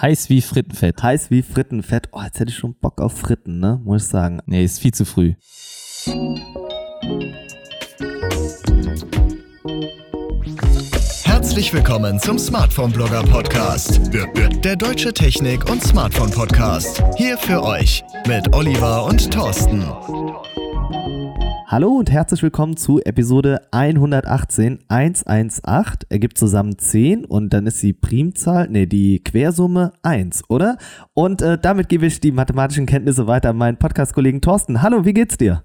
[0.00, 1.02] Heiß wie Frittenfett.
[1.02, 2.08] Heiß wie Frittenfett.
[2.12, 3.80] Oh, jetzt hätte ich schon Bock auf Fritten, ne?
[3.82, 4.40] Muss ich sagen.
[4.46, 5.34] Nee, ist viel zu früh.
[11.24, 14.00] Herzlich willkommen zum Smartphone Blogger Podcast.
[14.62, 17.02] Der deutsche Technik- und Smartphone Podcast.
[17.16, 19.82] Hier für euch mit Oliver und Thorsten.
[21.70, 25.60] Hallo und herzlich willkommen zu Episode 118 118.
[26.08, 30.78] Ergibt zusammen 10 und dann ist die Primzahl, nee, die Quersumme 1, oder?
[31.12, 34.80] Und äh, damit gebe ich die mathematischen Kenntnisse weiter an meinen Podcast-Kollegen Thorsten.
[34.80, 35.62] Hallo, wie geht's dir?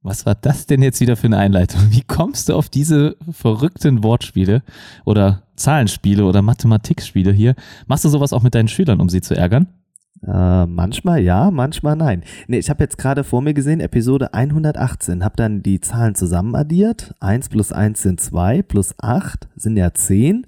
[0.00, 1.82] Was war das denn jetzt wieder für eine Einleitung?
[1.90, 4.62] Wie kommst du auf diese verrückten Wortspiele
[5.04, 7.54] oder Zahlenspiele oder Mathematikspiele hier?
[7.86, 9.66] Machst du sowas auch mit deinen Schülern, um sie zu ärgern?
[10.26, 12.22] Äh, manchmal ja, manchmal nein.
[12.48, 16.54] Nee, ich habe jetzt gerade vor mir gesehen, Episode 118, habe dann die Zahlen zusammen
[16.54, 17.14] addiert.
[17.20, 20.46] 1 plus 1 sind 2, plus 8 sind ja 10.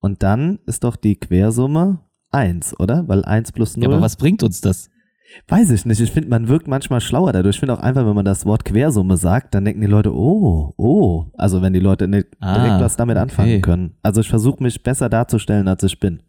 [0.00, 3.06] Und dann ist doch die Quersumme 1, oder?
[3.08, 3.84] Weil 1 plus 0.
[3.84, 4.88] Ja, aber was bringt uns das?
[5.48, 6.00] Weiß ich nicht.
[6.00, 7.56] Ich finde, man wirkt manchmal schlauer dadurch.
[7.56, 10.74] Ich finde auch einfach, wenn man das Wort Quersumme sagt, dann denken die Leute, oh,
[10.76, 11.26] oh.
[11.38, 13.60] Also wenn die Leute nicht Ah, direkt was damit anfangen okay.
[13.60, 13.94] können.
[14.02, 16.22] Also ich versuche mich besser darzustellen, als ich bin.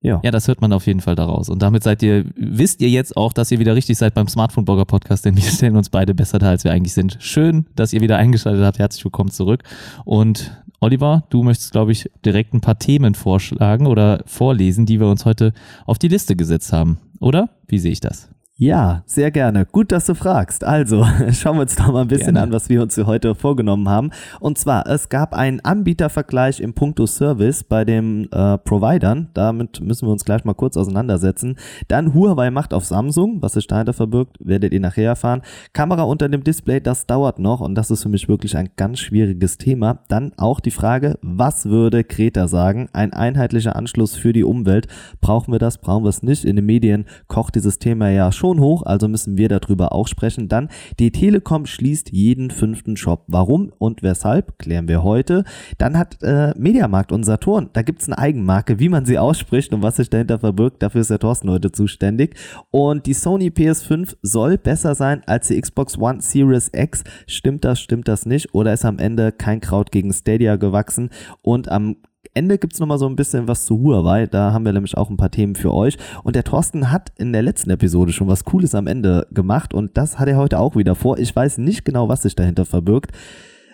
[0.00, 0.20] Ja.
[0.22, 1.48] Ja, das hört man auf jeden Fall daraus.
[1.48, 4.64] Und damit seid ihr, wisst ihr jetzt auch, dass ihr wieder richtig seid beim Smartphone
[4.64, 7.16] Blogger Podcast, denn wir stellen uns beide besser dar, als wir eigentlich sind.
[7.20, 8.78] Schön, dass ihr wieder eingeschaltet habt.
[8.78, 9.64] Herzlich willkommen zurück.
[10.04, 15.08] Und Oliver, du möchtest, glaube ich, direkt ein paar Themen vorschlagen oder vorlesen, die wir
[15.08, 15.52] uns heute
[15.84, 16.98] auf die Liste gesetzt haben.
[17.18, 17.50] Oder?
[17.66, 18.30] Wie sehe ich das?
[18.60, 19.66] Ja, sehr gerne.
[19.66, 20.64] Gut, dass du fragst.
[20.64, 22.42] Also, schauen wir uns doch mal ein bisschen Gerne.
[22.42, 24.10] an, was wir uns für heute vorgenommen haben.
[24.40, 29.28] Und zwar, es gab einen Anbietervergleich im Punkto Service bei den äh, Providern.
[29.32, 31.54] Damit müssen wir uns gleich mal kurz auseinandersetzen.
[31.86, 35.42] Dann Huawei macht auf Samsung, was sich dahinter verbirgt, werdet ihr nachher erfahren.
[35.72, 38.98] Kamera unter dem Display, das dauert noch und das ist für mich wirklich ein ganz
[38.98, 40.00] schwieriges Thema.
[40.08, 42.88] Dann auch die Frage, was würde Greta sagen?
[42.92, 44.88] Ein einheitlicher Anschluss für die Umwelt.
[45.20, 45.78] Brauchen wir das?
[45.78, 46.44] Brauchen wir es nicht?
[46.44, 50.48] In den Medien kocht dieses Thema ja schon hoch, also müssen wir darüber auch sprechen.
[50.48, 50.68] Dann,
[50.98, 53.24] die Telekom schließt jeden fünften Shop.
[53.26, 55.44] Warum und weshalb, klären wir heute.
[55.76, 59.72] Dann hat äh, Mediamarkt und Saturn, da gibt es eine Eigenmarke, wie man sie ausspricht
[59.72, 60.82] und was sich dahinter verbirgt.
[60.82, 62.34] Dafür ist der Thorsten heute zuständig.
[62.70, 67.04] Und die Sony PS5 soll besser sein als die Xbox One Series X.
[67.26, 68.54] Stimmt das, stimmt das nicht?
[68.54, 71.10] Oder ist am Ende kein Kraut gegen Stadia gewachsen?
[71.42, 71.96] Und am
[72.34, 74.26] Ende gibt's noch mal so ein bisschen was zu Huawei.
[74.26, 75.96] Da haben wir nämlich auch ein paar Themen für euch.
[76.24, 79.74] Und der Thorsten hat in der letzten Episode schon was Cooles am Ende gemacht.
[79.74, 81.18] Und das hat er heute auch wieder vor.
[81.18, 83.12] Ich weiß nicht genau, was sich dahinter verbirgt.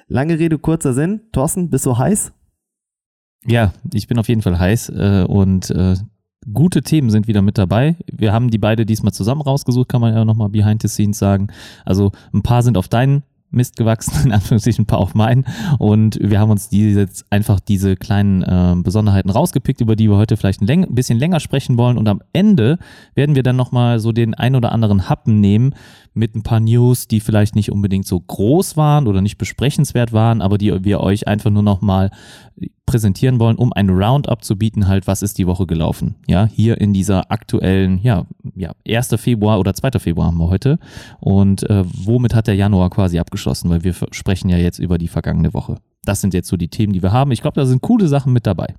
[0.09, 1.21] Lange Rede, kurzer Sinn.
[1.33, 2.33] Thorsten, bist du heiß?
[3.47, 5.97] Ja, ich bin auf jeden Fall heiß äh, und äh,
[6.53, 7.97] gute Themen sind wieder mit dabei.
[8.11, 11.49] Wir haben die beide diesmal zusammen rausgesucht, kann man ja nochmal behind the scenes sagen.
[11.85, 13.23] Also ein paar sind auf deinen
[13.55, 15.45] Mist gewachsen, in Anführungsstrichen ein paar auf meinen.
[15.79, 20.17] Und wir haben uns die jetzt einfach diese kleinen äh, Besonderheiten rausgepickt, über die wir
[20.17, 21.99] heute vielleicht ein, läng bisschen länger sprechen wollen.
[21.99, 22.79] Und am Ende
[23.15, 25.75] werden wir dann nochmal so den ein oder anderen Happen nehmen
[26.15, 30.41] mit ein paar News, die vielleicht nicht unbedingt so groß waren oder nicht besprechenswert waren,
[30.41, 32.11] aber die wir euch einfach nur nochmal
[32.87, 36.15] präsentieren wollen, um ein Roundup zu bieten, halt, was ist die Woche gelaufen.
[36.29, 39.17] Ja, hier in dieser aktuellen, ja, ja, 1.
[39.17, 39.99] Februar oder 2.
[39.99, 40.79] Februar haben wir heute.
[41.21, 43.71] Und äh, womit hat der Januar quasi abgeschlossen?
[43.71, 45.77] Weil wir sprechen ja jetzt über die vergangene Woche.
[46.05, 47.33] Das sind jetzt so die Themen, die wir haben.
[47.33, 48.75] Ich glaube, da sind coole Sachen mit dabei.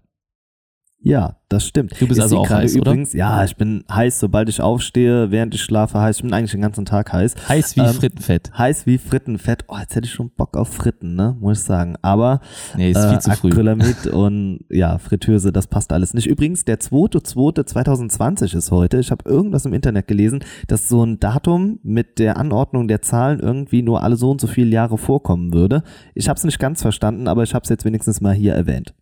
[1.07, 1.93] Ja, das stimmt.
[2.01, 2.91] Du bist Ich also auch heiß, oder?
[2.91, 6.15] übrigens, Ja, ich bin heiß, sobald ich aufstehe, während ich schlafe heiß.
[6.17, 7.35] Ich bin eigentlich den ganzen Tag heiß.
[7.47, 8.51] Heiß wie Ähm, Frittenfett.
[8.57, 9.65] Heiß wie Frittenfett.
[9.67, 11.37] Oh, jetzt hätte ich schon Bock auf Fritten, ne?
[11.39, 11.95] Muss ich sagen.
[12.01, 12.39] Aber
[12.75, 13.49] Nee, ist viel zu früh.
[13.49, 16.25] Acrylamid und ja, Fritteuse, das passt alles nicht.
[16.25, 18.97] Übrigens, der 2.2.2020 ist heute.
[18.97, 23.39] Ich habe irgendwas im Internet gelesen, dass so ein Datum mit der Anordnung der Zahlen
[23.41, 25.83] irgendwie nur alle so und so viele Jahre vorkommen würde.
[26.15, 28.95] Ich habe es nicht ganz verstanden, aber ich habe es jetzt wenigstens mal hier erwähnt.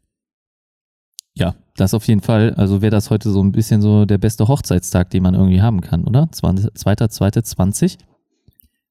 [1.35, 2.53] Ja, das auf jeden Fall.
[2.55, 5.81] Also wäre das heute so ein bisschen so der beste Hochzeitstag, den man irgendwie haben
[5.81, 6.29] kann, oder?
[6.31, 7.97] 2.2.20.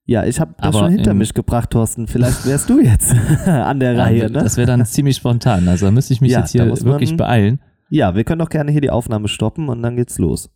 [0.04, 2.08] Ja, ich habe das schon hinter mich gebracht, Thorsten.
[2.08, 3.14] Vielleicht wärst du jetzt
[3.47, 4.31] an der Reihe, ne?
[4.31, 5.69] Das wäre dann ziemlich spontan.
[5.69, 7.60] Also da müsste ich mich Ja, jetzt hier muss man- wirklich beeilen.
[7.88, 10.50] Ja, wir können doch gerne hier die Aufnahme stoppen und dann geht's los.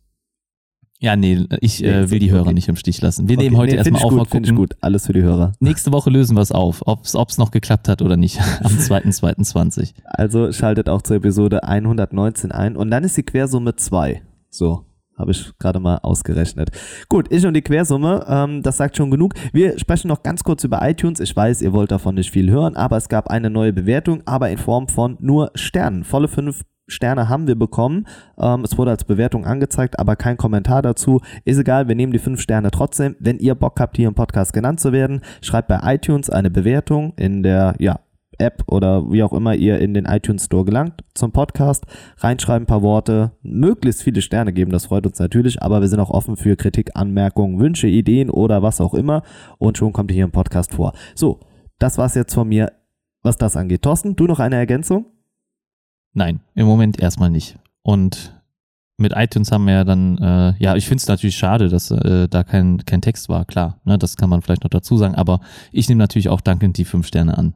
[0.99, 2.39] Ja, nee, ich äh, will die okay.
[2.39, 3.29] Hörer nicht im Stich lassen.
[3.29, 4.55] Wir Okay, nehmen heute nee, erstmal auf, gut, mal gucken.
[4.55, 4.75] gut.
[4.81, 5.51] Alles für die Hörer.
[5.59, 8.39] Nächste Woche lösen wir es auf, ob es noch geklappt hat oder nicht.
[8.63, 9.93] Am 2.2.20.
[10.05, 14.23] Also schaltet auch zur Episode 119 ein und dann ist die Quersumme 2.
[14.49, 14.85] So,
[15.15, 16.71] habe ich gerade mal ausgerechnet.
[17.09, 19.33] Gut, ich und die Quersumme, ähm, das sagt schon genug.
[19.53, 21.19] Wir sprechen noch ganz kurz über iTunes.
[21.19, 24.49] Ich weiß, ihr wollt davon nicht viel hören, aber es gab eine neue Bewertung, aber
[24.49, 26.03] in Form von nur Sternen.
[26.05, 28.07] Volle fünf Sterne haben wir bekommen.
[28.39, 31.21] Ähm, es wurde als Bewertung angezeigt, aber kein Kommentar dazu.
[31.45, 33.15] Ist egal, wir nehmen die fünf Sterne trotzdem.
[33.19, 37.13] Wenn ihr Bock habt, hier im Podcast genannt zu werden, schreibt bei iTunes eine Bewertung
[37.17, 37.99] in der, ja,
[38.39, 41.85] App oder wie auch immer ihr in den iTunes Store gelangt zum Podcast,
[42.17, 45.99] reinschreiben ein paar Worte, möglichst viele Sterne geben, das freut uns natürlich, aber wir sind
[45.99, 49.23] auch offen für Kritik, Anmerkungen, Wünsche, Ideen oder was auch immer
[49.57, 50.93] und schon kommt ihr hier im Podcast vor.
[51.15, 51.39] So,
[51.79, 52.71] das war's jetzt von mir,
[53.23, 53.81] was das angeht.
[53.81, 55.16] Thorsten, du noch eine Ergänzung?
[56.17, 57.59] Nein, im Moment erstmal nicht.
[57.83, 58.33] Und
[58.97, 62.27] mit iTunes haben wir ja dann, äh, ja, ich finde es natürlich schade, dass äh,
[62.27, 63.79] da kein, kein Text war, klar.
[63.85, 65.41] Ne, das kann man vielleicht noch dazu sagen, aber
[65.71, 67.53] ich nehme natürlich auch dankend die fünf Sterne an.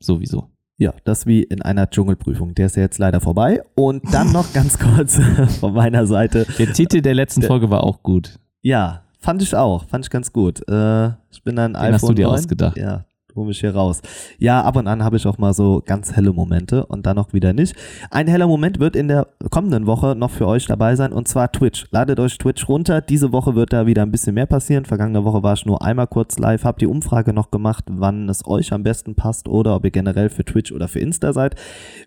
[0.00, 0.48] Sowieso.
[0.76, 2.54] Ja, das wie in einer Dschungelprüfung.
[2.54, 3.64] Der ist ja jetzt leider vorbei.
[3.74, 5.18] Und dann noch ganz kurz
[5.58, 6.46] von meiner Seite.
[6.56, 8.38] Der Titel der letzten Folge war auch gut.
[8.62, 9.88] Ja, fand ich auch.
[9.88, 10.60] Fand ich ganz gut.
[10.68, 12.34] Äh, ich bin ein Den iPhone hast du dir 9.
[12.36, 12.76] ausgedacht.
[12.76, 14.00] Ja, hol mich hier raus.
[14.38, 17.32] Ja, ab und an habe ich auch mal so ganz helle Momente und dann auch
[17.32, 17.74] wieder nicht.
[18.10, 21.52] Ein heller Moment wird in der kommenden Woche noch für euch dabei sein und zwar
[21.52, 21.86] Twitch.
[21.90, 23.00] Ladet euch Twitch runter.
[23.00, 24.84] Diese Woche wird da wieder ein bisschen mehr passieren.
[24.84, 28.46] Vergangene Woche war ich nur einmal kurz live, habe die Umfrage noch gemacht, wann es
[28.46, 31.54] euch am besten passt oder ob ihr generell für Twitch oder für Insta seid.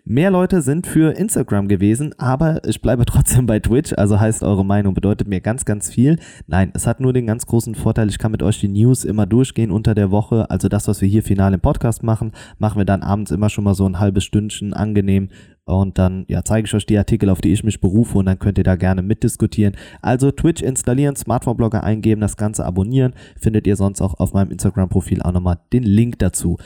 [0.04, 4.64] Mehr Leute sind für Instagram gewesen, aber ich bleibe trotzdem bei Twitch, also heißt eure
[4.64, 6.18] Meinung bedeutet mir ganz, ganz viel.
[6.46, 9.26] Nein, es hat nur den ganz großen Vorteil, ich kann mit euch die News immer
[9.26, 10.50] durchgehen unter der Woche.
[10.50, 13.64] Also das, was wir hier final im Podcast machen, machen wir dann abends immer schon
[13.64, 15.28] mal so ein halbes Stündchen angenehm.
[15.64, 18.38] Und dann ja, zeige ich euch die Artikel, auf die ich mich berufe und dann
[18.38, 19.76] könnt ihr da gerne mitdiskutieren.
[20.00, 23.14] Also Twitch installieren, Smartphone-Blogger eingeben, das Ganze abonnieren.
[23.40, 26.58] Findet ihr sonst auch auf meinem Instagram-Profil auch nochmal den Link dazu.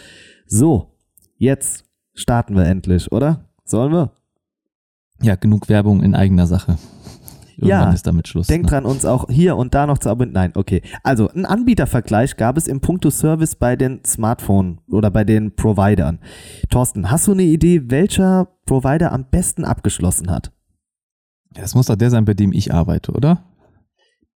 [0.46, 0.94] So,
[1.36, 3.50] jetzt starten wir endlich, oder?
[3.64, 4.12] Sollen wir?
[5.22, 6.78] Ja, genug Werbung in eigener Sache.
[7.56, 8.46] Irgendwann Ja, ist damit Schluss.
[8.48, 8.70] Denkt ne?
[8.70, 10.34] dran, uns auch hier und da noch zu abonnieren.
[10.34, 10.82] Nein, okay.
[11.02, 16.18] Also, einen Anbietervergleich gab es im Punkto Service bei den Smartphone oder bei den Providern.
[16.68, 20.52] Thorsten, hast du eine Idee, welcher Provider am besten abgeschlossen hat?
[21.54, 23.42] Das muss doch der sein, bei dem ich arbeite, oder?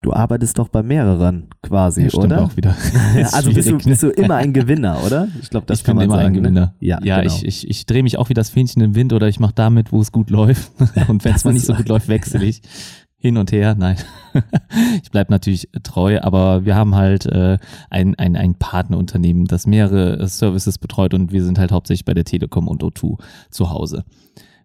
[0.00, 2.42] Du arbeitest doch bei mehreren quasi, Ja, stimmt oder?
[2.44, 2.76] auch wieder.
[3.32, 3.82] Also bist du, ne?
[3.84, 5.26] bist du immer ein Gewinner, oder?
[5.42, 6.26] Ich glaube, das ich kann bin man immer sagen.
[6.28, 6.40] ein ne?
[6.40, 6.74] Gewinner.
[6.78, 7.34] Ja, ja genau.
[7.34, 9.90] ich, ich, ich drehe mich auch wie das Fähnchen im Wind oder ich mache damit,
[9.90, 10.70] wo es gut läuft.
[11.08, 11.74] Und wenn es mal nicht so.
[11.74, 12.62] gut läuft, wechsle ich
[13.18, 13.74] hin und her.
[13.76, 13.96] Nein,
[15.02, 17.58] ich bleib natürlich treu, aber wir haben halt äh,
[17.90, 22.14] ein, ein, ein Partnerunternehmen, das mehrere äh, Services betreut und wir sind halt hauptsächlich bei
[22.14, 23.18] der Telekom und O2
[23.50, 24.04] zu Hause.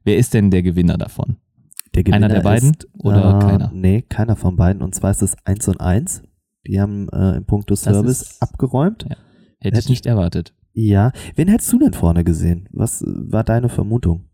[0.04, 1.38] Wer ist denn der Gewinner davon?
[1.96, 3.72] Der Einer der beiden ist, oder äh, keiner?
[3.74, 4.82] Nee, keiner von beiden.
[4.82, 6.24] Und zwar ist es 1 und 1.
[6.66, 9.04] Die haben äh, im Punkto Service ist- abgeräumt.
[9.04, 9.18] Hätte
[9.62, 10.54] ich Hätte- nicht erwartet.
[10.74, 11.12] Ja.
[11.36, 12.68] Wen hättest du denn vorne gesehen?
[12.72, 14.26] Was war deine Vermutung?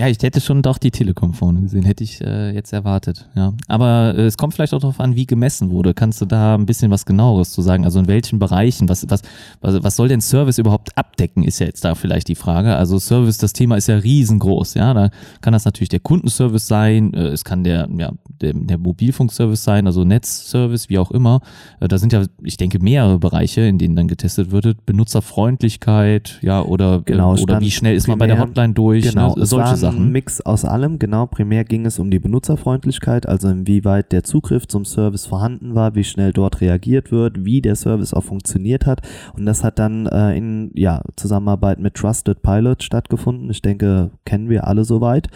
[0.00, 3.28] Ja, ich hätte schon doch die Telekom vorne gesehen, hätte ich äh, jetzt erwartet.
[3.34, 5.92] Ja, aber äh, es kommt vielleicht auch darauf an, wie gemessen wurde.
[5.92, 7.84] Kannst du da ein bisschen was genaueres zu sagen?
[7.84, 8.88] Also in welchen Bereichen?
[8.88, 9.20] Was was
[9.60, 11.44] was, was soll denn Service überhaupt abdecken?
[11.44, 12.76] Ist ja jetzt da vielleicht die Frage.
[12.76, 14.72] Also Service, das Thema ist ja riesengroß.
[14.72, 15.10] Ja, da
[15.42, 17.12] kann das natürlich der Kundenservice sein.
[17.12, 21.42] Äh, es kann der ja der, der Mobilfunkservice sein, also Netzservice, wie auch immer.
[21.78, 24.86] Äh, da sind ja, ich denke, mehrere Bereiche, in denen dann getestet wird.
[24.86, 29.04] Benutzerfreundlichkeit, ja oder Genau, äh, oder wie schnell ist man bei der Hotline durch?
[29.04, 29.44] Genau, ne?
[29.44, 30.12] solche ein Sachen.
[30.12, 30.98] Mix aus allem.
[30.98, 35.94] Genau, primär ging es um die Benutzerfreundlichkeit, also inwieweit der Zugriff zum Service vorhanden war,
[35.94, 39.02] wie schnell dort reagiert wird, wie der Service auch funktioniert hat.
[39.36, 43.50] Und das hat dann äh, in ja, Zusammenarbeit mit Trusted Pilot stattgefunden.
[43.50, 45.28] Ich denke, kennen wir alle soweit.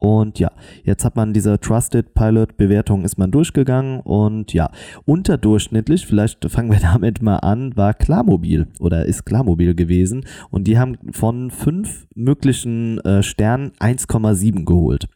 [0.00, 0.52] Und ja,
[0.84, 4.70] jetzt hat man diese Trusted Pilot Bewertung ist man durchgegangen und ja,
[5.06, 10.78] unterdurchschnittlich, vielleicht fangen wir damit mal an, war Klarmobil oder ist Klarmobil gewesen und die
[10.78, 15.08] haben von fünf möglichen äh, Sternen 1,7 geholt.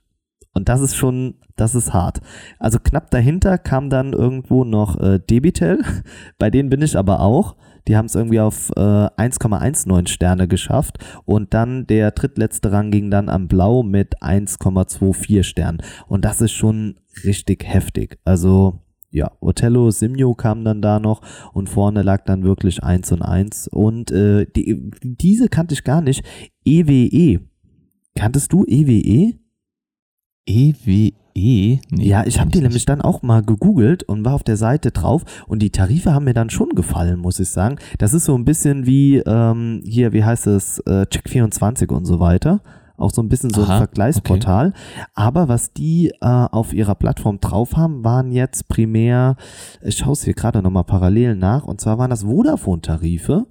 [0.54, 2.20] Und das ist schon, das ist hart.
[2.58, 5.82] Also knapp dahinter kam dann irgendwo noch äh, Debitel,
[6.38, 7.56] bei denen bin ich aber auch.
[7.88, 13.10] Die haben es irgendwie auf äh, 1,19 Sterne geschafft und dann der drittletzte Rang ging
[13.10, 15.82] dann am Blau mit 1,24 Sternen.
[16.08, 18.18] Und das ist schon richtig heftig.
[18.24, 18.80] Also
[19.12, 21.20] ja, Otello, Simio kam dann da noch
[21.52, 23.68] und vorne lag dann wirklich 1 und 1.
[23.68, 26.24] Und äh, die, diese kannte ich gar nicht.
[26.64, 27.40] EWE.
[28.16, 29.41] Kanntest du E EWE?
[30.46, 31.12] EWE?
[31.34, 34.90] Nee, ja, ich habe die nämlich dann auch mal gegoogelt und war auf der Seite
[34.90, 37.76] drauf und die Tarife haben mir dann schon gefallen, muss ich sagen.
[37.98, 42.20] Das ist so ein bisschen wie ähm, hier, wie heißt es, äh, Check24 und so
[42.20, 42.60] weiter.
[42.98, 44.74] Auch so ein bisschen so Aha, ein Vergleichsportal.
[45.14, 49.36] Aber was die äh, auf ihrer Plattform drauf haben, waren jetzt primär,
[49.82, 53.46] ich schaue es hier gerade nochmal parallel nach, und zwar waren das Vodafone-Tarife.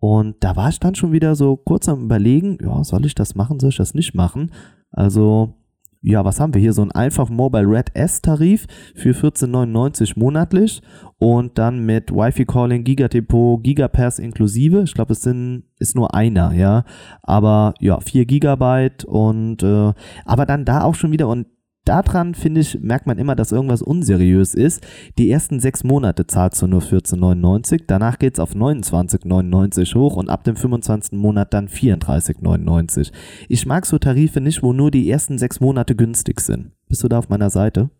[0.00, 3.34] Und da war ich dann schon wieder so kurz am überlegen, ja, soll ich das
[3.34, 4.50] machen, soll ich das nicht machen?
[4.90, 5.54] Also,
[6.02, 6.72] ja, was haben wir hier?
[6.72, 10.80] So ein einfach Mobile Red S-Tarif für 14,99 monatlich
[11.18, 14.82] und dann mit Wi-Fi-Calling, Gigadepot, Gigapass inklusive.
[14.82, 16.84] Ich glaube, es sind, ist nur einer, ja.
[17.22, 19.92] Aber ja, 4 Gigabyte und äh,
[20.24, 21.46] aber dann da auch schon wieder und
[21.84, 24.86] daran, finde ich, merkt man immer, dass irgendwas unseriös ist.
[25.18, 30.28] Die ersten sechs Monate zahlst du nur 14,99, danach geht es auf 29,99 hoch und
[30.28, 31.18] ab dem 25.
[31.18, 33.12] Monat dann 34,99.
[33.48, 36.72] Ich mag so Tarife nicht, wo nur die ersten sechs Monate günstig sind.
[36.88, 37.90] Bist du da auf meiner Seite?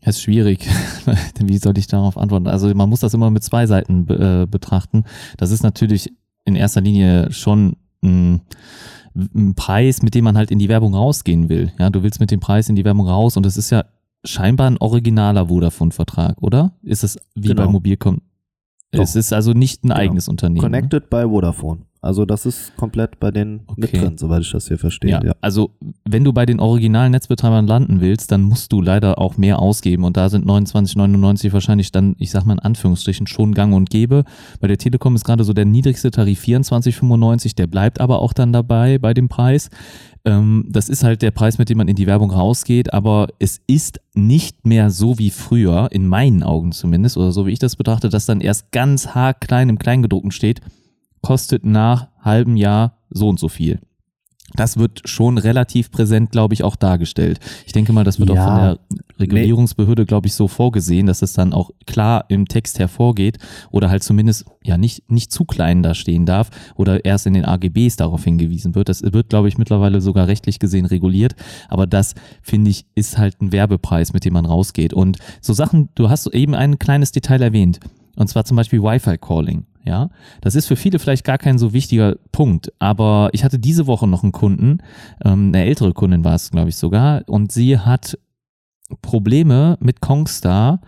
[0.00, 0.68] Das ist schwierig.
[1.40, 2.46] Wie soll ich darauf antworten?
[2.46, 5.04] Also man muss das immer mit zwei Seiten äh, betrachten.
[5.36, 6.12] Das ist natürlich
[6.44, 8.42] in erster Linie schon ein
[9.34, 11.72] ein Preis, mit dem man halt in die Werbung rausgehen will.
[11.78, 13.84] Ja, du willst mit dem Preis in die Werbung raus und es ist ja
[14.24, 16.72] scheinbar ein originaler Vodafone-Vertrag, oder?
[16.82, 17.64] Ist es wie genau.
[17.64, 18.20] bei Mobilcom?
[18.90, 20.00] Es ist also nicht ein genau.
[20.00, 20.56] eigenes Unternehmen.
[20.56, 20.78] Ne?
[20.78, 21.08] Connected ne?
[21.10, 21.82] by Vodafone.
[22.06, 23.80] Also das ist komplett bei den okay.
[23.80, 25.10] mit drin, soweit ich das hier verstehe.
[25.10, 25.70] Ja, ja, Also
[26.04, 30.04] wenn du bei den originalen Netzbetreibern landen willst, dann musst du leider auch mehr ausgeben
[30.04, 34.24] und da sind 29,99 wahrscheinlich dann, ich sag mal in Anführungsstrichen, schon gang und gäbe.
[34.60, 38.52] Bei der Telekom ist gerade so der niedrigste Tarif 24,95, der bleibt aber auch dann
[38.52, 39.68] dabei bei dem Preis.
[40.24, 43.60] Ähm, das ist halt der Preis, mit dem man in die Werbung rausgeht, aber es
[43.66, 47.76] ist nicht mehr so wie früher, in meinen Augen zumindest, oder so wie ich das
[47.76, 50.60] betrachte, dass dann erst ganz haarklein im Kleingedruckten steht,
[51.22, 53.80] kostet nach halbem Jahr so und so viel.
[54.54, 57.40] Das wird schon relativ präsent, glaube ich, auch dargestellt.
[57.66, 58.78] Ich denke mal, das wird ja, auch von der
[59.18, 63.38] Regulierungsbehörde, glaube ich, so vorgesehen, dass es dann auch klar im Text hervorgeht
[63.70, 67.44] oder halt zumindest ja nicht, nicht zu klein da stehen darf oder erst in den
[67.44, 68.88] AGBs darauf hingewiesen wird.
[68.88, 71.34] Das wird, glaube ich, mittlerweile sogar rechtlich gesehen reguliert.
[71.68, 74.94] Aber das, finde ich, ist halt ein Werbepreis, mit dem man rausgeht.
[74.94, 77.80] Und so Sachen, du hast eben ein kleines Detail erwähnt.
[78.14, 79.66] Und zwar zum Beispiel Wi-Fi-Calling.
[79.86, 83.86] Ja, das ist für viele vielleicht gar kein so wichtiger Punkt, aber ich hatte diese
[83.86, 84.78] Woche noch einen Kunden,
[85.24, 88.18] ähm, eine ältere Kundin war es, glaube ich sogar, und sie hat
[89.00, 90.80] Probleme mit Kongstar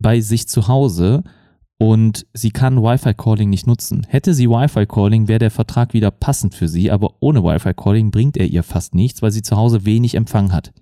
[0.00, 1.22] bei sich zu Hause
[1.78, 4.04] und sie kann Wi-Fi-Calling nicht nutzen.
[4.08, 8.46] Hätte sie Wi-Fi-Calling, wäre der Vertrag wieder passend für sie, aber ohne Wi-Fi-Calling bringt er
[8.46, 10.72] ihr fast nichts, weil sie zu Hause wenig Empfang hat.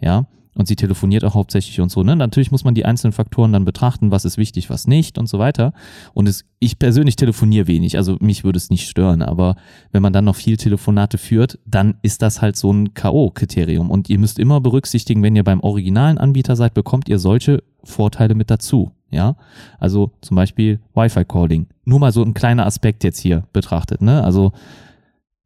[0.00, 2.02] Ja, und sie telefoniert auch hauptsächlich und so.
[2.02, 2.16] Ne?
[2.16, 5.38] Natürlich muss man die einzelnen Faktoren dann betrachten, was ist wichtig, was nicht und so
[5.38, 5.72] weiter.
[6.12, 9.56] Und es, ich persönlich telefoniere wenig, also mich würde es nicht stören, aber
[9.92, 13.88] wenn man dann noch viel Telefonate führt, dann ist das halt so ein K.O.-Kriterium.
[13.88, 18.34] Und ihr müsst immer berücksichtigen, wenn ihr beim originalen Anbieter seid, bekommt ihr solche Vorteile
[18.34, 18.92] mit dazu.
[19.12, 19.34] Ja,
[19.80, 21.66] also zum Beispiel Wi-Fi-Calling.
[21.84, 24.02] Nur mal so ein kleiner Aspekt jetzt hier betrachtet.
[24.02, 24.22] Ne?
[24.22, 24.52] Also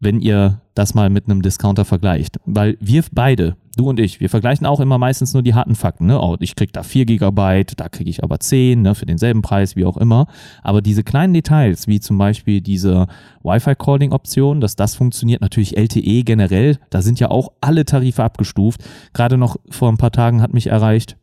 [0.00, 2.38] wenn ihr das mal mit einem Discounter vergleicht.
[2.44, 6.06] Weil wir beide, du und ich, wir vergleichen auch immer meistens nur die harten Fakten.
[6.06, 6.20] Ne?
[6.20, 9.76] Oh, ich krieg da 4 GB, da kriege ich aber 10, ne, für denselben Preis,
[9.76, 10.26] wie auch immer.
[10.62, 13.06] Aber diese kleinen Details, wie zum Beispiel diese
[13.42, 18.82] Wi-Fi-Calling-Option, dass das funktioniert, natürlich LTE generell, da sind ja auch alle Tarife abgestuft.
[19.12, 21.16] Gerade noch vor ein paar Tagen hat mich erreicht,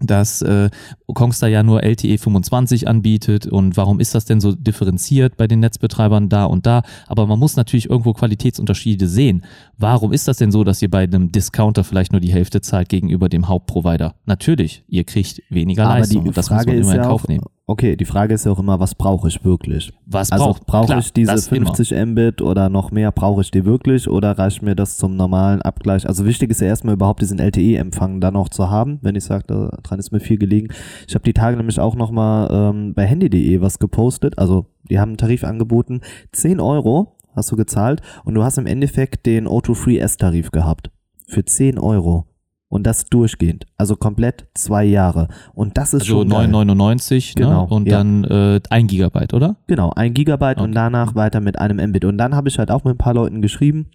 [0.00, 0.70] dass äh,
[1.14, 5.60] Kongstar ja nur LTE 25 anbietet und warum ist das denn so differenziert bei den
[5.60, 6.82] Netzbetreibern da und da?
[7.06, 9.44] Aber man muss natürlich irgendwo Qualitätsunterschiede sehen.
[9.78, 12.88] Warum ist das denn so, dass ihr bei einem Discounter vielleicht nur die Hälfte zahlt
[12.88, 14.14] gegenüber dem Hauptprovider?
[14.26, 17.44] Natürlich, ihr kriegt weniger Aber Leistung und das muss man immer in Kauf nehmen.
[17.70, 19.92] Okay, die Frage ist ja auch immer, was brauche ich wirklich?
[20.04, 22.06] Was also brauche ich diese 50 immer.
[22.06, 23.12] Mbit oder noch mehr?
[23.12, 26.04] Brauche ich die wirklich oder reicht mir das zum normalen Abgleich?
[26.04, 29.44] Also wichtig ist ja erstmal überhaupt diesen LTE-Empfang dann noch zu haben, wenn ich sage,
[29.46, 30.74] daran ist mir viel gelegen.
[31.06, 34.36] Ich habe die Tage nämlich auch nochmal ähm, bei handy.de was gepostet.
[34.36, 36.00] Also die haben einen Tarif angeboten,
[36.32, 40.90] 10 Euro hast du gezahlt und du hast im Endeffekt den O2 Free S-Tarif gehabt.
[41.28, 42.29] Für 10 Euro.
[42.70, 43.66] Und das durchgehend.
[43.76, 45.26] Also komplett zwei Jahre.
[45.54, 46.32] Und das ist also schon.
[46.32, 47.34] 9,99 ne?
[47.34, 47.74] genau, ne?
[47.74, 47.98] und ja.
[47.98, 49.56] dann äh, ein Gigabyte, oder?
[49.66, 50.64] Genau, ein Gigabyte okay.
[50.64, 52.04] und danach weiter mit einem Mbit.
[52.04, 53.90] Und dann habe ich halt auch mit ein paar Leuten geschrieben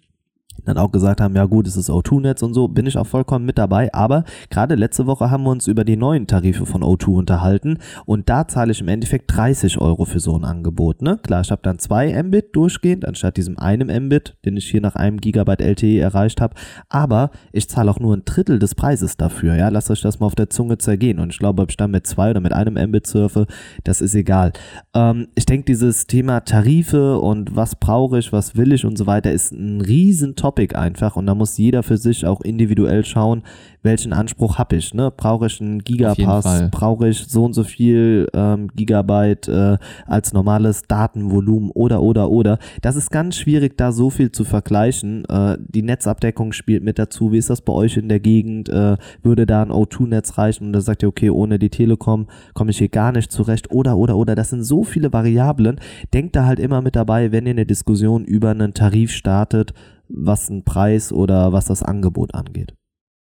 [0.66, 3.44] dann auch gesagt haben, ja gut, es ist O2-Netz und so, bin ich auch vollkommen
[3.44, 3.92] mit dabei.
[3.94, 8.28] Aber gerade letzte Woche haben wir uns über die neuen Tarife von O2 unterhalten und
[8.28, 11.02] da zahle ich im Endeffekt 30 Euro für so ein Angebot.
[11.02, 11.18] Ne?
[11.22, 14.96] Klar, ich habe dann zwei Mbit durchgehend, anstatt diesem einem Mbit, den ich hier nach
[14.96, 16.54] einem Gigabyte LTE erreicht habe.
[16.88, 19.54] Aber ich zahle auch nur ein Drittel des Preises dafür.
[19.54, 21.20] Ja, lasst euch das mal auf der Zunge zergehen.
[21.20, 23.46] Und ich glaube, ob ich dann mit zwei oder mit einem Mbit surfe,
[23.84, 24.52] das ist egal.
[24.94, 29.06] Ähm, ich denke, dieses Thema Tarife und was brauche ich, was will ich und so
[29.06, 33.42] weiter ist ein riesen Topic einfach und da muss jeder für sich auch individuell schauen,
[33.86, 34.92] welchen Anspruch habe ich.
[34.92, 35.10] Ne?
[35.16, 36.70] Brauche ich einen Gigapass?
[36.70, 42.58] Brauche ich so und so viel ähm, Gigabyte äh, als normales Datenvolumen oder oder oder?
[42.82, 45.24] Das ist ganz schwierig, da so viel zu vergleichen.
[45.26, 47.32] Äh, die Netzabdeckung spielt mit dazu.
[47.32, 48.68] Wie ist das bei euch in der Gegend?
[48.68, 50.66] Äh, würde da ein O2-Netz reichen?
[50.66, 53.70] Und da sagt ihr, okay, ohne die Telekom komme ich hier gar nicht zurecht.
[53.70, 54.34] Oder oder oder.
[54.34, 55.80] Das sind so viele Variablen.
[56.12, 59.72] Denkt da halt immer mit dabei, wenn ihr eine Diskussion über einen Tarif startet
[60.08, 62.74] was einen Preis oder was das Angebot angeht.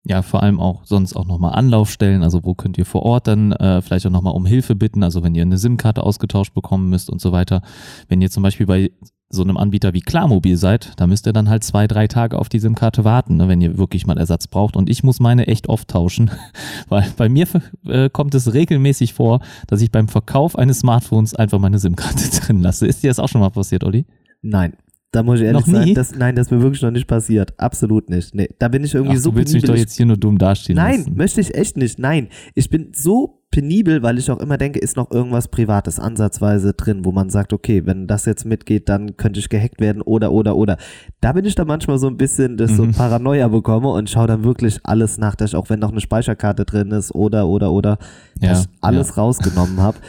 [0.05, 3.53] ja, vor allem auch sonst auch nochmal Anlaufstellen, also wo könnt ihr vor Ort dann
[3.53, 7.11] äh, vielleicht auch nochmal um Hilfe bitten, also wenn ihr eine SIM-Karte ausgetauscht bekommen müsst
[7.11, 7.63] und so weiter.
[8.09, 8.91] Wenn ihr zum Beispiel bei
[9.31, 12.49] so einem Anbieter wie Klarmobil seid, da müsst ihr dann halt zwei, drei Tage auf
[12.49, 14.77] die SIM-Karte warten, ne, wenn ihr wirklich mal Ersatz braucht.
[14.77, 16.31] Und ich muss meine echt oft tauschen,
[16.89, 17.47] weil bei mir
[17.87, 22.63] äh, kommt es regelmäßig vor, dass ich beim Verkauf eines Smartphones einfach meine SIM-Karte drin
[22.63, 22.87] lasse.
[22.87, 24.07] Ist dir das auch schon mal passiert, Olli?
[24.41, 24.75] Nein.
[25.11, 25.87] Da muss ich ehrlich Noch nie?
[25.87, 27.55] sein, das, nein, das ist mir wirklich noch nicht passiert.
[27.59, 28.35] Absolut nicht.
[28.35, 29.77] Nee, da bin ich irgendwie Ach, so du willst mich penibel.
[29.77, 31.17] doch jetzt hier nur dumm dastehen Nein, lassen.
[31.17, 31.99] möchte ich echt nicht.
[31.99, 36.75] Nein, ich bin so penibel, weil ich auch immer denke, ist noch irgendwas Privates ansatzweise
[36.75, 40.31] drin, wo man sagt, okay, wenn das jetzt mitgeht, dann könnte ich gehackt werden oder,
[40.31, 40.77] oder, oder.
[41.23, 42.93] Da bin ich da manchmal so ein bisschen, dass ich so Mhm.
[42.93, 46.67] Paranoia bekomme und schaue dann wirklich alles nach, dass ich auch wenn noch eine Speicherkarte
[46.67, 47.97] drin ist oder, oder, oder,
[48.43, 49.97] Ja, dass ich alles rausgenommen habe.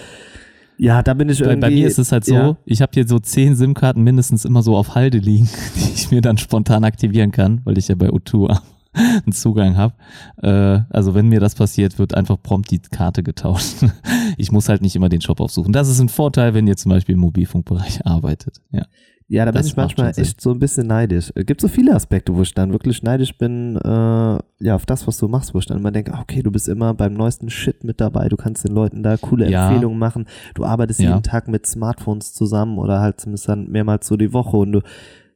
[0.80, 1.60] Ja, da bin ich irgendwie.
[1.60, 2.58] bei mir ist es halt so, ja.
[2.64, 6.22] ich habe hier so zehn SIM-Karten mindestens immer so auf Halde liegen, die ich mir
[6.22, 8.58] dann spontan aktivieren kann, weil ich ja bei O2
[8.94, 9.94] einen Zugang habe.
[10.42, 13.86] Äh, also wenn mir das passiert, wird einfach prompt die Karte getauscht.
[14.38, 15.74] Ich muss halt nicht immer den Shop aufsuchen.
[15.74, 18.62] Das ist ein Vorteil, wenn ihr zum Beispiel im Mobilfunkbereich arbeitet.
[18.72, 18.86] Ja.
[19.32, 21.32] Ja, da bin Das ich macht manchmal echt so ein bisschen neidisch.
[21.36, 25.06] Es gibt so viele Aspekte, wo ich dann wirklich neidisch bin, äh, ja, auf das,
[25.06, 27.52] was du machst, wo ich dann immer denke, ah, okay, du bist immer beim neuesten
[27.52, 29.68] Shit mit dabei, du kannst den Leuten da coole Ja.
[29.68, 31.10] Empfehlungen machen, du arbeitest Ja.
[31.12, 34.82] jeden Tag mit Smartphones zusammen oder halt zumindest dann mehrmals so die Woche und du,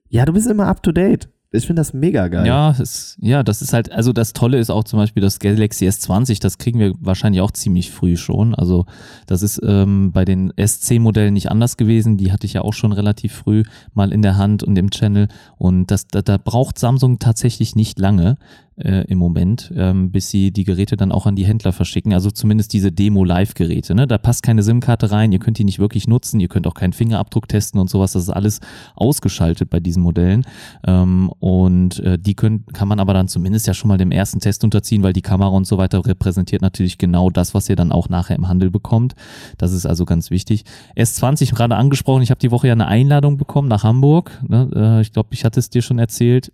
[0.09, 1.29] ja, du bist immer up to date.
[1.55, 2.47] Ich finde das mega geil.
[2.47, 5.87] Ja, es, ja, das ist halt, also das Tolle ist auch zum Beispiel das Galaxy
[5.87, 8.55] S20, das kriegen wir wahrscheinlich auch ziemlich früh schon.
[8.55, 8.87] Also
[9.27, 12.17] das ist ähm, bei den SC-Modellen nicht anders gewesen.
[12.17, 15.27] Die hatte ich ja auch schon relativ früh mal in der Hand und im Channel.
[15.57, 18.37] Und das, da, da braucht Samsung tatsächlich nicht lange
[18.77, 22.13] äh, im Moment, ähm, bis sie die Geräte dann auch an die Händler verschicken.
[22.13, 23.95] Also zumindest diese Demo-Live-Geräte.
[23.95, 24.07] Ne?
[24.07, 26.93] Da passt keine SIM-Karte rein, ihr könnt die nicht wirklich nutzen, ihr könnt auch keinen
[26.93, 28.13] Fingerabdruck testen und sowas.
[28.13, 28.59] Das ist alles
[28.95, 30.45] ausgeschaltet bei diesen Modellen.
[30.85, 34.39] Ähm, und äh, die können, kann man aber dann zumindest ja schon mal dem ersten
[34.39, 37.91] Test unterziehen, weil die Kamera und so weiter repräsentiert natürlich genau das, was ihr dann
[37.91, 39.13] auch nachher im Handel bekommt.
[39.57, 40.65] Das ist also ganz wichtig.
[40.97, 44.41] S20 gerade angesprochen, ich habe die Woche ja eine Einladung bekommen nach Hamburg.
[44.47, 44.69] Ne?
[44.75, 46.51] Äh, ich glaube, ich hatte es dir schon erzählt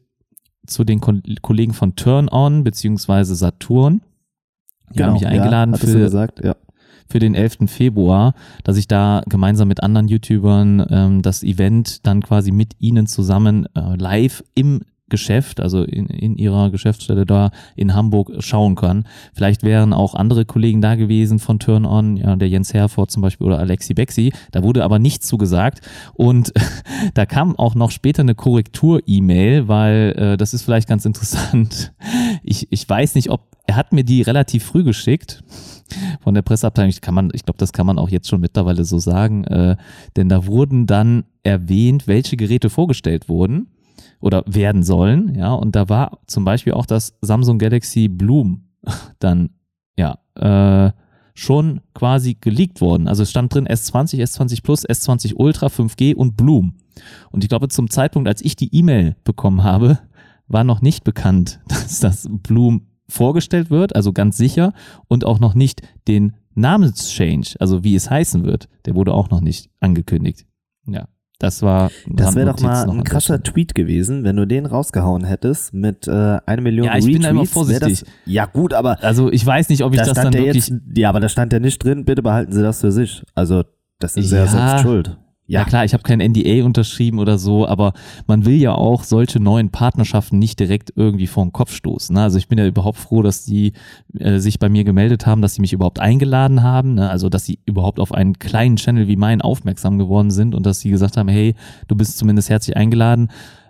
[0.69, 4.01] zu den Kon Kollegen von Turn On beziehungsweise Saturn.
[4.93, 6.55] Die haben mich eingeladen Genau, ja, für, gesagt, ja.
[7.07, 7.57] für den 11.
[7.67, 8.33] Februar,
[8.63, 13.67] dass ich da gemeinsam mit anderen YouTubern ähm, das Event dann quasi mit ihnen zusammen
[13.75, 19.05] äh, live im Geschäft, also in, in ihrer Geschäftsstelle da in Hamburg schauen kann.
[19.33, 23.21] Vielleicht wären auch andere Kollegen da gewesen von Turn On, ja, der Jens Herford zum
[23.21, 24.33] Beispiel oder Alexi Bexi.
[24.51, 25.81] Da wurde aber nichts zugesagt.
[26.13, 26.53] Und
[27.13, 31.93] da kam auch noch später eine Korrektur-E-Mail, weil äh, das ist vielleicht ganz interessant.
[32.43, 35.43] Ich, ich weiß nicht, ob er hat mir die relativ früh geschickt
[36.21, 36.89] von der Presseabteilung.
[36.89, 39.77] Ich, kann man, ich glaube, das kann man auch jetzt schon mittlerweile so sagen, äh,
[40.15, 43.67] denn da wurden dann erwähnt, welche Geräte vorgestellt wurden
[44.19, 48.69] oder werden sollen, ja, und da war zum Beispiel auch das Samsung Galaxy Bloom
[49.19, 49.51] dann,
[49.97, 50.91] ja, äh,
[51.39, 53.07] schon quasi geleakt worden.
[53.07, 56.75] Also es stand drin S20, S20 Plus, S20 Ultra, 5G und Bloom.
[57.31, 59.99] Und ich glaube, zum Zeitpunkt, als ich die E-Mail bekommen habe,
[60.47, 64.73] war noch nicht bekannt, dass das Bloom vorgestellt wird, also ganz sicher,
[65.07, 69.41] und auch noch nicht den Namenschange, also wie es heißen wird, der wurde auch noch
[69.41, 70.45] nicht angekündigt.
[70.85, 71.07] Ja,
[71.39, 71.89] das war.
[72.07, 73.41] Das wäre doch mal ein krasser.
[73.41, 77.29] Tweet gewesen, wenn du den rausgehauen hättest mit äh, eine Million Ja, ich bin da
[77.29, 77.99] immer Retweets, vorsichtig.
[78.01, 80.67] Das, ja gut, aber Also ich weiß nicht, ob ich da das dann ja wirklich.
[80.67, 83.23] jetzt, ja, aber da stand ja nicht drin, bitte behalten Sie das für sich.
[83.35, 83.63] Also
[83.99, 84.47] das ist ja, Ja.
[84.47, 85.17] selbst schuld.
[85.49, 87.93] Ja klar, ich habe kein NDA unterschrieben oder so, aber
[88.27, 92.13] man will ja auch solche neuen Partnerschaften nicht direkt irgendwie vor den Kopf stoßen.
[92.13, 92.21] Ne?
[92.21, 93.73] Also ich bin ja überhaupt froh, dass die
[94.19, 97.09] äh, sich bei mir gemeldet haben, dass sie mich überhaupt eingeladen haben, ne?
[97.09, 100.81] also dass sie überhaupt auf einen kleinen Channel wie meinen aufmerksam geworden sind und dass
[100.81, 101.55] sie gesagt haben, hey,
[101.87, 103.29] du bist zumindest herzlich eingeladen.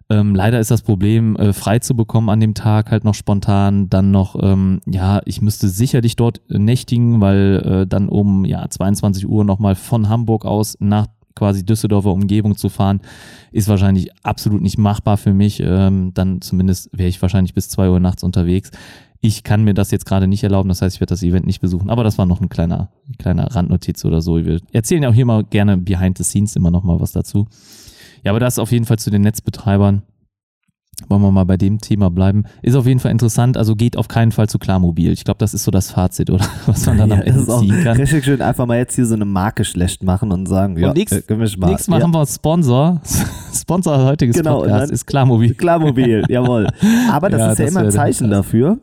[0.09, 3.89] Ähm, leider ist das Problem, äh, frei zu bekommen an dem Tag halt noch spontan.
[3.89, 8.67] Dann noch, ähm, ja, ich müsste sicherlich dort äh, nächtigen, weil äh, dann um ja
[8.69, 11.07] 22 Uhr nochmal von Hamburg aus nach
[11.39, 12.99] quasi Düsseldorfer Umgebung zu fahren,
[13.51, 15.61] ist wahrscheinlich absolut nicht machbar für mich.
[15.61, 18.69] Ähm, dann zumindest wäre ich wahrscheinlich bis zwei Uhr nachts unterwegs.
[19.21, 21.59] Ich kann mir das jetzt gerade nicht erlauben, das heißt, ich werde das Event nicht
[21.59, 24.45] besuchen, aber das war noch ein kleiner, ein kleiner Randnotiz oder so.
[24.45, 27.47] Wir erzählen auch hier mal gerne behind the scenes immer noch mal was dazu.
[28.23, 30.03] Ja, aber das auf jeden Fall zu den Netzbetreibern.
[31.07, 32.43] Wollen wir mal bei dem Thema bleiben.
[32.61, 35.11] Ist auf jeden Fall interessant, also geht auf keinen Fall zu Klarmobil.
[35.11, 36.45] Ich glaube, das ist so das Fazit, oder?
[36.65, 37.97] Was man dann ja, am Ende ziehen kann.
[37.97, 40.97] richtig schön, einfach mal jetzt hier so eine Marke schlecht machen und sagen, ja, und
[40.97, 41.67] nächst, äh, können wir mal.
[41.67, 42.03] nächstes Mal ja.
[42.03, 43.01] haben wir Sponsor.
[43.53, 45.53] Sponsor heutiges Genau, Podcast ist Klarmobil.
[45.55, 46.67] Klarmobil, jawohl.
[47.11, 48.77] Aber das Ja, ist ja das immer ein Zeichen dafür,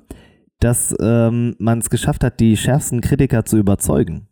[0.61, 4.27] dass ähm, man es geschafft hat, die schärfsten Kritiker zu überzeugen.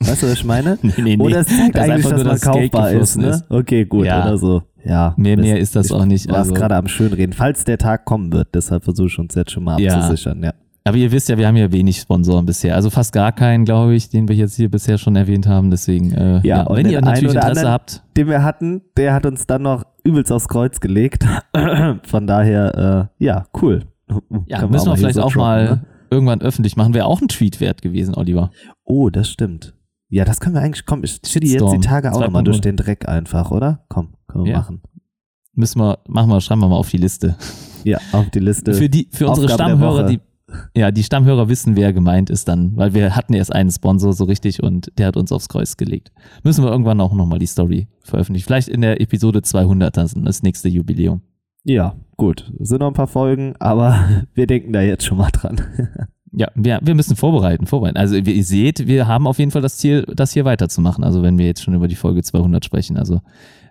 [0.00, 0.78] Weißt du, was ich meine?
[0.82, 1.22] Nee, nee, nee.
[1.24, 3.28] Oder es zeigt Das eigentlich, dass man das kaufbar ist, ne?
[3.28, 3.44] ist.
[3.50, 4.22] Okay, gut, Ja.
[4.26, 4.62] oder so.
[4.86, 5.14] Ja.
[5.16, 6.28] Mehr, mehr ist das auch nicht.
[6.28, 8.54] war Also, gerade am Schönreden, falls der Tag kommen wird.
[8.54, 9.94] Deshalb versuche ich uns jetzt schon mal Ja.
[9.96, 10.42] abzusichern.
[10.42, 10.52] Ja.
[10.84, 12.76] aber ihr wisst ja, wir haben ja wenig Sponsoren bisher.
[12.76, 15.70] Also fast gar keinen, glaube ich, den wir jetzt hier bisher schon erwähnt haben.
[15.70, 19.26] Deswegen, äh, Ja, ja, wenn ihr natürlich Interesse anderen- habt, Den wir hatten, der hat
[19.26, 21.24] uns dann noch übelst aufs Kreuz gelegt.
[22.04, 23.82] Von daher, äh, ja, cool.
[24.46, 25.80] ja, Können müssen wir hier vielleicht so auch droppen, mal ne?
[26.10, 26.94] irgendwann öffentlich machen.
[26.94, 28.50] Wäre auch ein Tweet wert gewesen, Oliver.
[28.84, 29.74] Oh, das stimmt.
[30.08, 32.44] Ja, das können wir eigentlich, komm, ich chilli jetzt die Tage auch nochmal 2.0.
[32.44, 33.84] durch den Dreck einfach, oder?
[33.88, 34.58] Komm, können wir Ja.
[34.58, 34.80] machen.
[35.54, 37.36] Müssen wir, machen wir, schreiben wir mal auf die Liste.
[37.84, 38.74] Ja, auf die Liste.
[38.74, 40.20] Für die, für unsere Aufgabe Stammhörer, die,
[40.76, 44.24] ja, die Stammhörer wissen, wer gemeint ist dann, weil wir hatten erst einen Sponsor so
[44.24, 46.12] richtig und der hat uns aufs Kreuz gelegt.
[46.44, 48.46] Müssen wir irgendwann auch nochmal die Story veröffentlichen.
[48.46, 51.22] Vielleicht in der Episode 200, das, das nächste Jubiläum.
[51.64, 52.52] ja, gut.
[52.60, 55.60] Sind noch ein paar Folgen, aber wir denken da jetzt schon mal dran.
[56.32, 57.96] Ja, wir, wir müssen vorbereiten, vorbereiten.
[57.96, 61.04] Also ihr seht, wir haben auf jeden Fall das Ziel, das hier weiterzumachen.
[61.04, 62.96] Also wenn wir jetzt schon über die Folge 200 sprechen.
[62.96, 63.20] Also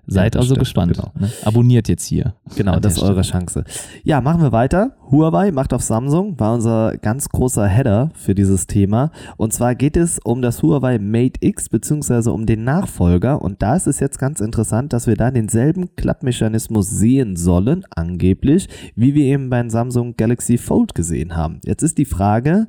[0.07, 0.93] seid das also stimmt, gespannt.
[0.93, 1.11] genau.
[1.19, 1.29] Ne?
[1.43, 2.35] Abonniert jetzt hier.
[2.55, 3.63] Genau, das ist eure Chance.
[4.03, 4.95] Ja, machen wir weiter.
[5.11, 9.11] Huawei macht auf Samsung, war unser ganz großer Header für dieses Thema.
[9.37, 13.41] Und zwar geht es um das Huawei Mate X beziehungsweise um den Nachfolger.
[13.41, 18.67] Und da ist es jetzt ganz interessant, dass wir da denselben Klappmechanismus sehen sollen, angeblich,
[18.95, 21.59] wie wir eben beim Samsung Galaxy Fold gesehen haben.
[21.65, 22.67] Jetzt ist die Frage,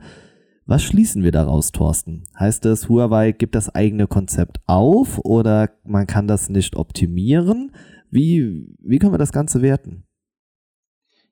[0.67, 2.25] was schließen wir daraus, Thorsten?
[2.39, 7.73] Heißt es, Huawei gibt das eigene Konzept auf oder man kann das nicht optimieren?
[8.11, 10.05] Wie, wie können wir das Ganze werten?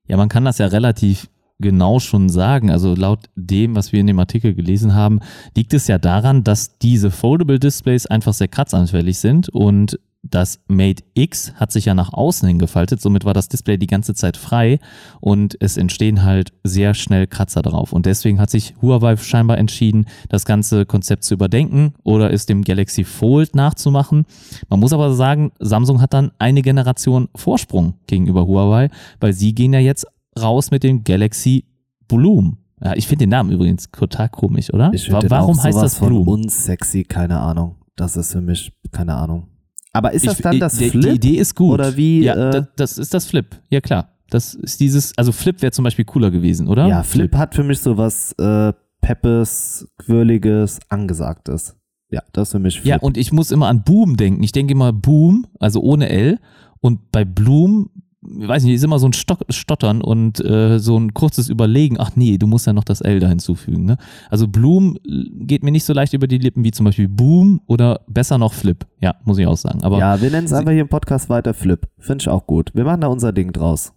[0.07, 2.69] Ja, man kann das ja relativ genau schon sagen.
[2.69, 5.19] Also laut dem, was wir in dem Artikel gelesen haben,
[5.55, 11.03] liegt es ja daran, dass diese Foldable Displays einfach sehr kratzanfällig sind und das Mate
[11.13, 14.37] X hat sich ja nach außen hin gefaltet, somit war das Display die ganze Zeit
[14.37, 14.79] frei
[15.21, 17.93] und es entstehen halt sehr schnell Kratzer drauf.
[17.93, 22.63] Und deswegen hat sich Huawei scheinbar entschieden, das ganze Konzept zu überdenken oder es dem
[22.63, 24.25] Galaxy Fold nachzumachen.
[24.69, 29.73] Man muss aber sagen, Samsung hat dann eine Generation Vorsprung gegenüber Huawei, weil sie gehen
[29.73, 30.07] ja jetzt
[30.39, 31.65] raus mit dem Galaxy
[32.07, 32.57] Bloom.
[32.83, 34.91] Ja, ich finde den Namen übrigens total komisch, oder?
[34.93, 36.27] Ich Warum heißt das von Bloom?
[36.27, 37.75] unsexy, keine Ahnung.
[37.95, 39.47] Das ist für mich, keine Ahnung.
[39.95, 41.01] Aber ist das Ich- dann ich- das die, Flip?
[41.03, 41.73] Die Idee ist gut.
[41.75, 43.47] Oder wie, Ja, äh, das, das ist das Flip.
[43.69, 44.09] Ja, klar.
[44.29, 46.87] Das ist dieses, also Flip wäre zum Beispiel cooler gewesen, oder?
[46.87, 51.75] ja, Flip hat für mich so was äh, Peppes, Quirliges, Angesagtes.
[52.09, 52.87] Ja, das ist für mich Flip.
[52.87, 54.41] Ja, und ich muss immer an Boom denken.
[54.43, 56.39] Ich denke immer Boom, also ohne L.
[56.81, 61.13] Und bei Bloom, ich weiß nicht, ist immer so ein Stottern und äh, so ein
[61.13, 61.97] kurzes Überlegen.
[61.99, 63.85] Ach nee, du musst ja noch das L da hinzufügen.
[63.85, 63.97] Ne?
[64.29, 67.61] Also Bloom äh, geht mir nicht so leicht über die Lippen wie zum Beispiel Boom
[67.67, 68.85] oder besser noch Flip.
[69.01, 69.83] Ja, muss ich auch sagen.
[69.83, 71.87] Aber ja, wir nennen es einfach hier im Podcast weiter Flip.
[71.99, 72.71] Finde ich auch gut.
[72.73, 73.93] Wir machen da unser Ding draus.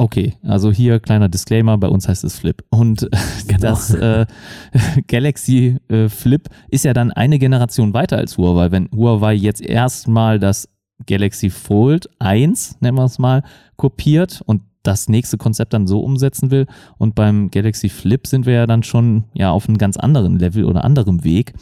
[0.00, 2.62] Okay, also hier kleiner Disclaimer, bei uns heißt es Flip.
[2.70, 3.08] Und
[3.48, 3.60] Genau.
[3.60, 4.26] das äh,
[5.08, 8.70] Galaxy äh, Flip ist ja dann eine Generation weiter als Huawei.
[8.70, 10.68] Wenn Huawei jetzt erstmal das
[11.06, 13.42] Galaxy Fold 1, nennen wir es mal,
[13.76, 16.66] kopiert und das nächste Konzept dann so umsetzen will.
[16.96, 20.64] Und beim Galaxy Flip sind wir ja dann schon ja auf einem ganz anderen Level
[20.64, 21.52] oder anderem Weg.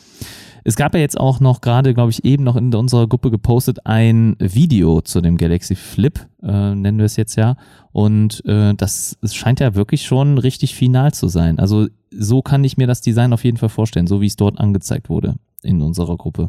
[0.65, 3.87] Es gab ja jetzt auch noch gerade, glaube ich, eben noch in unserer Gruppe gepostet
[3.87, 7.57] ein Video zu dem Galaxy Flip, äh, nennen wir es jetzt ja.
[7.93, 11.61] Und äh, das scheint ja wirklich schon richtig final zu sein.
[11.61, 14.59] Also so kann ich mir das Design auf jeden Fall vorstellen, so wie es dort
[14.59, 16.49] angezeigt wurde in unserer Gruppe.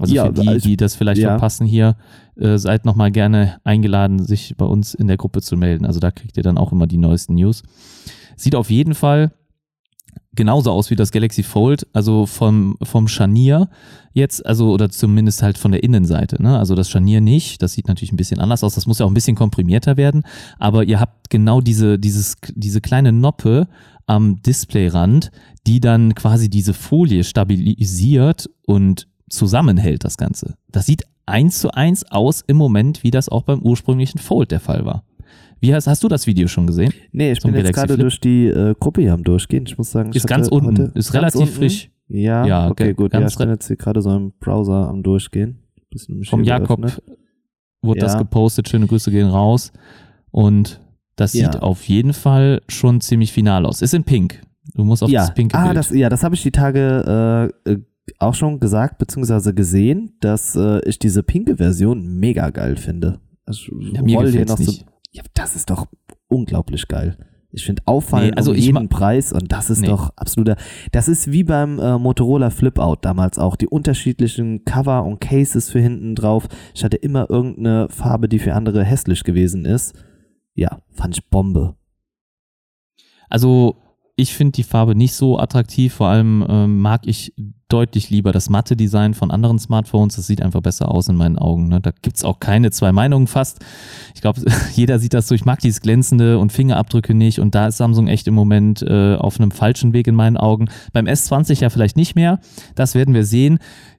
[0.00, 1.28] Also Ja, für die, also- die das vielleicht ja.
[1.30, 1.96] verpassen hier,
[2.36, 5.84] äh, seid nochmal gerne eingeladen, sich bei uns in der Gruppe zu melden.
[5.86, 7.62] Also da kriegt ihr dann auch immer die neuesten News.
[8.36, 9.32] Sieht auf jeden Fall
[10.34, 13.68] genauso aus wie das Galaxy Fold, also vom, vom Scharnier
[14.12, 16.40] jetzt, also oder zumindest halt von der Innenseite.
[16.40, 16.56] Ne?
[16.58, 19.10] Also das Scharnier nicht, das sieht natürlich ein bisschen anders aus, das muss ja auch
[19.10, 20.22] ein bisschen komprimierter werden,
[20.58, 23.66] aber ihr habt genau diese, dieses, diese kleine Noppe
[24.06, 25.30] am Displayrand,
[25.66, 30.54] die dann quasi diese Folie stabilisiert und zusammenhält das Ganze.
[30.70, 34.60] Das sieht eins zu eins aus im Moment, wie das auch beim ursprünglichen Fold der
[34.60, 35.04] Fall war.
[35.60, 36.92] Wie hast, hast du das Video schon gesehen?
[37.12, 38.02] Nee, ich Zum bin jetzt Galaxy gerade Flip?
[38.02, 39.64] durch die äh, Gruppe hier am Durchgehen.
[39.66, 41.52] Ich muss sagen, ich Ist ganz unten, ist ganz relativ unten?
[41.54, 41.90] frisch.
[42.08, 43.12] Ja, Ja, okay, ge- gut.
[43.12, 45.58] Ja, ich bin jetzt hier gerade so im Browser am Durchgehen.
[46.28, 47.18] Vom Jakob geöffnet.
[47.82, 48.18] wurde das Ja.
[48.20, 48.68] gepostet.
[48.68, 49.70] Schöne Grüße gehen raus.
[50.30, 50.80] Und
[51.16, 51.52] das Ja.
[51.52, 53.82] sieht auf jeden Fall schon ziemlich final aus.
[53.82, 54.40] Ist in Pink.
[54.74, 55.20] Du musst auf ja.
[55.20, 55.76] das pinke ah, Bild.
[55.76, 57.78] das, ja, das habe ich die Tage äh, äh,
[58.18, 63.20] auch schon gesagt, beziehungsweise gesehen, dass äh, ich diese pinke Version mega geil finde.
[63.48, 64.64] Ich ja, mir hier noch so.
[64.64, 64.86] nicht.
[65.12, 65.86] Ja, das ist doch
[66.28, 67.16] unglaublich geil.
[67.52, 69.88] Ich finde auffallend Nee, also um jeden Preis und das ist Nee.
[69.88, 70.56] doch absoluter.
[70.92, 73.56] Das ist wie beim äh, Motorola Flip-Out damals auch.
[73.56, 76.46] Die unterschiedlichen Cover und Cases für hinten drauf.
[76.74, 79.94] Ich hatte immer irgendeine Farbe, die für andere hässlich gewesen ist.
[80.54, 81.74] Ja, fand ich Bombe.
[83.28, 83.76] Also
[84.14, 85.94] ich finde die Farbe nicht so attraktiv.
[85.94, 87.34] Vor allem ähm, mag ich
[87.72, 90.16] deutlich lieber das matte Design von anderen Smartphones.
[90.16, 91.68] Das sieht einfach besser aus in meinen Augen.
[91.68, 91.80] Ne?
[91.80, 93.60] Da gibt's auch keine zwei Meinungen fast.
[94.14, 94.42] Ich glaube,
[94.74, 95.34] jeder sieht das so.
[95.34, 97.38] Ich mag dieses Glänzende und Fingerabdrücke nicht.
[97.38, 100.68] Und da ist Samsung echt im Moment äh, auf einem falschen Weg in meinen Augen.
[100.92, 102.40] Beim S20 ja vielleicht nicht mehr.
[102.74, 103.58] Das werden wir sehen.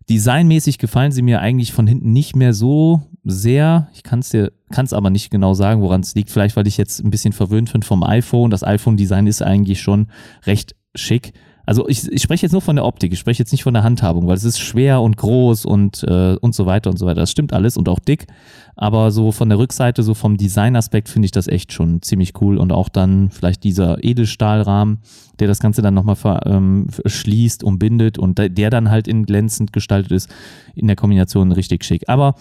[0.09, 3.87] Designmäßig gefallen sie mir eigentlich von hinten nicht mehr so sehr.
[3.93, 6.29] Ich kann es dir, kann es aber nicht genau sagen, woran es liegt.
[6.29, 8.51] Vielleicht, weil ich jetzt ein bisschen verwöhnt bin vom iPhone.
[8.51, 10.07] Das iPhone-Design ist eigentlich schon
[10.45, 11.33] recht schick.
[11.65, 13.83] Also ich, ich spreche jetzt nur von der Optik, ich spreche jetzt nicht von der
[13.83, 17.21] Handhabung, weil es ist schwer und groß und, äh, und so weiter und so weiter.
[17.21, 18.27] Das stimmt alles und auch dick.
[18.75, 22.57] Aber so von der Rückseite, so vom Designaspekt finde ich das echt schon ziemlich cool.
[22.57, 24.99] Und auch dann vielleicht dieser Edelstahlrahmen,
[25.39, 30.11] der das Ganze dann nochmal ähm, schließt, umbindet und der dann halt in glänzend gestaltet
[30.11, 30.29] ist,
[30.75, 32.07] in der Kombination richtig schick.
[32.07, 32.35] Aber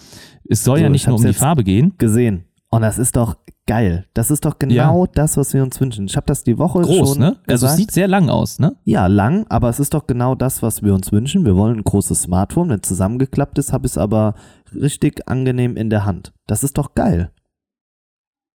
[0.47, 1.93] es soll So, ja ich nicht nur um die Farbe gehen.
[1.97, 2.45] Gesehen.
[2.69, 3.35] Und das ist doch
[3.67, 4.05] geil.
[4.13, 6.05] Das ist doch genau das, was wir uns wünschen.
[6.05, 7.37] Ich habe das die Woche Groß, schon ne?
[7.47, 7.77] Also es gesagt.
[7.77, 8.75] sieht sehr lang aus, ne?
[8.83, 11.45] Ja, lang, aber es ist doch genau das, was wir uns wünschen.
[11.45, 12.69] Wir wollen ein großes Smartphone.
[12.69, 14.35] Wenn es zusammengeklappt ist, habe ich es aber
[14.73, 16.33] richtig angenehm in der Hand.
[16.47, 17.31] Das ist doch geil.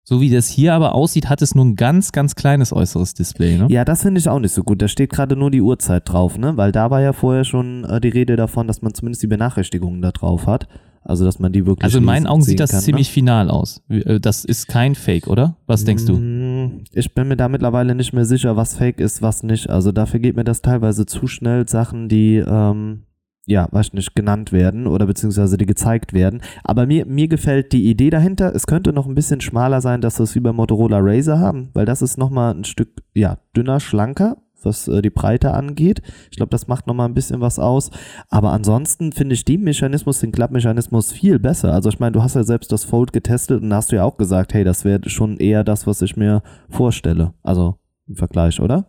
[0.03, 3.57] So wie das hier aber aussieht, hat es nur ein ganz, ganz kleines äußeres Display,
[3.57, 3.67] ne?
[3.69, 4.81] Ja, das finde ich auch nicht so gut.
[4.81, 6.55] Da steht gerade nur die Uhrzeit drauf, ne?
[6.55, 10.01] Weil da war ja vorher schon äh, die Rede davon, dass man zumindest die Benachrichtigungen
[10.01, 10.69] da drauf hat.
[11.07, 11.85] Also, dass man die wirklich.
[11.85, 13.81] Also in meinen Augen sieht das kann, ziemlich final aus.
[13.89, 15.55] Äh, Das ist kein Fake, oder?
[15.65, 16.13] Was denkst du?
[16.17, 19.69] Mm, Ich bin mir da mittlerweile nicht mehr sicher, was fake ist, was nicht.
[19.69, 23.03] Also dafür geht mir das teilweise zu schnell, Sachen, die, ähm,
[23.45, 26.41] ja, weiß nicht, genannt werden oder beziehungsweise die gezeigt werden.
[26.65, 28.53] Aber mir, mir gefällt die Idee dahinter.
[28.53, 31.69] Es könnte noch ein bisschen schmaler sein, dass wir es wie bei Motorola Razer haben,
[31.73, 36.01] weil das ist nochmal ein Stück, ja, dünner, schlanker, was äh, die Breite angeht.
[36.31, 37.91] Ich glaube, das macht nochmal ein bisschen was aus.
[38.29, 41.73] Aber ansonsten finde ich den Mechanismus, den Klappmechanismus viel besser.
[41.73, 44.03] Also ich meine, du hast ja selbst das Fold getestet und da hast du ja
[44.03, 47.33] auch gesagt, hey, das wäre schon eher das, was ich mir vorstelle.
[47.43, 47.75] Also
[48.07, 48.85] im Vergleich, oder?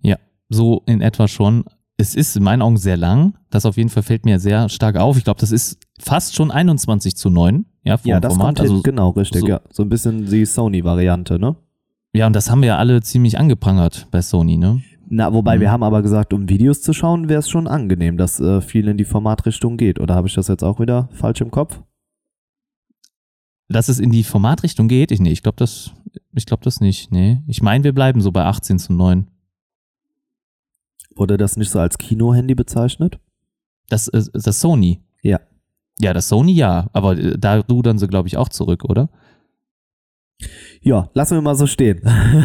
[0.00, 0.16] Ja,
[0.48, 1.64] so in etwa schon.
[1.96, 3.34] Es ist in meinen Augen sehr lang.
[3.50, 5.16] Das auf jeden Fall fällt mir sehr stark auf.
[5.16, 7.66] Ich glaube, das ist fast schon 21 zu 9.
[7.84, 8.46] Ja, vom Ja, das Format.
[8.46, 8.82] kommt also, hin.
[8.82, 9.60] genau, richtig, so- ja.
[9.70, 11.54] So ein bisschen die Sony-Variante, ne?
[12.14, 14.82] Ja, und das haben wir ja alle ziemlich angeprangert bei Sony, ne?
[15.10, 15.60] Na, wobei Mhm.
[15.60, 18.88] wir haben aber gesagt, um Videos zu schauen, wäre es schon angenehm, dass äh, viel
[18.88, 20.00] in die Formatrichtung geht.
[20.00, 21.80] Oder habe ich das jetzt auch wieder falsch im Kopf?
[23.68, 25.92] Dass es in die Formatrichtung geht, ich, nee, ich glaube das,
[26.34, 27.42] ich glaube das nicht, nee.
[27.46, 29.26] Ich meine, wir bleiben so bei 18 zu 9.
[31.16, 33.18] Wurde das nicht so als Kino-Handy bezeichnet?
[33.88, 35.00] Das, äh, das Sony.
[35.22, 35.40] Ja.
[36.00, 39.10] Ja, das Sony ja, aber äh, da rudern sie, glaube ich, auch zurück, oder?
[40.84, 42.00] Ja, lassen wir mal so stehen.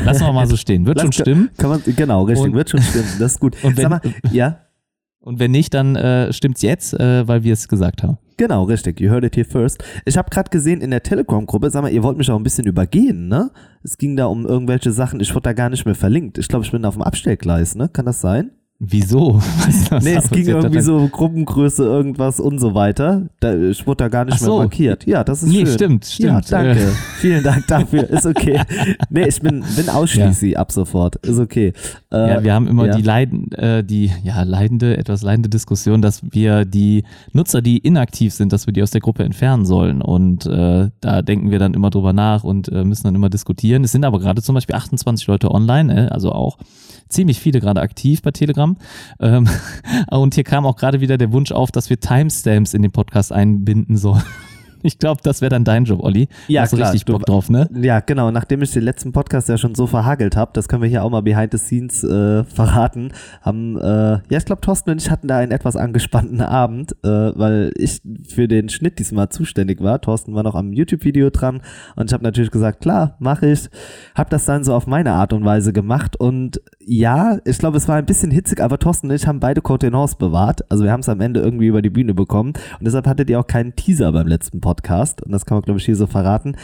[0.05, 0.85] Lassen wir mal so stehen.
[0.85, 1.49] Wird Lass- schon stimmen.
[1.57, 3.07] Kann man, genau, richtig, Und- wird schon stimmen.
[3.19, 3.55] Das ist gut.
[3.63, 4.59] Und wenn- mal, ja,
[5.19, 8.17] Und wenn nicht, dann äh, stimmt's jetzt, äh, weil wir es gesagt haben.
[8.37, 9.01] genau, richtig.
[9.01, 9.83] You heard it here first.
[10.05, 12.65] Ich habe gerade gesehen in der Telegram-Gruppe, sag mal, ihr wollt mich auch ein bisschen
[12.65, 13.51] übergehen, ne?
[13.83, 16.37] Es ging da um irgendwelche Sachen, ich wurde da gar nicht mehr verlinkt.
[16.37, 17.89] Ich glaube, ich bin auf dem Abstellgleis, ne?
[17.89, 18.51] Kann das sein?
[18.81, 19.41] Wieso?
[20.01, 23.23] Nee, es ging irgendwie so Gruppengröße, irgendwas und so weiter.
[23.39, 24.51] Da, ich wurde da gar nicht so.
[24.57, 25.05] mehr markiert.
[25.05, 25.73] Ja, das ist Nee, schön.
[25.73, 26.51] stimmt, Ja, stimmt.
[26.51, 26.79] danke.
[26.83, 26.87] Äh,
[27.19, 28.09] Vielen Dank dafür.
[28.09, 28.61] Ist okay.
[29.09, 31.15] Nee, ich bin, bin ausschließlich ab sofort.
[31.25, 31.73] Ist okay.
[32.11, 32.95] Äh, Ja, wir haben immer ja.
[32.95, 38.33] die leiden, äh, die ja leidende, etwas leidende Diskussion, dass wir die Nutzer, die inaktiv
[38.33, 40.01] sind, dass wir die aus der Gruppe entfernen sollen.
[40.01, 43.83] Und äh, da denken wir dann immer drüber nach und äh, müssen dann immer diskutieren.
[43.83, 46.57] Es sind aber gerade zum Beispiel 28 Leute online, äh, also auch
[47.09, 48.68] ziemlich viele gerade aktiv bei Telegram.
[49.19, 49.47] Ähm,
[50.11, 53.31] und hier kam auch gerade wieder der Wunsch auf, dass wir Timestamps in den Podcast
[53.31, 54.23] einbinden sollen.
[54.81, 56.27] Ich glaube, das wäre dann dein Job, Olli.
[56.47, 57.69] Ja, Hast du klar, richtig du- Bock drauf, ne?
[57.81, 58.31] Ja, genau.
[58.31, 61.09] Nachdem ich den letzten Podcast ja schon so verhagelt habe, das können wir hier auch
[61.09, 63.11] mal behind the scenes äh, verraten,
[63.41, 67.07] haben, äh, ja, ich glaube, Thorsten und ich hatten da einen etwas angespannten Abend, äh,
[67.09, 69.99] weil ich für den Schnitt diesmal zuständig war.
[69.99, 71.61] Thorsten war noch am YouTube-Video dran
[71.97, 73.69] und ich habe natürlich gesagt, klar, mache ich.
[74.15, 77.87] Habe das dann so auf meine Art und Weise gemacht und ja, ich glaube, es
[77.87, 80.63] war ein bisschen hitzig, aber Thorsten und ich haben beide Contenance bewahrt.
[80.71, 83.39] Also wir haben es am Ende irgendwie über die Bühne bekommen und deshalb hattet ihr
[83.39, 84.68] auch keinen Teaser beim letzten Podcast
[85.21, 86.55] und das kann man, glaube ich, hier so verraten.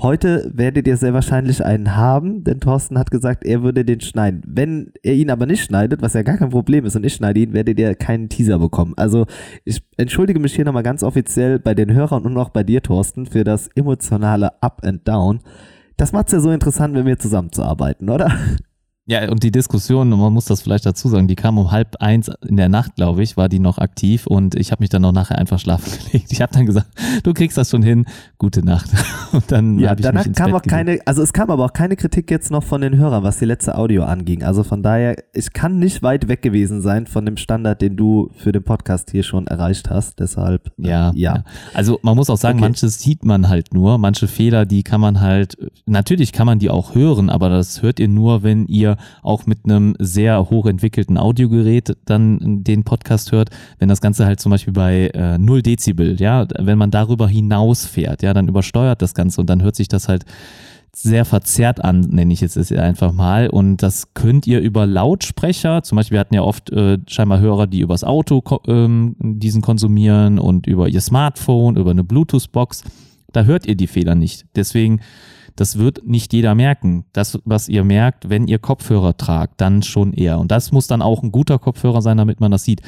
[0.00, 4.42] Heute werdet ihr sehr wahrscheinlich einen haben, denn Thorsten hat gesagt, er würde den schneiden.
[4.46, 7.40] Wenn er ihn aber nicht schneidet, was ja gar kein Problem ist und ich schneide
[7.40, 8.94] ihn, werdet ihr keinen Teaser bekommen.
[8.96, 9.26] Also
[9.64, 13.26] ich entschuldige mich hier nochmal ganz offiziell bei den Hörern und auch bei dir, Thorsten,
[13.26, 15.40] für das emotionale Up and Down.
[15.96, 18.32] Das macht es ja so interessant, mit mir zusammenzuarbeiten, oder?
[19.12, 22.30] Ja, und die Diskussion, man muss das vielleicht dazu sagen, die kam um halb eins
[22.48, 25.12] in der Nacht, glaube ich, war die noch aktiv und ich habe mich dann noch
[25.12, 26.32] nachher einfach schlafen gelegt.
[26.32, 26.88] Ich habe dann gesagt,
[27.22, 28.06] du kriegst das schon hin,
[28.38, 28.90] gute Nacht.
[29.32, 31.64] Und dann Ja, habe ich danach mich kam Bett auch keine, also es kam aber
[31.64, 34.42] auch keine Kritik jetzt noch von den Hörern, was die letzte Audio anging.
[34.42, 38.30] Also von daher, ich kann nicht weit weg gewesen sein von dem Standard, den du
[38.36, 40.20] für den Podcast hier schon erreicht hast.
[40.20, 41.34] Deshalb, äh, Ja, ja.
[41.36, 41.44] ja.
[41.72, 42.68] Also man muss auch sagen, Okay.
[42.68, 46.68] manches sieht man halt nur, manche Fehler, die kann man halt, natürlich kann man die
[46.68, 51.96] auch hören, aber das hört ihr nur, wenn ihr auch mit einem sehr hochentwickelten Audiogerät
[52.04, 56.46] dann den Podcast hört, wenn das Ganze halt zum Beispiel bei äh, 0 Dezibel, ja,
[56.58, 60.24] wenn man darüber hinausfährt, ja, dann übersteuert das Ganze und dann hört sich das halt
[60.94, 63.48] sehr verzerrt an, nenne ich jetzt es einfach mal.
[63.48, 67.66] Und das könnt ihr über Lautsprecher, zum Beispiel wir hatten ja oft äh, scheinbar Hörer,
[67.66, 72.84] die übers Auto ähm, diesen konsumieren und über ihr Smartphone, über eine Bluetooth-Box,
[73.32, 74.44] da hört ihr die Fehler nicht.
[74.54, 75.00] Deswegen,
[75.56, 77.04] das wird nicht jeder merken.
[77.12, 80.38] Das, was ihr merkt, wenn ihr Kopfhörer tragt, dann schon eher.
[80.38, 82.82] Und das muss dann auch ein guter Kopfhörer sein, damit man das sieht.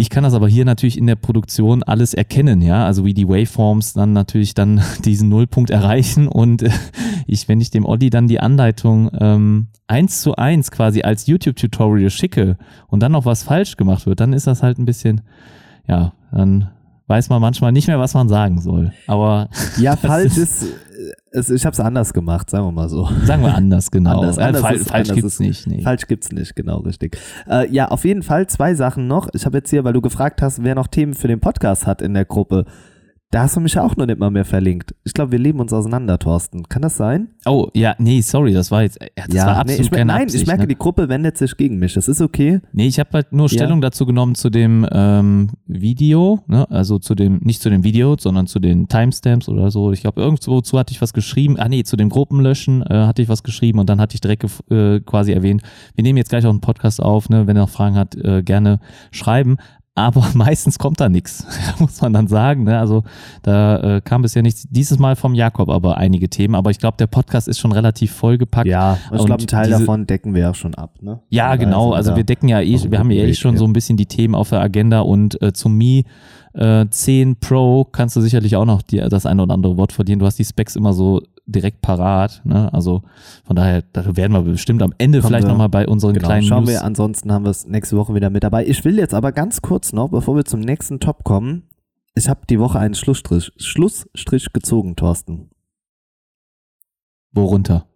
[0.00, 3.28] Ich kann das aber hier natürlich in der Produktion alles erkennen, ja, also wie die
[3.28, 6.70] Waveforms dann natürlich dann diesen Nullpunkt erreichen und äh,
[7.26, 12.10] ich, wenn ich dem Olli dann die Anleitung ähm, eins zu eins quasi als YouTube-Tutorial
[12.10, 15.22] schicke und dann noch was falsch gemacht wird, dann ist das halt ein bisschen,
[15.88, 16.70] ja, dann
[17.08, 18.92] weiß man manchmal nicht mehr, was man sagen soll.
[19.08, 20.74] Aber ja, falsch ist, ist,
[21.32, 23.08] ich habe es anders gemacht, sagen wir mal so.
[23.24, 24.20] Sagen wir anders, genau.
[24.20, 25.66] Anders, anders Fall, ist, falsch anders gibt's ist, nicht.
[25.66, 25.82] Nee.
[25.82, 27.18] Falsch gibt's nicht, genau, richtig.
[27.48, 29.28] Äh, ja, auf jeden Fall zwei Sachen noch.
[29.34, 32.02] Ich habe jetzt hier, weil du gefragt hast, wer noch Themen für den Podcast hat
[32.02, 32.64] in der Gruppe.
[33.30, 34.94] Da hast du mich ja auch noch nicht mal mehr verlinkt.
[35.04, 36.66] Ich glaube, wir leben uns auseinander, Thorsten.
[36.70, 37.28] Kann das sein?
[37.44, 40.22] Oh, ja, nee, sorry, das war jetzt, ja, das war absolut nee, ich, keine nein,
[40.22, 40.68] Absicht, ich merke, ne?
[40.68, 41.92] die Gruppe wendet sich gegen mich.
[41.92, 42.60] Das ist okay.
[42.72, 43.58] Nee, ich habe halt nur Ja.
[43.58, 46.70] Stellung dazu genommen zu dem ähm, Video, ne?
[46.70, 49.92] also zu dem, nicht zu dem Video, sondern zu den Timestamps oder so.
[49.92, 51.58] Ich glaube, irgendwozu hatte ich was geschrieben.
[51.58, 54.46] Ah nee, zu dem Gruppenlöschen äh, hatte ich was geschrieben und dann hatte ich direkt
[54.70, 55.62] äh, quasi erwähnt,
[55.94, 57.46] wir nehmen jetzt gleich auch einen Podcast auf, ne?
[57.46, 59.58] wenn ihr noch Fragen habt, äh, gerne schreiben.
[59.98, 61.44] Aber meistens kommt da nichts,
[61.78, 62.64] muss man dann sagen.
[62.64, 62.78] Ne?
[62.78, 63.02] Also
[63.42, 64.66] da äh, kam bisher nichts.
[64.70, 66.54] Dieses Mal vom Jakob aber einige Themen.
[66.54, 68.68] Aber ich glaube, der Podcast ist schon relativ vollgepackt.
[68.68, 70.94] Ja, ich Und glaube, einen Teil diese- davon decken wir auch schon ab.
[71.00, 71.18] Ne?
[71.30, 71.92] Ja, daher genau.
[71.92, 73.58] Also wir decken ja eh, wir haben ja eh schon ja.
[73.58, 76.04] so ein bisschen die Themen auf der Agenda und äh, zum Mi
[76.54, 80.20] äh, 10 Pro kannst du sicherlich auch noch die, das eine oder andere Wort verlieren.
[80.20, 82.42] Du hast die Specs immer so direkt parat.
[82.44, 82.72] Ne?
[82.72, 83.02] Also
[83.44, 86.46] von daher, da werden wir bestimmt am Ende Kommen vielleicht nochmal bei unseren Genau, kleinen
[86.46, 86.70] schauen News.
[86.70, 86.84] wir.
[86.84, 88.66] Ansonsten haben wir es nächste Woche wieder mit dabei.
[88.66, 91.64] Ich will jetzt aber ganz kurz noch, bevor wir zum nächsten Top kommen,
[92.14, 95.50] ich habe die Woche einen Schlussstrich, Schlussstrich gezogen, Thorsten.
[97.32, 97.86] Worunter?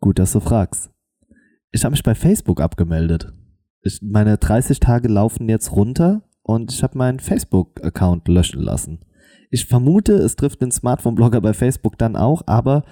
[0.00, 0.90] Gut, dass du fragst.
[1.70, 3.32] Ich habe mich bei Facebook abgemeldet.
[3.82, 9.00] Ich, meine 30 Tage laufen jetzt runter und ich habe meinen Facebook-Account löschen lassen.
[9.54, 12.84] Ich vermute, es trifft den Smartphone-Blogger bei Facebook dann auch, aber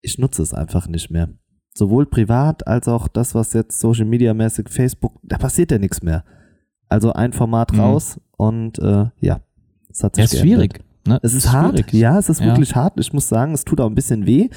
[0.00, 1.28] ich nutze es einfach nicht mehr.
[1.74, 6.02] Sowohl privat als auch das, was jetzt Social Media mäßig Facebook, da passiert ja nichts
[6.02, 6.24] mehr.
[6.88, 7.80] Also ein Format Mhm.
[7.80, 9.40] raus und äh, ja,
[9.90, 10.80] es hat sich Ja, ist schwierig.
[11.06, 11.18] Ne?
[11.22, 11.92] Es ist hart, schwierig.
[11.94, 12.46] ja, es ist Ja.
[12.46, 12.94] wirklich hart.
[13.00, 14.48] Ich muss sagen, es tut auch ein bisschen weh.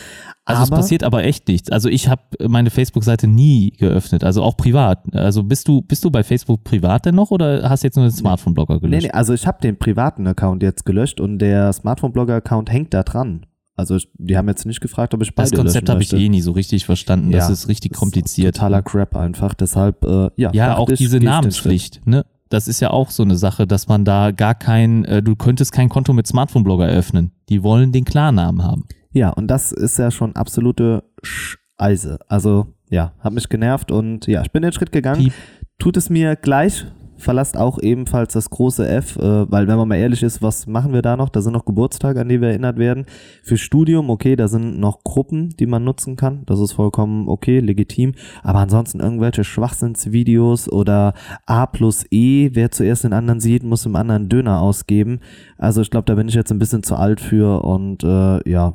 [0.45, 1.71] Also es passiert aber echt nichts.
[1.71, 4.99] Also ich habe meine Facebook-Seite nie geöffnet, also auch privat.
[5.15, 8.05] Also bist du bist du bei Facebook privat denn noch oder hast du jetzt nur
[8.05, 9.03] den Smartphone-Blogger Nee, gelöscht?
[9.05, 13.45] nee, also ich habe den privaten Account jetzt gelöscht und der Smartphone-Blogger-Account hängt da dran.
[13.75, 16.29] Also ich, die haben jetzt nicht gefragt, ob ich beide Das Konzept habe ich eh
[16.29, 17.31] nie so richtig verstanden.
[17.31, 18.55] Das Ja, ist richtig Das ist kompliziert.
[18.55, 19.55] Totaler Crap einfach.
[19.55, 20.51] Deshalb, äh, ja.
[20.53, 21.19] Ja, auch diese.
[21.19, 22.23] Namenspflicht, ne?
[22.53, 25.71] Das ist ja auch so eine Sache, dass man da gar kein, äh, du könntest
[25.71, 27.31] kein Konto mit Smartphone-Blogger eröffnen.
[27.49, 28.85] Die wollen den Klarnamen haben.
[29.11, 32.19] Ja, und das ist ja schon absolute Scheiße.
[32.27, 35.23] Also, ja, hat mich genervt und ja, ich bin den Schritt gegangen.
[35.23, 35.33] Piep.
[35.79, 36.85] Tut es mir gleich,
[37.23, 40.93] verlasst auch ebenfalls das große F, äh, weil wenn man mal ehrlich ist, was machen
[40.93, 41.29] wir da noch?
[41.29, 43.05] Da sind noch Geburtstage, an die wir erinnert werden.
[43.43, 46.43] Für Studium, okay, da sind noch Gruppen, die man nutzen kann.
[46.45, 48.13] Das ist vollkommen okay, legitim.
[48.43, 51.13] Aber ansonsten irgendwelche Schwachsinnsvideos oder
[51.45, 55.19] A plus E, wer zuerst den anderen sieht, muss dem anderen Döner ausgeben.
[55.57, 58.73] Also ich glaube, da bin ich jetzt ein bisschen zu alt für und äh, ja,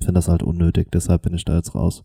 [0.00, 0.90] finde das halt unnötig.
[0.92, 2.04] Deshalb bin ich da jetzt raus.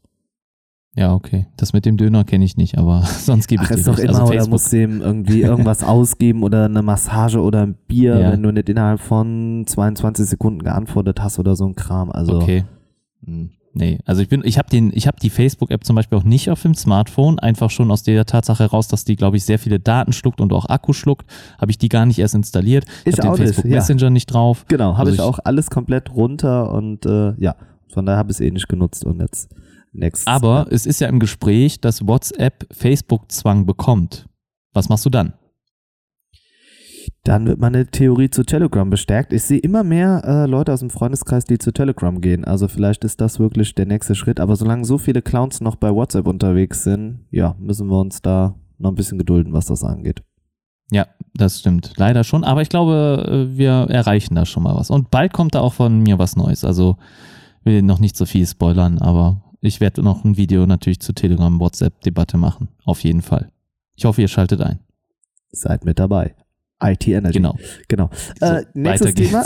[0.97, 1.47] Ja, okay.
[1.57, 3.97] Das mit dem Döner kenne ich nicht, aber sonst gebe ich Ach, dir ist doch
[3.99, 7.75] immer, also oder Facebook, musst du ihm irgendwie irgendwas ausgeben oder eine Massage oder ein
[7.87, 8.31] Bier, Ja.
[8.31, 12.11] wenn du nicht innerhalb von 22 Sekunden geantwortet hast oder so ein Kram.
[12.11, 12.63] Also okay.
[13.25, 16.23] Hm, Nee, also ich bin, ich habe den, ich habe die Facebook-App zum Beispiel auch
[16.23, 19.59] nicht auf dem Smartphone, einfach schon aus der Tatsache heraus, dass die, glaube ich, sehr
[19.59, 21.25] viele Daten schluckt und auch Akku schluckt,
[21.59, 22.85] habe ich die gar nicht erst installiert.
[23.03, 23.71] Ich habe den Facebook ja.
[23.75, 24.63] Messenger nicht drauf.
[24.69, 27.57] genau, habe Also ich ich- auch alles komplett runter und äh, ja,
[27.93, 29.49] von daher habe ich es eh nicht genutzt und jetzt
[29.97, 30.27] next.
[30.27, 34.27] Aber es ist ja im Gespräch, dass WhatsApp Facebook-Zwang bekommt.
[34.73, 35.33] Was machst du dann?
[37.23, 39.33] Dann wird meine Theorie zu Telegram bestärkt.
[39.33, 42.45] Ich sehe immer mehr äh, Leute aus dem Freundeskreis, die zu Telegram gehen.
[42.45, 44.39] Also vielleicht ist das wirklich der nächste Schritt.
[44.39, 48.55] Aber solange so viele Clowns noch bei WhatsApp unterwegs sind, ja, müssen wir uns da
[48.77, 50.21] noch ein bisschen gedulden, was das angeht.
[50.91, 51.93] Ja, das stimmt.
[51.97, 52.43] Leider schon.
[52.43, 54.89] Aber ich glaube, äh, wir erreichen da schon mal was.
[54.91, 56.63] Und bald kommt da auch von mir was Neues.
[56.63, 56.97] Also
[57.63, 62.37] will noch nicht so viel spoilern, aber ich werde noch ein Video natürlich zur Telegram-WhatsApp-Debatte
[62.37, 62.69] machen.
[62.83, 63.51] Auf jeden Fall.
[63.95, 64.79] Ich hoffe, ihr schaltet ein.
[65.51, 66.35] Seid mit dabei.
[66.83, 67.37] IT Energy.
[67.37, 67.55] Genau.
[67.87, 68.09] Genau.
[68.39, 69.15] So, äh, nächstes.
[69.15, 69.43] Thema.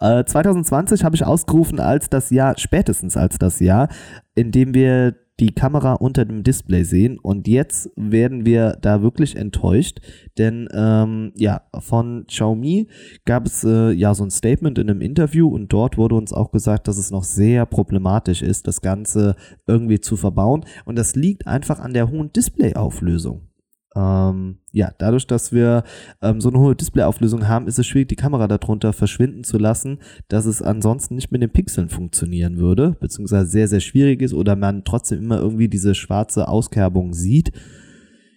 [0.20, 3.88] äh, 2020 habe ich ausgerufen als das Jahr, spätestens als das Jahr,
[4.34, 7.18] in dem wir die Kamera unter dem Display sehen.
[7.18, 10.00] Und jetzt werden wir da wirklich enttäuscht,
[10.36, 12.88] denn ähm, ja, von Xiaomi
[13.24, 16.50] gab es äh, ja so ein Statement in einem Interview und dort wurde uns auch
[16.50, 19.36] gesagt, dass es noch sehr problematisch ist, das Ganze
[19.66, 20.64] irgendwie zu verbauen.
[20.84, 23.47] Und das liegt einfach an der hohen Displayauflösung.
[23.96, 25.82] Ähm, ja, dadurch, dass wir
[26.20, 29.98] ähm, so eine hohe Displayauflösung haben, ist es schwierig, die Kamera darunter verschwinden zu lassen,
[30.28, 34.56] dass es ansonsten nicht mit den Pixeln funktionieren würde, beziehungsweise sehr, sehr schwierig ist oder
[34.56, 37.52] man trotzdem immer irgendwie diese schwarze Auskerbung sieht.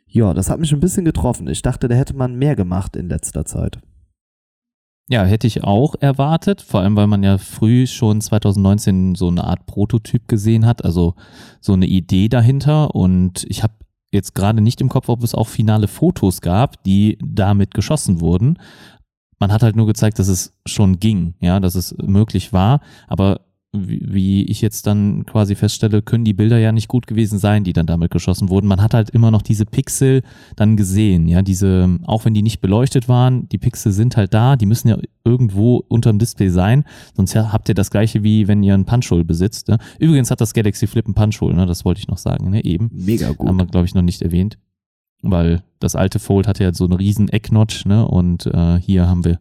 [0.07, 1.47] Ja, das hat mich ein bisschen getroffen.
[1.47, 3.79] Ich dachte, da hätte man mehr gemacht in letzter Zeit.
[5.09, 9.43] Ja, hätte ich auch erwartet, vor allem weil man ja früh schon 2019 so eine
[9.43, 11.15] Art Prototyp gesehen hat, also
[11.59, 13.73] so eine Idee dahinter und ich habe
[14.11, 18.57] jetzt gerade nicht im Kopf, ob es auch finale Fotos gab, die damit geschossen wurden.
[19.39, 23.41] Man hat halt nur gezeigt, dass es schon ging, ja, dass es möglich war, aber
[23.73, 27.71] wie ich jetzt dann quasi feststelle, können die Bilder ja nicht gut gewesen sein, die
[27.71, 28.67] dann damit geschossen wurden.
[28.67, 30.23] Man hat halt immer noch diese Pixel
[30.57, 34.57] dann gesehen, ja, diese, auch wenn die nicht beleuchtet waren, die Pixel sind halt da,
[34.57, 36.83] die müssen ja irgendwo unterm Display sein,
[37.15, 39.69] sonst habt ihr das gleiche wie wenn ihr einen Punch-Hole besitzt.
[39.69, 39.77] Ne?
[39.99, 41.65] Übrigens hat das Galaxy Flip einen Punch-Hole, ne?
[41.65, 42.65] das wollte ich noch sagen, ne?
[42.65, 42.89] eben.
[42.91, 43.47] Mega gut.
[43.47, 44.57] Haben wir, glaube ich, noch nicht erwähnt,
[45.21, 49.23] weil das alte Fold hatte ja so einen riesen Ecknotch, ne, und äh, hier haben
[49.23, 49.39] wir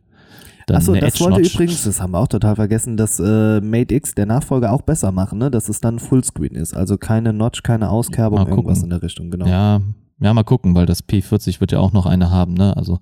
[0.76, 4.26] Achso, das wollte übrigens, das haben wir auch total vergessen, dass äh, Mate X, der
[4.26, 5.50] Nachfolger, auch besser machen, ne?
[5.50, 6.74] dass es dann Fullscreen ist.
[6.74, 9.46] Also keine Notch, keine Auskerbung, irgendwas in der Richtung, genau.
[9.46, 9.80] Ja,
[10.22, 12.76] ja, mal gucken, weil das P40 wird ja auch noch eine haben, ne?
[12.76, 12.98] Also,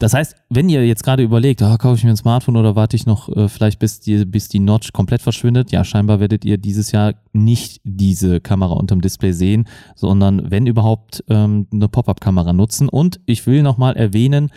[0.00, 2.96] das heißt, wenn ihr jetzt gerade überlegt, ah, kaufe ich mir ein Smartphone oder warte
[2.96, 6.58] ich noch äh, vielleicht bis die, bis die Notch komplett verschwindet, ja, scheinbar werdet ihr
[6.58, 12.88] dieses Jahr nicht diese Kamera unterm Display sehen, sondern wenn überhaupt ähm, eine Pop-up-Kamera nutzen.
[12.88, 14.50] Und ich will nochmal erwähnen,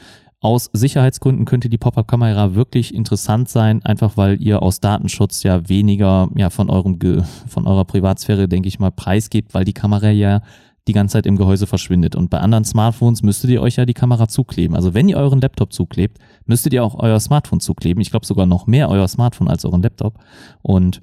[0.43, 6.29] aus Sicherheitsgründen könnte die Pop-up-Kamera wirklich interessant sein, einfach weil ihr aus Datenschutz ja weniger
[6.35, 6.99] ja von eurem
[7.47, 10.41] von eurer Privatsphäre, denke ich mal, preisgebt, weil die Kamera ja
[10.87, 12.17] die ganze Zeit im Gehäuse verschwindet.
[12.17, 14.75] Und bei anderen Smartphones müsstet ihr euch ja die Kamera zukleben.
[14.75, 18.01] Also wenn ihr euren Laptop zuklebt, müsstet ihr auch euer Smartphone zukleben.
[18.01, 20.19] Ich glaube sogar noch mehr euer Smartphone als euren Laptop.
[20.61, 21.01] Und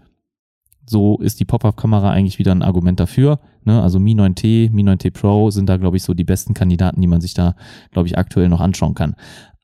[0.90, 3.38] so ist die Pop-up-Kamera eigentlich wieder ein Argument dafür.
[3.64, 3.80] Ne?
[3.80, 7.06] Also Mi 9T, Mi 9T Pro sind da, glaube ich, so die besten Kandidaten, die
[7.06, 7.54] man sich da,
[7.92, 9.14] glaube ich, aktuell noch anschauen kann.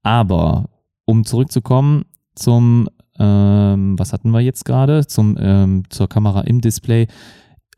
[0.02, 0.70] Aber
[1.04, 2.04] um zurückzukommen
[2.36, 7.08] zum, ähm, was hatten wir jetzt gerade, ähm, zur Kamera im Display.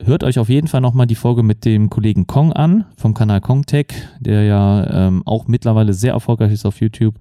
[0.01, 3.40] Hört euch auf jeden Fall nochmal die Folge mit dem Kollegen Kong an, vom Kanal
[3.40, 3.86] Kongtech,
[4.20, 7.14] der ja ähm, auch mittlerweile sehr erfolgreich ist auf YouTube.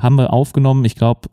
[0.00, 1.28] Haben wir aufgenommen, ich glaube,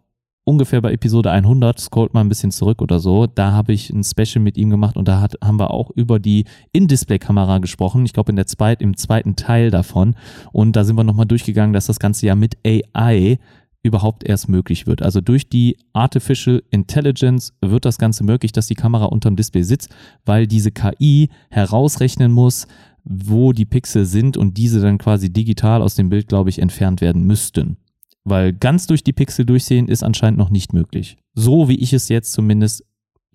[0.45, 4.03] ungefähr bei Episode 100, scrollt mal ein bisschen zurück oder so, da habe ich ein
[4.03, 8.05] Special mit ihm gemacht und da hat, haben wir auch über die In-Display-Kamera gesprochen.
[8.05, 10.15] Ich glaube, in der zweit, im zweiten Teil davon.
[10.53, 13.39] Und da sind wir nochmal durchgegangen, dass das Ganze ja mit AI
[13.81, 15.01] überhaupt erst möglich wird.
[15.01, 19.89] Also durch die Artificial Intelligence wird das Ganze möglich, dass die Kamera unterm Display sitzt,
[20.25, 22.67] weil diese KI herausrechnen muss,
[23.03, 27.01] wo die Pixel sind und diese dann quasi digital aus dem Bild, glaube ich, entfernt
[27.01, 27.77] werden müssten.
[28.25, 31.17] Weil ganz durch die Pixel durchsehen ist anscheinend noch nicht möglich.
[31.35, 32.83] So wie ich es jetzt zumindest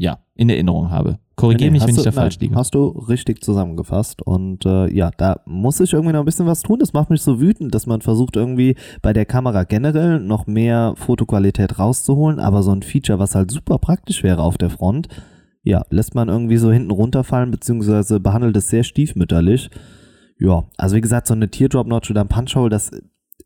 [0.01, 1.19] ja, in Erinnerung habe.
[1.37, 2.55] Korrigiere nee, mich, wenn ich da falsch liege.
[2.55, 4.23] Hast du richtig zusammengefasst.
[4.23, 6.79] Und äh, ja, da muss ich irgendwie noch ein bisschen was tun.
[6.79, 10.95] Das macht mich so wütend, dass man versucht, irgendwie bei der Kamera generell noch mehr
[10.97, 12.41] Fotoqualität rauszuholen.
[12.41, 15.09] Aber so ein Feature, was halt super praktisch wäre auf der Front,
[15.63, 19.69] ja, lässt man irgendwie so hinten runterfallen, beziehungsweise behandelt es sehr stiefmütterlich.
[20.39, 22.91] Ja, also wie gesagt, so eine Teardrop-Notch oder ein Punch-Hole, das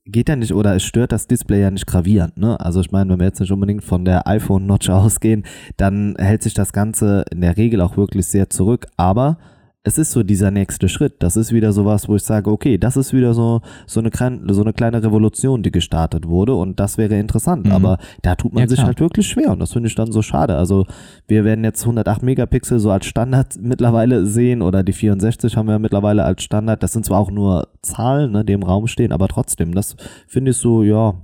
[0.07, 2.37] geht ja nicht oder es stört das Display ja nicht gravierend.
[2.37, 2.59] Ne?
[2.61, 5.45] Also ich meine, wenn wir jetzt nicht unbedingt von der iPhone-Notch ausgehen,
[5.77, 8.87] dann hält sich das Ganze in der Regel auch wirklich sehr zurück.
[8.97, 9.39] Aber
[9.87, 11.17] es ist so dieser nächste Schritt.
[11.19, 14.55] Das ist wieder sowas, wo ich sage, okay, das ist wieder so, so, eine, kleine,
[14.55, 17.67] so eine kleine Revolution, die gestartet wurde und das wäre interessant.
[17.67, 17.73] Mhm.
[17.73, 20.23] Aber da tut man ja, sich halt wirklich schwer und das finde ich dann so
[20.23, 20.57] schade.
[20.57, 20.87] Also
[21.29, 25.79] wir werden jetzt 108 Megapixel so als Standard mittlerweile sehen oder die 64 haben wir
[25.79, 26.83] mittlerweile als Standard.
[26.83, 30.53] Das sind zwar auch nur Zahlen, ne, die im Raum stehen, aber trotzdem, das finde
[30.53, 31.15] ich so, ja,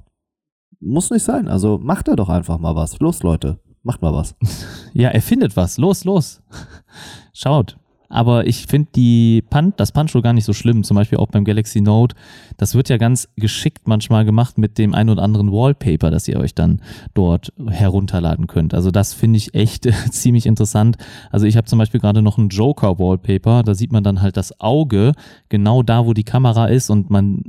[0.80, 1.48] muss nicht sein.
[1.48, 2.98] Also macht da doch einfach mal was.
[3.00, 4.34] Los, Leute, macht mal was.
[4.92, 5.78] Ja, erfindet was.
[5.78, 6.42] Los, los.
[7.32, 7.79] Schaut.
[8.10, 10.82] Aber ich finde die Pan das Punch gar nicht so schlimm.
[10.82, 12.16] Zum Beispiel auch beim Galaxy Note.
[12.56, 16.38] Das wird ja ganz geschickt manchmal gemacht mit dem ein oder anderen Wallpaper, das ihr
[16.38, 16.82] euch dann
[17.14, 18.74] dort herunterladen könnt.
[18.74, 20.96] Also das finde ich echt ziemlich interessant.
[21.30, 23.62] Also ich habe zum Beispiel gerade noch ein Joker Wallpaper.
[23.62, 25.12] Da sieht man dann halt das Auge
[25.48, 27.44] genau da, wo die Kamera ist und man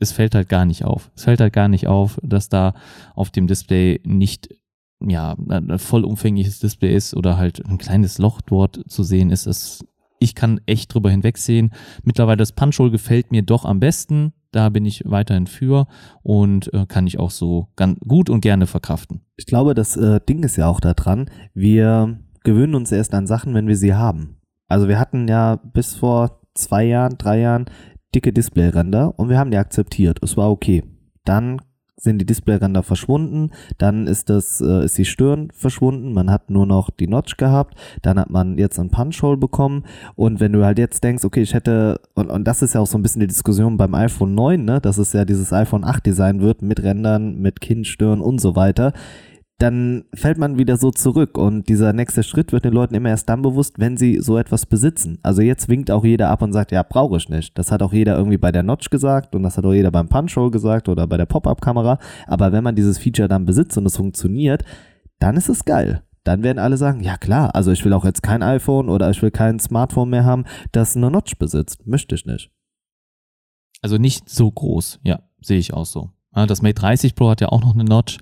[0.00, 1.10] es fällt halt gar nicht auf.
[1.16, 2.74] Es fällt halt gar nicht auf, dass da
[3.14, 4.48] auf dem Display nicht
[5.00, 9.46] ja, ein vollumfängliches Display ist oder halt ein kleines Loch dort zu sehen ist.
[9.46, 9.84] Das
[10.20, 11.70] ich kann echt drüber hinwegsehen.
[12.02, 14.32] Mittlerweile das Punch-Hole gefällt mir doch am besten.
[14.50, 15.86] Da bin ich weiterhin für
[16.22, 19.20] und äh, kann ich auch so ganz gut und gerne verkraften.
[19.36, 23.52] Ich glaube, das äh, Ding ist ja auch daran, wir gewöhnen uns erst an Sachen,
[23.54, 24.38] wenn wir sie haben.
[24.68, 27.66] Also wir hatten ja bis vor zwei Jahren, drei Jahren
[28.14, 30.18] dicke Displayränder und wir haben die akzeptiert.
[30.22, 30.82] Es war okay.
[31.24, 31.60] Dann
[31.98, 36.66] sind die Displayränder verschwunden, dann ist das äh, ist die Stirn verschwunden, man hat nur
[36.66, 39.84] noch die Notch gehabt, dann hat man jetzt ein Punch-Hole bekommen
[40.14, 42.86] und wenn du halt jetzt denkst, okay, ich hätte und, und das ist ja auch
[42.86, 46.06] so ein bisschen die Diskussion beim iPhone 9, ne, dass es ja dieses iPhone 8
[46.06, 48.92] Design wird mit Rändern, mit Kinn, Stirn und so weiter
[49.58, 53.28] dann fällt man wieder so zurück und dieser nächste Schritt wird den Leuten immer erst
[53.28, 55.18] dann bewusst, wenn sie so etwas besitzen.
[55.24, 57.58] Also jetzt winkt auch jeder ab und sagt, ja, brauche ich nicht.
[57.58, 60.08] Das hat auch jeder irgendwie bei der Notch gesagt und das hat auch jeder beim
[60.08, 61.98] Punch-Hole gesagt oder bei der Pop-Up-Kamera.
[62.28, 64.64] Aber wenn man dieses Feature dann besitzt und es funktioniert,
[65.18, 66.04] dann ist es geil.
[66.22, 69.20] Dann werden alle sagen, ja klar, also ich will auch jetzt kein iPhone oder ich
[69.22, 71.84] will kein Smartphone mehr haben, das eine Notch besitzt.
[71.84, 72.52] Möchte ich nicht.
[73.82, 76.10] Also nicht so groß, ja, sehe ich auch so.
[76.32, 78.18] Das Mate 30 Pro hat ja auch noch eine Notch.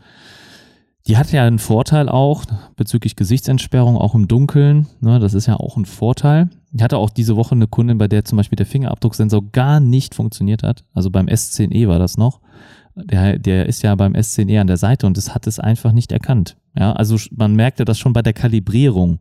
[1.06, 2.44] Die hat ja einen Vorteil auch
[2.74, 4.88] bezüglich Gesichtsentsperrung, auch im Dunkeln.
[5.00, 6.50] Ne, das ist ja auch ein Vorteil.
[6.72, 10.14] Ich hatte auch diese Woche eine Kundin, bei der zum Beispiel der Fingerabdrucksensor gar nicht
[10.14, 10.84] funktioniert hat.
[10.92, 12.40] Also beim S10e war das noch.
[12.96, 16.10] Der, der ist ja beim S10e an der Seite und das hat es einfach nicht
[16.10, 16.56] erkannt.
[16.76, 19.20] Ja, also man merkte das schon bei der Kalibrierung.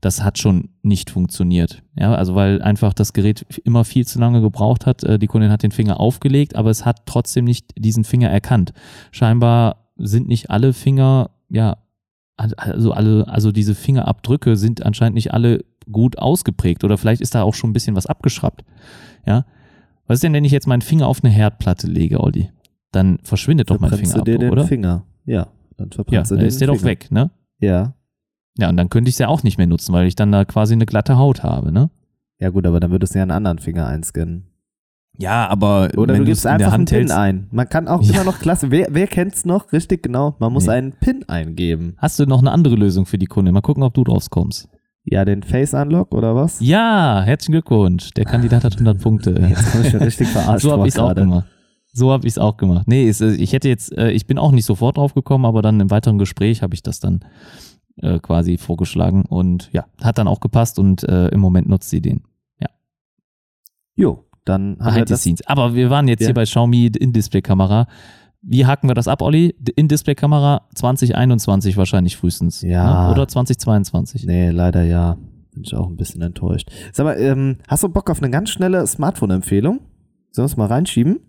[0.00, 1.82] Das hat schon nicht funktioniert.
[1.98, 5.02] Ja, also weil einfach das Gerät immer viel zu lange gebraucht hat.
[5.02, 8.72] Äh, die Kundin hat den Finger aufgelegt, aber es hat trotzdem nicht diesen Finger erkannt.
[9.10, 11.76] Scheinbar sind nicht alle Finger, ja,
[12.36, 17.42] also alle, also diese Fingerabdrücke sind anscheinend nicht alle gut ausgeprägt oder vielleicht ist da
[17.42, 18.64] auch schon ein bisschen was abgeschraubt.
[19.26, 19.44] Ja.
[20.06, 22.50] Was ist denn, wenn ich jetzt meinen Finger auf eine Herdplatte lege, Olli?
[22.90, 24.66] Dann verschwindet doch mein Fingerabdruck, dir den oder?
[24.66, 25.04] Finger.
[25.24, 26.78] Ja, dann verbrennst ja, du den ist der Finger.
[26.78, 27.30] doch weg, ne?
[27.58, 27.94] Ja.
[28.56, 30.44] Ja, und dann könnte ich es ja auch nicht mehr nutzen, weil ich dann da
[30.44, 31.90] quasi eine glatte Haut habe, ne?
[32.38, 34.44] Ja gut, aber dann würdest du ja einen anderen Finger einscannen.
[35.16, 37.46] Ja, aber oder du gibst einfach einen PIN ein.
[37.52, 38.14] Man kann auch ja.
[38.14, 38.70] immer noch klasse.
[38.70, 39.72] Wer, wer kennt's noch?
[39.72, 40.34] Richtig genau.
[40.38, 40.72] Man muss nee.
[40.72, 41.94] einen PIN eingeben.
[41.98, 43.52] Hast du noch eine andere Lösung für die Kunde?
[43.52, 44.68] Mal gucken, ob du draus kommst.
[45.04, 46.58] Ja, den Face Unlock oder was?
[46.60, 48.10] Ja, herzlichen Glückwunsch.
[48.12, 49.30] Der Kandidat hat 100 Punkte.
[49.48, 50.62] Jetzt habe ich schon richtig verarscht.
[50.62, 51.46] so habe ich es auch gemacht.
[51.92, 52.88] So habe ich es auch gemacht.
[52.88, 55.78] Nee, äh, ich hätte jetzt, äh, ich bin auch nicht sofort drauf gekommen, aber dann
[55.78, 57.20] im weiteren Gespräch habe ich das dann
[57.98, 62.00] äh, quasi vorgeschlagen und ja, hat dann auch gepasst und äh, im Moment nutzt sie
[62.00, 62.24] den.
[62.58, 62.66] Ja.
[63.94, 65.20] Jo, dann haben wir das.
[65.20, 65.46] Scenes.
[65.46, 66.28] Aber wir waren jetzt ja.
[66.28, 67.86] hier bei Xiaomi In-Display-Kamera.
[68.42, 69.54] Wie haken wir das ab, Olli?
[69.76, 72.60] In-Display-Kamera 2021 wahrscheinlich frühestens.
[72.60, 73.06] Ja.
[73.06, 73.12] Ne?
[73.12, 74.26] Oder 2022?
[74.26, 75.16] Nee, leider ja.
[75.52, 76.70] Bin ich auch ein bisschen enttäuscht.
[76.92, 79.80] Sag mal, ähm, hast du Bock auf eine ganz schnelle Smartphone-Empfehlung?
[80.30, 81.20] Sollen wir es mal reinschieben?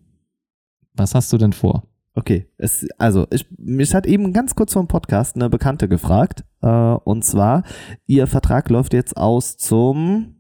[0.94, 1.84] Was hast du denn vor?
[2.16, 6.44] Okay, es, also ich, mich hat eben ganz kurz vor dem Podcast eine Bekannte gefragt.
[6.62, 7.64] Äh, und zwar,
[8.08, 10.36] ihr Vertrag läuft jetzt aus zum,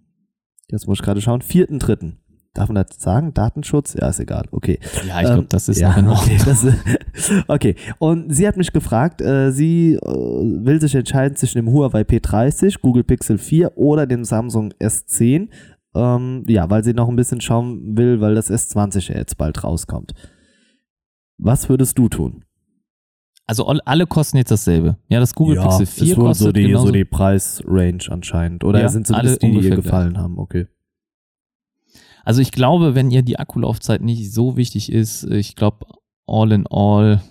[0.69, 2.19] jetzt muss ich gerade schauen, vierten dritten.
[2.55, 3.33] Darf man das sagen?
[3.33, 3.95] Datenschutz?
[3.99, 4.45] Ja, ist egal.
[4.51, 4.79] Okay.
[5.05, 6.65] Ja, ich glaube, ähm, das ist ja, noch okay, das,
[7.49, 7.75] okay.
[7.99, 12.79] Und sie hat mich gefragt, äh, sie äh, will sich entscheiden zwischen dem Huawei P30,
[12.81, 15.49] Google Pixel 4 oder dem Samsung S10.
[15.95, 19.61] Ähm, ja, weil sie noch ein bisschen schauen will, weil das S20 ja jetzt bald
[19.61, 20.13] rauskommt.
[21.37, 22.45] Was würdest du tun?
[23.47, 24.97] Also alle kosten jetzt dasselbe.
[25.09, 28.63] Ja, das Google ja, Pixel 4 ist wohl kostet so die, so die Preisrange anscheinend.
[28.63, 30.67] Oder ja, sind zumindest die, die ihr gefallen haben, okay.
[32.25, 35.85] Also ich glaube, wenn ihr die Akkulaufzeit nicht so wichtig ist, ich glaube,
[36.25, 37.21] all in all,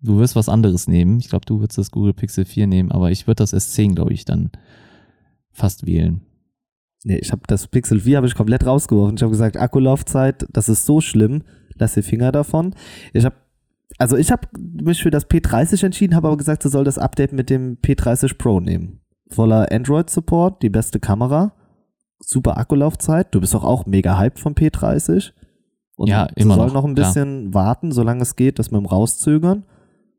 [0.00, 1.20] du wirst was anderes nehmen.
[1.20, 4.14] Ich glaube, du würdest das Google Pixel 4 nehmen, aber ich würde das S10, glaube
[4.14, 4.50] ich, dann
[5.52, 6.22] fast wählen.
[7.04, 9.16] Nee, ich habe das Pixel 4 habe ich komplett rausgeworfen.
[9.16, 11.42] Ich habe gesagt, Akkulaufzeit, das ist so schlimm,
[11.74, 12.74] lass die Finger davon.
[13.12, 13.36] Ich habe
[13.98, 17.32] also ich habe mich für das P30 entschieden, habe aber gesagt, sie soll das Update
[17.32, 19.00] mit dem P30 Pro nehmen.
[19.28, 21.52] Voller Android Support, die beste Kamera
[22.20, 23.34] super Akkulaufzeit.
[23.34, 25.32] Du bist doch auch mega hyped vom P30.
[25.96, 27.66] Und ja, immer sie soll noch, noch ein bisschen klar.
[27.66, 29.64] warten, solange es geht, das mit dem Rauszögern.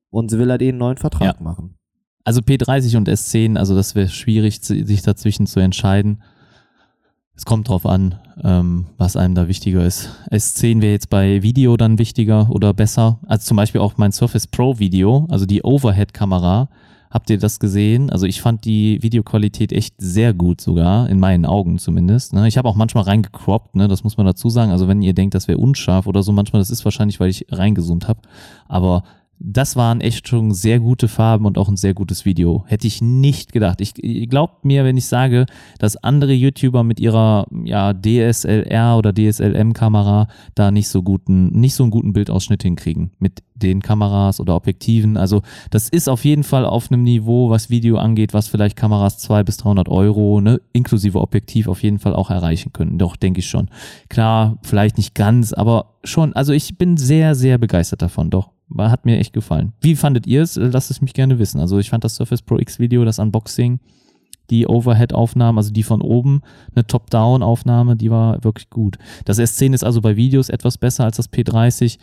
[0.10, 1.44] Und sie will halt eh einen neuen Vertrag ja.
[1.44, 1.76] machen.
[2.24, 6.22] Also P30 und S10, also das wäre schwierig, sich dazwischen zu entscheiden.
[7.36, 10.10] Es kommt drauf an, ähm, was einem da wichtiger ist.
[10.30, 13.20] S10 wäre jetzt bei Video dann wichtiger oder besser.
[13.26, 16.70] Also zum Beispiel auch mein Surface Pro Video, also die Overhead-Kamera
[17.12, 18.10] Habt ihr das gesehen?
[18.10, 22.34] Also ich fand die Videoqualität echt sehr gut sogar, in meinen Augen zumindest.
[22.34, 22.48] Ne?
[22.48, 23.90] Ich habe auch manchmal reingecroppt, ne?
[23.90, 24.72] das muss man dazu sagen.
[24.72, 27.46] Also wenn ihr denkt, das wäre unscharf oder so, manchmal, das ist wahrscheinlich, weil ich
[27.52, 28.22] reingezoomt habe.
[28.70, 29.04] Aber
[29.44, 32.64] das waren echt schon sehr gute Farben und auch ein sehr gutes Video.
[32.68, 33.82] Hätte ich nicht gedacht.
[33.82, 33.94] Ich
[34.30, 35.46] glaubt mir, wenn ich sage,
[35.80, 41.84] dass andere YouTuber mit ihrer ja, DSLR oder DSLM-Kamera da nicht so guten, nicht so
[41.84, 45.18] einen guten Bildausschnitt hinkriegen mit den Kameras oder Objektiven.
[45.18, 49.18] Also das ist auf jeden Fall auf einem Niveau, was Video angeht, was vielleicht Kameras
[49.20, 52.98] 200 bis 300 Euro, ne, inklusive Objektiv auf jeden Fall auch erreichen können.
[52.98, 53.70] Doch, denke ich schon.
[54.10, 56.34] Klar, vielleicht nicht ganz, aber schon.
[56.34, 58.30] Also ich bin sehr, sehr begeistert davon.
[58.30, 58.52] Doch.
[58.78, 59.74] Hat mir echt gefallen.
[59.82, 60.56] Wie fandet ihr es?
[60.56, 61.60] Lasst es mich gerne wissen.
[61.60, 63.80] Also ich fand das Surface Pro X Video, das Unboxing,
[64.52, 66.42] die Overhead-Aufnahme, also die von oben,
[66.76, 68.98] eine Top-Down-Aufnahme, die war wirklich gut.
[69.26, 71.98] Das S10 ist also bei Videos etwas besser als das P30.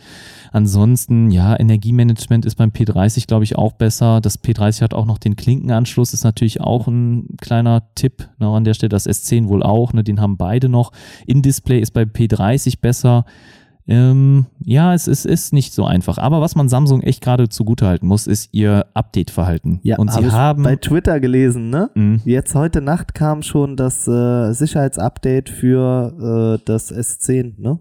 [0.51, 4.19] Ansonsten, ja, Energiemanagement ist beim P30, glaube ich, auch besser.
[4.19, 8.63] Das P30 hat auch noch den Klinkenanschluss, ist natürlich auch ein kleiner Tipp ne, an
[8.63, 8.89] der Stelle.
[8.89, 10.91] Das S10 wohl auch, ne, den haben beide noch.
[11.27, 13.25] In-Display ist bei P30 besser.
[13.89, 16.17] Ähm, ja, es, es ist nicht so einfach.
[16.17, 19.79] Aber was man Samsung echt gerade zugutehalten muss, ist ihr Update-Verhalten.
[19.83, 20.63] Ja, und hab sie haben.
[20.63, 21.89] bei Twitter gelesen, ne?
[21.95, 22.21] Mhm.
[22.23, 27.79] Jetzt heute Nacht kam schon das äh, Sicherheitsupdate für äh, das S10, ne?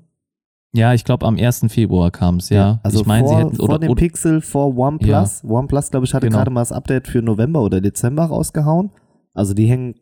[0.73, 1.67] Ja, ich glaube, am 1.
[1.69, 2.81] Februar kam es, ja.
[2.83, 3.57] Also ich meine, vor, sie hätten.
[3.57, 5.43] vor Oder, dem oder, Pixel vor OnePlus.
[5.45, 6.39] OnePlus, glaube ich, hatte Genau.
[6.39, 8.91] gerade mal das Update für November oder Dezember rausgehauen.
[9.35, 9.95] Also die hängen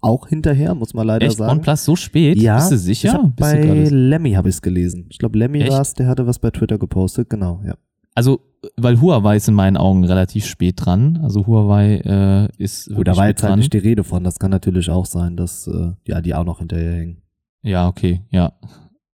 [0.00, 1.52] auch hinterher, muss man leider echt, sagen.
[1.52, 2.38] OnePlus so spät?
[2.38, 3.12] Ja, Bist du Ich sicher?
[3.14, 5.06] hab Bist du bei Lemmy habe ich es gelesen.
[5.10, 7.74] Ich glaube, Lemmy war es, der hatte was bei Twitter gepostet, genau, ja.
[8.14, 8.40] also,
[8.76, 11.18] weil Huawei ist in meinen Augen relativ spät dran.
[11.22, 13.58] Also Huawei äh, ist Gut, da war jetzt halt dran.
[13.58, 14.24] nicht die Rede von.
[14.24, 17.22] Das kann natürlich auch sein, dass äh, ja, die auch noch hinterher hängen.
[17.62, 18.52] Ja, okay, ja.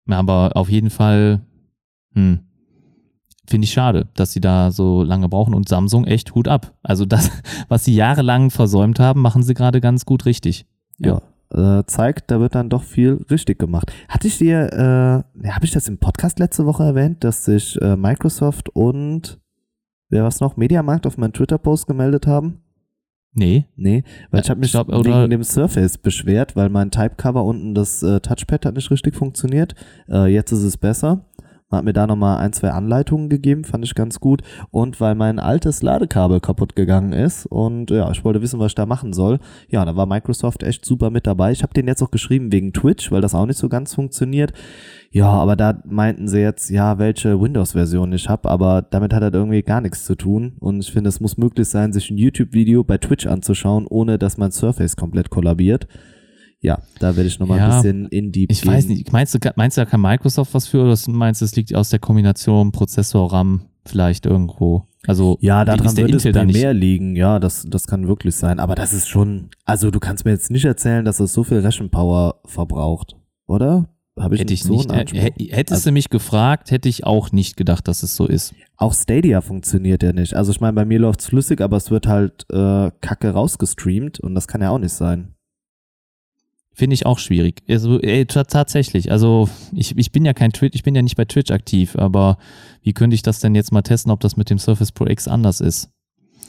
[0.09, 1.43] Ja, Aber auf jeden Fall,
[2.15, 2.41] hm,
[3.49, 6.75] finde ich schade, dass sie da so lange brauchen und Samsung echt Hut ab.
[6.83, 7.31] Also das,
[7.69, 10.67] was sie jahrelang versäumt haben, machen sie gerade ganz gut richtig.
[10.99, 11.21] Ja.
[11.53, 13.93] Äh, zeigt, da wird dann doch viel richtig gemacht.
[14.09, 17.81] Hatte ich dir, äh, ja, habe ich das im Podcast letzte Woche erwähnt, dass sich
[17.81, 19.39] äh, Microsoft und
[20.09, 22.63] wer was noch, Mediamarkt auf meinen Twitter-Post gemeldet haben?
[23.39, 27.45] Nee, Nee, weil Ja, ich habe mich oder- wegen dem Surface beschwert, weil mein Typecover
[27.45, 29.75] unten das äh, Touchpad hat nicht richtig funktioniert.
[30.09, 31.27] Äh, jetzt ist es besser.
[31.69, 34.43] Man hat mir da nochmal ein, zwei Anleitungen gegeben, fand ich ganz gut.
[34.71, 38.75] Und weil mein altes Ladekabel kaputt gegangen ist und ja, ich wollte wissen, was ich
[38.77, 39.41] da machen soll.
[39.69, 41.51] Ja, da war Microsoft echt super mit dabei.
[41.51, 44.53] Ich habe den jetzt auch geschrieben wegen Twitch, weil das auch nicht so ganz funktioniert.
[45.11, 49.33] Ja, aber da meinten sie jetzt, ja, welche Windows-Version ich habe, aber damit hat das
[49.33, 50.57] irgendwie gar nichts zu tun.
[50.61, 54.39] Und ich finde, es muss möglich sein, sich ein YouTube-Video bei Twitch anzuschauen, ohne dass
[54.39, 55.89] mein Surface komplett kollabiert.
[56.63, 59.13] Ja, da werde ich nochmal Ja, ein bisschen in die ich weiß nicht.
[59.13, 61.91] Meinst du, meinst du, da kann Microsoft was für oder meinst du, es liegt aus
[61.91, 64.87] der Kombination Prozessor, RAM vielleicht irgendwo?
[65.07, 66.55] Also Ja, daran wird es Intel nicht?
[66.55, 67.15] primär liegen.
[67.15, 68.59] Ja, das, das kann wirklich sein.
[68.59, 71.59] Aber das ist schon, also du kannst mir jetzt nicht erzählen, dass es so viel
[71.59, 73.89] Rechenpower verbraucht, oder?
[74.19, 74.91] Habe ich Hätte ich so nicht.
[74.91, 78.55] hättest Also- du mich gefragt, hätte ich auch nicht gedacht, dass es so ist.
[78.79, 80.33] Auch Stadia funktioniert ja nicht.
[80.35, 84.35] Also ich meine, bei mir läuft's flüssig, aber es wird halt äh, Kacke rausgestreamt und
[84.35, 85.35] das kann ja auch nicht sein.
[86.79, 87.63] Finde ich auch schwierig.
[87.71, 89.11] Also, ey, ta- tatsächlich.
[89.11, 92.37] Also, ich, ich bin ja kein Twitch, ich bin ja nicht bei Twitch aktiv, aber
[92.83, 95.27] wie könnte ich das denn jetzt mal testen, ob das mit dem Surface Pro X
[95.27, 95.89] anders ist?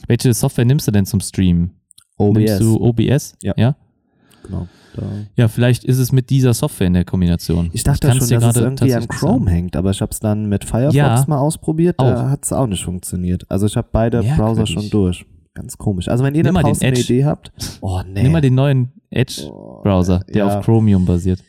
[0.07, 1.71] Welche Software nimmst du denn zum Streamen?
[2.19, 3.37] Nimmst du OBS?
[3.41, 3.53] Ja.
[3.55, 3.77] ja?
[4.43, 4.67] Genau.
[4.95, 5.03] Da.
[5.37, 7.69] Ja, vielleicht ist es mit dieser Software in der Kombination.
[7.71, 9.47] Ich dachte kann's schon, dass es irgendwie an Chrome sagen.
[9.47, 11.23] hängt, aber ich habe es dann mit Firefox Ja.
[11.27, 13.45] mal ausprobiert, da hat es auch nicht funktioniert.
[13.49, 14.37] Also ich habe beide Merkwürdig.
[14.37, 15.25] Browser schon durch.
[15.57, 16.07] Ganz komisch.
[16.07, 16.99] Also wenn ihr da draußen eine.
[16.99, 17.51] Idee habt,
[17.81, 18.21] oh nee.
[18.23, 20.59] Nimm mal den neuen Edge-Browser, Oh, der ja.
[20.59, 21.43] auf Chromium basiert.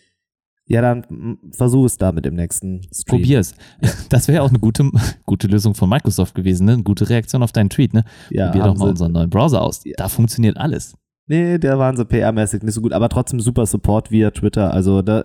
[0.70, 3.20] Ja, dann versuch es damit im nächsten Stream.
[3.20, 3.54] Probier es.
[4.10, 4.90] Das wäre auch eine gute,
[5.26, 6.72] gute Lösung von Microsoft gewesen, ne?
[6.74, 8.04] Eine gute Reaktion auf deinen Tweet, ne?
[8.30, 9.82] Ja, Probier doch mal sie- unseren neuen Browser aus.
[9.84, 9.94] Ja.
[9.96, 10.94] Da funktioniert alles.
[11.28, 14.72] Nee, der waren so PR-mäßig nicht so gut, aber trotzdem super Support via Twitter.
[14.72, 15.22] Also da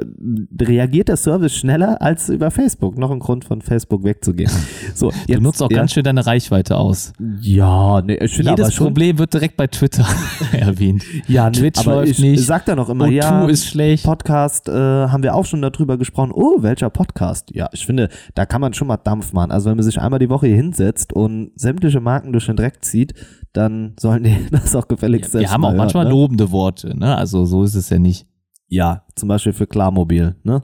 [0.62, 2.98] reagiert der Service schneller als über Facebook.
[2.98, 4.52] Noch ein Grund von Facebook wegzugehen.
[4.96, 7.14] So, Du jetzt, nutzt auch ja, ganz schön deine Reichweite aus.
[7.42, 8.88] Ja, nee, ich finde aber Jedes schon.
[8.88, 10.06] Problem wird direkt bei Twitter
[10.52, 11.04] erwähnt.
[11.28, 12.46] ja, nee, Twitch aber läuft ich nicht.
[12.46, 14.04] sag da noch immer, O2 ja, ist schlecht.
[14.04, 16.32] Podcast äh, haben wir auch schon darüber gesprochen.
[16.34, 17.50] Oh, welcher Podcast?
[17.56, 19.52] Ja, ich finde, da kann man schon mal Dampf machen.
[19.52, 22.84] Also wenn man sich einmal die Woche hier hinsetzt und sämtliche Marken durch den Dreck
[22.86, 23.14] zieht,
[23.54, 26.12] dann sollen die das auch gefälligst Wir selbst haben mal auch hören, manchmal ne?
[26.12, 27.16] lobende Worte, ne?
[27.16, 28.28] Also so ist es ja nicht.
[28.74, 30.64] Ja, zum Beispiel für Klarmobil, ne?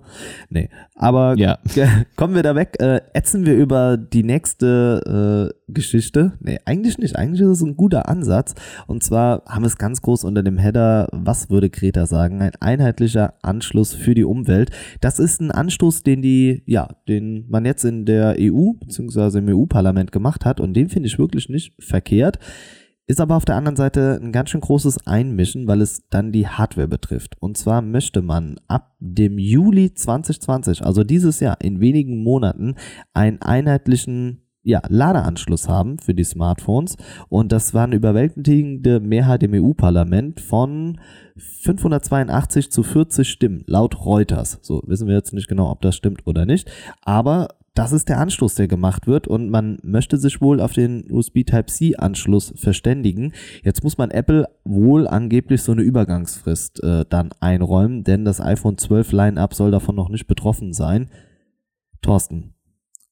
[0.49, 0.71] Nee.
[0.95, 1.59] Aber Ja.
[2.15, 6.33] kommen wir da weg, äh, ätzen wir über die nächste äh, Geschichte.
[6.39, 7.15] Nee, eigentlich nicht.
[7.17, 8.55] Eigentlich ist es ein guter Ansatz.
[8.87, 12.41] Und zwar haben wir es ganz groß unter dem Header, was würde Greta sagen?
[12.41, 14.71] Ein einheitlicher Anschluss für die Umwelt.
[15.01, 19.37] Das ist ein Anstoß, den die, ja, den man jetzt in der EU bzw.
[19.37, 20.59] im EU-Parlament gemacht hat.
[20.59, 22.39] Und den finde ich wirklich nicht verkehrt.
[23.09, 26.47] Ist aber auf der anderen Seite ein ganz schön großes Einmischen, weil es dann die
[26.47, 27.37] Hardware betrifft.
[27.39, 32.75] Und zwar möchte man ab dem Juli 2020, also dieses Jahr, in wenigen Monaten,
[33.15, 36.97] einen einheitlichen ja, Ladeanschluss haben für die Smartphones.
[37.29, 40.99] Und das war eine überwältigende Mehrheit im EU-Parlament von
[41.63, 44.59] 582 zu 40 Stimmen, laut Reuters.
[44.61, 46.69] So wissen wir jetzt nicht genau, ob das stimmt oder nicht.
[47.01, 51.09] Aber das ist der Anschluss, der gemacht wird und man möchte sich wohl auf den
[51.11, 53.33] USB Type-C Anschluss verständigen.
[53.63, 58.77] Jetzt muss man Apple wohl angeblich so eine Übergangsfrist äh, dann einräumen, denn das iPhone
[58.77, 61.09] 12 Line-up soll davon noch nicht betroffen sein.
[62.01, 62.53] Thorsten,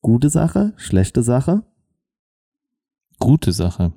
[0.01, 1.64] gute Sache, schlechte Sache?
[3.20, 3.93] Gute Sache.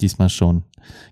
[0.00, 0.64] Diesmal schon.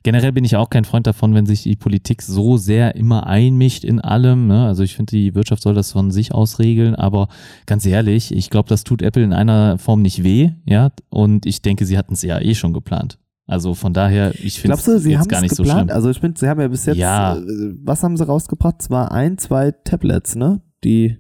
[0.03, 3.85] Generell bin ich auch kein Freund davon, wenn sich die Politik so sehr immer einmischt
[3.85, 4.47] in allem.
[4.47, 4.67] Ne?
[4.67, 7.29] Also ich finde, die Wirtschaft soll das von sich aus regeln, aber
[7.67, 10.91] ganz ehrlich, ich glaube, das tut Apple in einer Form nicht weh, ja.
[11.11, 13.19] Und ich denke, sie hatten es ja eh schon geplant.
[13.47, 15.57] Also von daher, ich finde es jetzt gar nicht geplant?
[15.57, 15.91] so schlimm.
[15.91, 17.37] Also ich finde, sie haben ja bis jetzt, Ja.
[17.37, 17.41] äh,
[17.83, 18.81] was haben sie rausgebracht?
[18.81, 20.61] Zwar ein, zwei Tablets, ne?
[20.85, 21.17] Die,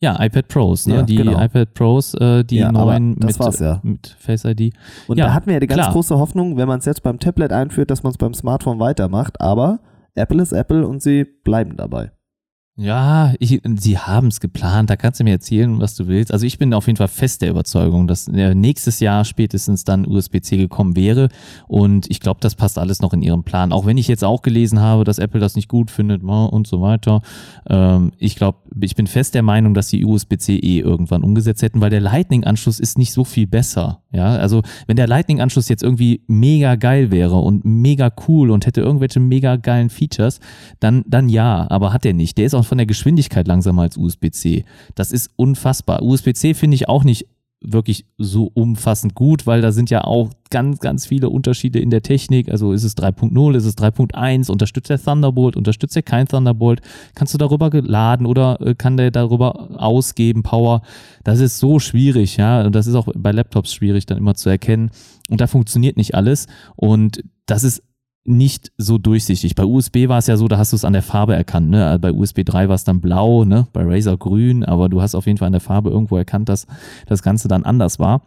[0.00, 0.96] Ja, iPad Pros, ne?
[0.96, 1.40] Ja, die genau.
[1.42, 3.80] iPad Pros, äh, die Ja, neuen mit, ja.
[3.82, 4.72] mit Face ID.
[5.08, 5.92] und da hatten wir ja die ganz klar.
[5.92, 9.40] große Hoffnung, wenn man es jetzt beim Tablet einführt, dass man es beim Smartphone weitermacht,
[9.40, 9.80] aber
[10.14, 12.12] Apple ist Apple und sie bleiben dabei.
[12.80, 16.32] Ja, ich, sie haben es geplant, da kannst du mir erzählen, was du willst.
[16.32, 20.56] Also ich bin auf jeden Fall fest der Überzeugung, dass nächstes Jahr spätestens dann USB-C
[20.56, 21.28] gekommen wäre
[21.66, 23.72] und ich glaube, das passt alles noch in ihren Plan.
[23.72, 26.68] Auch wenn ich jetzt auch gelesen habe, dass Apple das nicht gut findet ja, und
[26.68, 27.20] so weiter.
[27.68, 31.80] Ähm, ich glaube, ich bin fest der Meinung, dass die USB-C eh irgendwann umgesetzt hätten,
[31.80, 34.02] weil der Lightning-Anschluss ist nicht so viel besser.
[34.12, 38.80] Ja, also wenn der Lightning-Anschluss jetzt irgendwie mega geil wäre und mega cool und hätte
[38.82, 40.38] irgendwelche mega geilen Features,
[40.78, 42.38] dann, dann ja, aber hat er nicht.
[42.38, 44.64] Der ist auch von der Geschwindigkeit langsamer als USB-C.
[44.94, 46.02] Das ist unfassbar.
[46.02, 47.26] USB-C finde ich auch nicht
[47.60, 52.02] wirklich so umfassend gut, weil da sind ja auch ganz, ganz viele Unterschiede in der
[52.02, 52.50] Technik.
[52.50, 56.80] Also ist es 3.0, ist es 3.1, unterstützt der Thunderbolt, unterstützt er kein Thunderbolt,
[57.14, 60.82] kannst du darüber geladen oder äh, kann der darüber ausgeben, Power.
[61.24, 62.64] Das ist so schwierig, ja.
[62.64, 64.90] Und das ist auch bei Laptops schwierig dann immer zu erkennen.
[65.28, 66.46] Und da funktioniert nicht alles.
[66.76, 67.82] Und das ist
[68.28, 69.54] nicht so durchsichtig.
[69.54, 71.70] Bei USB war es ja so, da hast du es an der Farbe erkannt.
[71.70, 71.98] Ne?
[72.00, 73.66] Bei USB 3 war es dann blau, ne?
[73.72, 76.66] bei Razer grün, aber du hast auf jeden Fall an der Farbe irgendwo erkannt, dass
[77.06, 78.22] das Ganze dann anders war.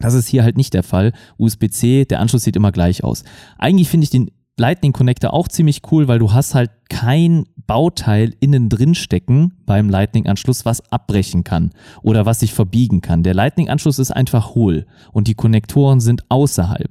[0.00, 1.12] Das ist hier halt nicht der Fall.
[1.38, 3.24] USB-C, der Anschluss sieht immer gleich aus.
[3.58, 8.34] Eigentlich finde ich den Lightning Connector auch ziemlich cool, weil du hast halt kein Bauteil
[8.40, 11.70] innen drin stecken beim Lightning-Anschluss, was abbrechen kann
[12.02, 13.22] oder was sich verbiegen kann.
[13.22, 16.90] Der Lightning-Anschluss ist einfach hohl und die Konnektoren sind außerhalb.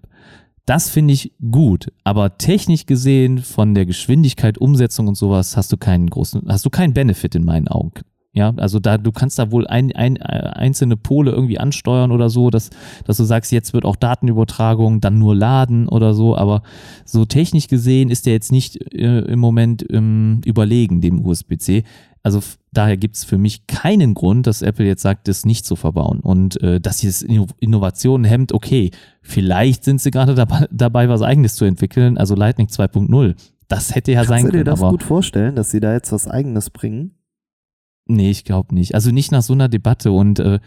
[0.68, 5.78] Das finde ich gut, aber technisch gesehen von der Geschwindigkeit, Umsetzung und sowas hast du
[5.78, 8.02] keinen großen, hast du keinen Benefit in meinen Augen.
[8.34, 12.30] Ja, also da, du kannst da wohl ein, ein, äh, einzelne Pole irgendwie ansteuern oder
[12.30, 12.70] so, dass,
[13.06, 16.64] dass du sagst, jetzt wird auch Datenübertragung, dann nur laden oder so, aber
[17.06, 21.86] so technisch gesehen ist der jetzt nicht äh, im Moment ähm, überlegen, dem USB-C.
[22.28, 22.42] Also
[22.74, 26.20] daher gibt es für mich keinen Grund, dass Apple jetzt sagt, das nicht zu verbauen.
[26.20, 31.08] Und äh, dass sie das Inno- Innovationen hemmt, okay, vielleicht sind sie gerade dabei, dabei,
[31.08, 33.36] was eigenes zu entwickeln, also Lightning 2.0.
[33.70, 36.12] Das hätte ja sein Kannst du dir können, das gut vorstellen, dass sie da jetzt
[36.12, 37.12] was Eigenes bringen?
[38.10, 38.96] Nee, ich glaube nicht.
[38.96, 40.12] Also nicht nach so einer Debatte.
[40.12, 40.60] Und äh,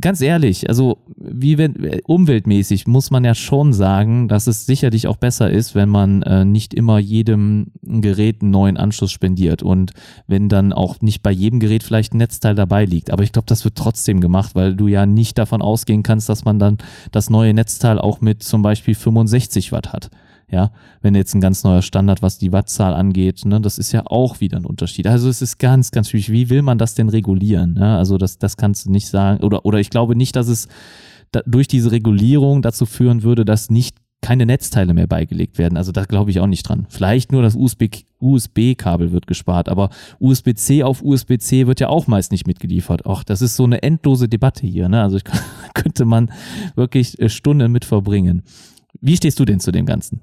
[0.00, 5.06] ganz ehrlich, also wie wenn äh, umweltmäßig muss man ja schon sagen, dass es sicherlich
[5.06, 9.92] auch besser ist, wenn man äh, nicht immer jedem Gerät einen neuen Anschluss spendiert und
[10.26, 13.10] wenn dann auch nicht bei jedem Gerät vielleicht ein Netzteil dabei liegt.
[13.10, 16.46] Aber ich glaube, das wird trotzdem gemacht, weil du ja nicht davon ausgehen kannst, dass
[16.46, 16.78] man dann
[17.12, 20.10] das neue Netzteil auch mit zum Beispiel 65 Watt hat.
[20.48, 20.70] Ja,
[21.02, 24.40] wenn jetzt ein ganz neuer Standard, was die Wattzahl angeht, ne, das ist ja auch
[24.40, 25.08] wieder ein Unterschied.
[25.08, 26.30] Also es ist ganz, ganz schwierig.
[26.30, 27.74] Wie will man das denn regulieren?
[27.74, 27.96] Ne?
[27.96, 29.42] Also das, das kannst du nicht sagen.
[29.42, 30.68] Oder, oder ich glaube nicht, dass es
[31.32, 35.76] da, durch diese Regulierung dazu führen würde, dass nicht keine Netzteile mehr beigelegt werden.
[35.76, 36.86] Also da glaube ich auch nicht dran.
[36.88, 37.88] Vielleicht nur das USB
[38.18, 43.06] USB-Kabel wird gespart, aber USB-C auf USB-C wird ja auch meist nicht mitgeliefert.
[43.06, 44.88] Ach, das ist so eine endlose Debatte hier.
[44.88, 45.02] Ne?
[45.02, 45.24] Also ich,
[45.74, 46.32] könnte man
[46.74, 48.42] wirklich äh, Stunden mit verbringen.
[49.00, 50.22] Wie stehst du denn zu dem Ganzen?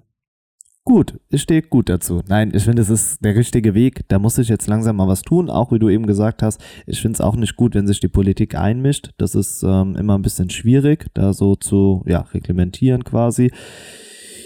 [0.85, 2.21] Gut, ich stehe gut dazu.
[2.27, 4.01] Nein, ich finde, es ist der richtige Weg.
[4.09, 6.59] Da muss ich jetzt langsam mal was tun, auch wie du eben gesagt hast.
[6.85, 9.11] Ich finde es auch nicht gut, wenn sich die Politik einmischt.
[9.17, 13.51] Das ist ähm, immer ein bisschen schwierig, da so zu ja, reglementieren quasi.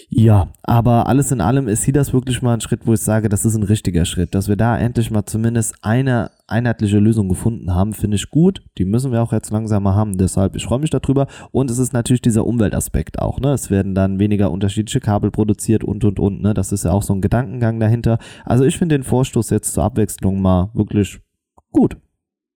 [0.09, 3.27] Ja, aber alles in allem ist hier das wirklich mal ein Schritt, wo ich sage,
[3.27, 4.33] das ist ein richtiger Schritt.
[4.35, 8.63] Dass wir da endlich mal zumindest eine einheitliche Lösung gefunden haben, finde ich gut.
[8.77, 10.17] Die müssen wir auch jetzt langsam mal haben.
[10.17, 11.27] Deshalb, ich freue mich darüber.
[11.51, 13.41] Und es ist natürlich dieser Umweltaspekt auch.
[13.41, 13.51] Ne?
[13.51, 16.41] Es werden dann weniger unterschiedliche Kabel produziert und, und, und.
[16.41, 16.53] Ne?
[16.53, 18.17] Das ist ja auch so ein Gedankengang dahinter.
[18.45, 21.19] Also ich finde den Vorstoß jetzt zur Abwechslung mal wirklich
[21.73, 21.97] gut.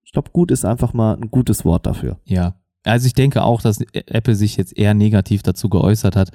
[0.06, 2.18] Ich glaube, gut ist einfach mal ein gutes Wort dafür.
[2.24, 2.56] Ja.
[2.84, 6.32] Also ich denke auch, dass Apple sich jetzt eher negativ dazu geäußert hat.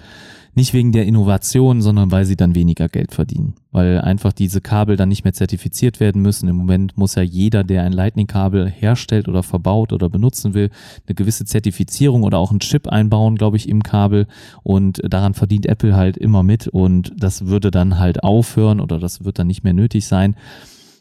[0.57, 3.57] Nicht wegen der Innovation, sondern weil sie dann weniger Geld verdienen.
[3.73, 6.49] Weil einfach diese Kabel dann nicht mehr zertifiziert werden müssen.
[6.49, 10.71] Im Moment muss ja jeder, der ein Lightning-Kabel herstellt oder verbaut oder benutzen will,
[11.07, 14.29] eine gewisse Zertifizierung oder auch einen Chip einbauen, glaube ich, im Kabel.
[14.63, 16.69] Und daran verdient Apple halt immer mit.
[16.69, 20.37] Und das würde dann halt aufhören oder das wird dann nicht mehr nötig sein.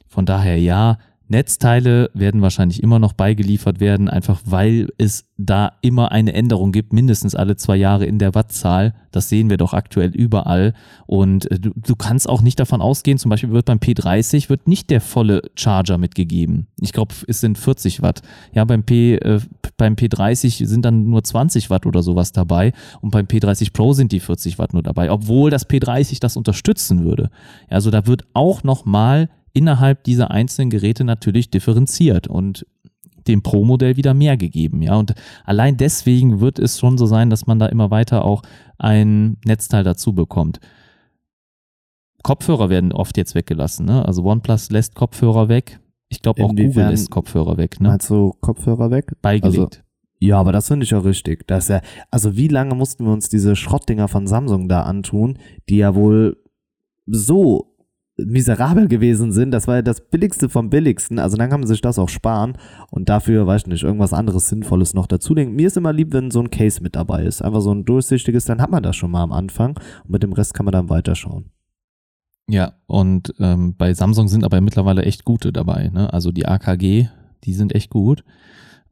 [0.10, 0.98] Von daher ja,
[1.28, 6.94] Netzteile werden wahrscheinlich immer noch beigeliefert werden, einfach weil es da immer eine Änderung gibt,
[6.94, 8.94] mindestens alle zwei Jahre in der Wattzahl.
[9.12, 10.74] Das sehen wir doch aktuell überall.
[11.08, 14.68] Und äh, du, du kannst auch nicht davon ausgehen, zum Beispiel wird beim P30 wird
[14.68, 16.68] nicht der volle Charger mitgegeben.
[16.80, 18.22] Ich glaube, es sind 40 Watt.
[18.54, 19.40] Ja, beim P, äh,
[19.78, 22.72] beim P30 sind dann nur 20 Watt oder sowas dabei.
[23.02, 27.04] Und beim P30 Pro sind die 40 Watt nur dabei, obwohl das P30 das unterstützen
[27.04, 27.30] würde.
[27.68, 32.68] Also da wird auch nochmal innerhalb dieser einzelnen Geräte natürlich differenziert und
[33.28, 34.84] dem Pro-Modell wieder mehr gegeben.
[34.84, 38.44] Ja, und allein deswegen wird es schon so sein, dass man da immer weiter auch
[38.78, 40.60] ein Netzteil dazu bekommt.
[42.22, 43.86] Kopfhörer werden oft jetzt weggelassen.
[43.86, 44.06] Ne?
[44.06, 45.80] Also OnePlus lässt Kopfhörer weg.
[46.10, 47.80] Ich glaube auch Google lässt Kopfhörer weg.
[47.80, 47.98] Ne?
[48.08, 49.14] Du Kopfhörer weg?
[49.22, 49.58] Beigelegt.
[49.58, 49.70] Also,
[50.20, 51.48] ja, aber das finde ich ja richtig.
[51.48, 51.82] Das ist ja,
[52.12, 55.38] also wie lange mussten wir uns diese Schrottdinger von Samsung da antun,
[55.70, 56.38] die ja wohl
[57.06, 57.75] so
[58.18, 59.52] miserabel gewesen sind.
[59.52, 61.20] Das war ja das billigste vom billigsten.
[61.20, 62.58] Also dann kann man sich das auch sparen
[62.92, 65.56] und dafür, weiß ich nicht, irgendwas anderes Sinnvolles noch dazulegen.
[65.56, 67.42] Mir ist immer lieb, wenn so ein Case mit dabei ist.
[67.42, 70.34] Einfach so ein durchsichtiges, dann hat man das schon mal am Anfang und mit dem
[70.34, 71.52] Rest kann man dann weiterschauen.
[72.48, 75.90] Ja, und ähm, bei Samsung sind aber mittlerweile echt gute dabei.
[75.90, 76.14] Ne?
[76.14, 77.08] Also die AKG,
[77.44, 78.24] die sind echt gut.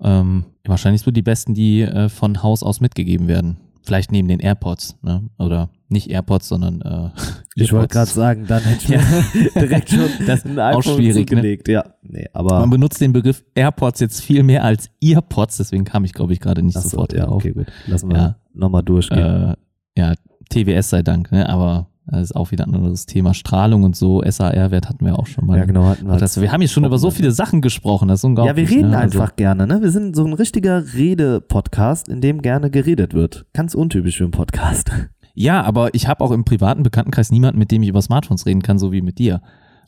[0.01, 3.57] Ähm, wahrscheinlich so die besten, die äh, von Haus aus mitgegeben werden.
[3.83, 5.29] Vielleicht neben den AirPods, ne?
[5.37, 7.09] Oder nicht AirPods, sondern äh,
[7.55, 8.99] Ich wollte gerade sagen, dann hätte ich Ja.
[9.33, 11.37] mir direkt schon Das ein auch iPhone schwierig, ne?
[11.37, 11.67] zugelegt.
[11.69, 16.03] Ja, nee, aber Man benutzt den Begriff AirPods jetzt viel mehr als Earpods, deswegen kam
[16.03, 17.35] ich, glaube ich, gerade nicht so, sofort ja, drauf.
[17.35, 17.67] okay, gut.
[17.87, 18.35] Lassen wir Ja.
[18.53, 19.19] nochmal durchgehen.
[19.19, 19.55] Äh,
[19.97, 20.13] ja,
[20.49, 21.47] TWS sei Dank, ne?
[21.47, 23.33] Aber das ist auch wieder ein anderes Thema.
[23.33, 25.57] Strahlung und so, SAR-Wert hatten wir auch schon mal.
[25.57, 25.85] ja, genau.
[25.85, 28.51] Hatten wir, Das, wir haben hier schon über so viele Sachen gesprochen, das ist unglaublich.
[28.51, 28.97] ja, wir reden ne?
[28.97, 29.81] Also- einfach gerne, ne?
[29.81, 33.45] Wir sind so ein richtiger Rede-Podcast, in dem gerne geredet wird.
[33.53, 34.91] Ganz untypisch für einen Podcast.
[35.33, 38.61] Ja, aber ich habe auch im privaten Bekanntenkreis niemanden, mit dem ich über Smartphones reden
[38.61, 39.41] kann, so wie mit dir.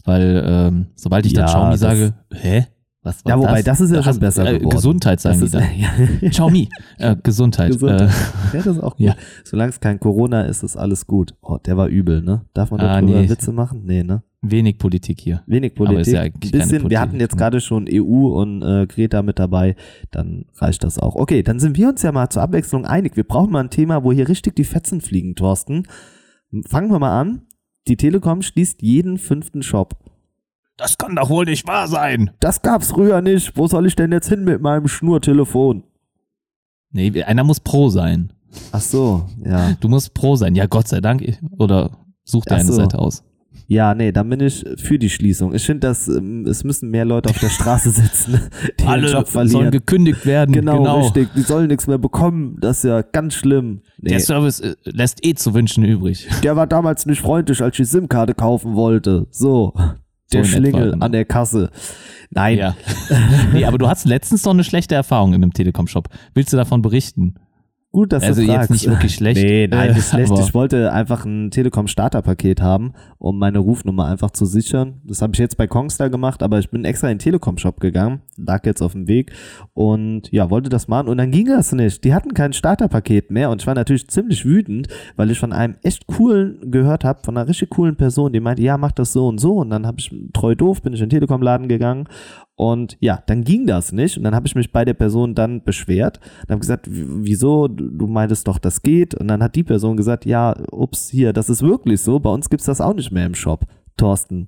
[0.04, 2.66] Weil ähm, sobald ich dann Ja, Xiaomi das- sage, hä?
[3.04, 4.70] Was war Ja, wobei, das ist ja schon besser äh, geworden.
[4.76, 5.80] Gesundheit sagen Das die ist, dann.
[6.22, 7.72] ja, Xiaomi, äh, Gesundheit.
[7.72, 8.02] Gesundheit.
[8.02, 9.06] Äh, ja, das ist auch gut.
[9.06, 9.16] Ja.
[9.44, 11.36] Solange es kein Corona ist, ist alles gut.
[11.44, 12.42] Oh, der war übel, ne?
[12.56, 13.30] Darf man Ah, darüber nee.
[13.30, 13.84] Witze machen?
[13.86, 14.24] Nee, ne?
[14.52, 15.44] Wenig Politik hier.
[15.48, 16.08] Wenig Aber Politik.
[16.08, 17.38] ist ja Ein eigentlich bisschen, wir hatten jetzt ne?
[17.38, 19.76] gerade schon EU und äh, Greta mit dabei,
[20.12, 21.16] dann reicht das auch.
[21.16, 23.16] Okay, dann sind wir uns ja mal zur Abwechslung einig.
[23.16, 25.88] Wir brauchen mal ein Thema, wo hier richtig die Fetzen fliegen, Thorsten.
[26.68, 27.42] Fangen wir mal an.
[27.88, 29.96] Die Telekom schließt jeden fünften Shop.
[30.78, 32.32] Das kann doch wohl nicht wahr sein.
[32.40, 33.56] Das gab's früher nicht.
[33.56, 35.84] Wo soll ich denn jetzt hin mit meinem Schnurtelefon?
[36.92, 38.34] Nee, einer muss pro sein.
[38.72, 39.74] Ach so, ja.
[39.80, 40.56] Du musst pro sein.
[40.56, 41.24] Ja, Gott sei Dank.
[41.58, 41.92] Oder
[42.24, 42.74] such dir Ach eine so.
[42.74, 43.24] Seite aus.
[43.68, 45.54] Ja, nee, dann bin ich für die Schließung.
[45.56, 48.40] Ich finde, dass ähm, es müssen mehr Leute auf der Straße sitzen,
[48.80, 49.72] die den Alle Job sollen verlieren.
[49.72, 50.52] gekündigt werden.
[50.54, 51.30] Genau, Genau, richtig.
[51.36, 52.58] Die sollen nichts mehr bekommen.
[52.62, 53.82] Das ist ja ganz schlimm.
[53.98, 56.28] Nee, Der Service äh, lässt eh zu wünschen übrig.
[56.44, 59.28] der war damals nicht freundlich, als ich die SIM-Karte kaufen wollte.
[59.32, 59.74] So.
[60.34, 61.06] Der etwa, Schlingel genau.
[61.06, 61.70] an der Kasse.
[62.32, 62.58] Nein.
[62.58, 62.76] Ja.
[63.54, 66.10] nee, aber du hast letztens noch eine schlechte Erfahrung in einem Telekom-Shop.
[66.34, 67.36] Willst du davon berichten?
[67.96, 68.72] Gut, dass Also du jetzt fragst.
[68.72, 70.34] nicht wirklich schlecht, Nee, nein, nicht schlecht.
[70.38, 75.00] Ich wollte einfach ein Telekom-Starter-Paket haben, um meine Rufnummer einfach zu sichern.
[75.06, 78.20] Das habe ich jetzt bei Kongstar gemacht, aber ich bin extra in den Telekom-Shop gegangen,
[78.36, 79.32] lag jetzt auf dem Weg
[79.74, 82.04] und ja, wollte das machen und dann ging das nicht.
[82.04, 85.76] Die hatten kein Starter-Paket mehr und ich war natürlich ziemlich wütend, weil ich von einem
[85.82, 89.26] echt coolen gehört habe, von einer richtig coolen Person, die meinte, ja, mach das so
[89.26, 92.10] und so und dann habe ich treu doof, bin ich in den Telekom-Laden gegangen
[92.56, 94.18] und ja, dann ging das nicht.
[94.18, 97.68] Und dann habe ich mich bei der Person dann beschwert und habe gesagt, wieso?
[97.68, 99.14] Du meintest doch, das geht.
[99.14, 102.20] Und dann hat die Person gesagt, ja, ups, hier, das ist wirklich so.
[102.20, 103.66] Bei uns gibt's das auch nicht mehr im Shop.
[103.98, 104.48] Thorsten.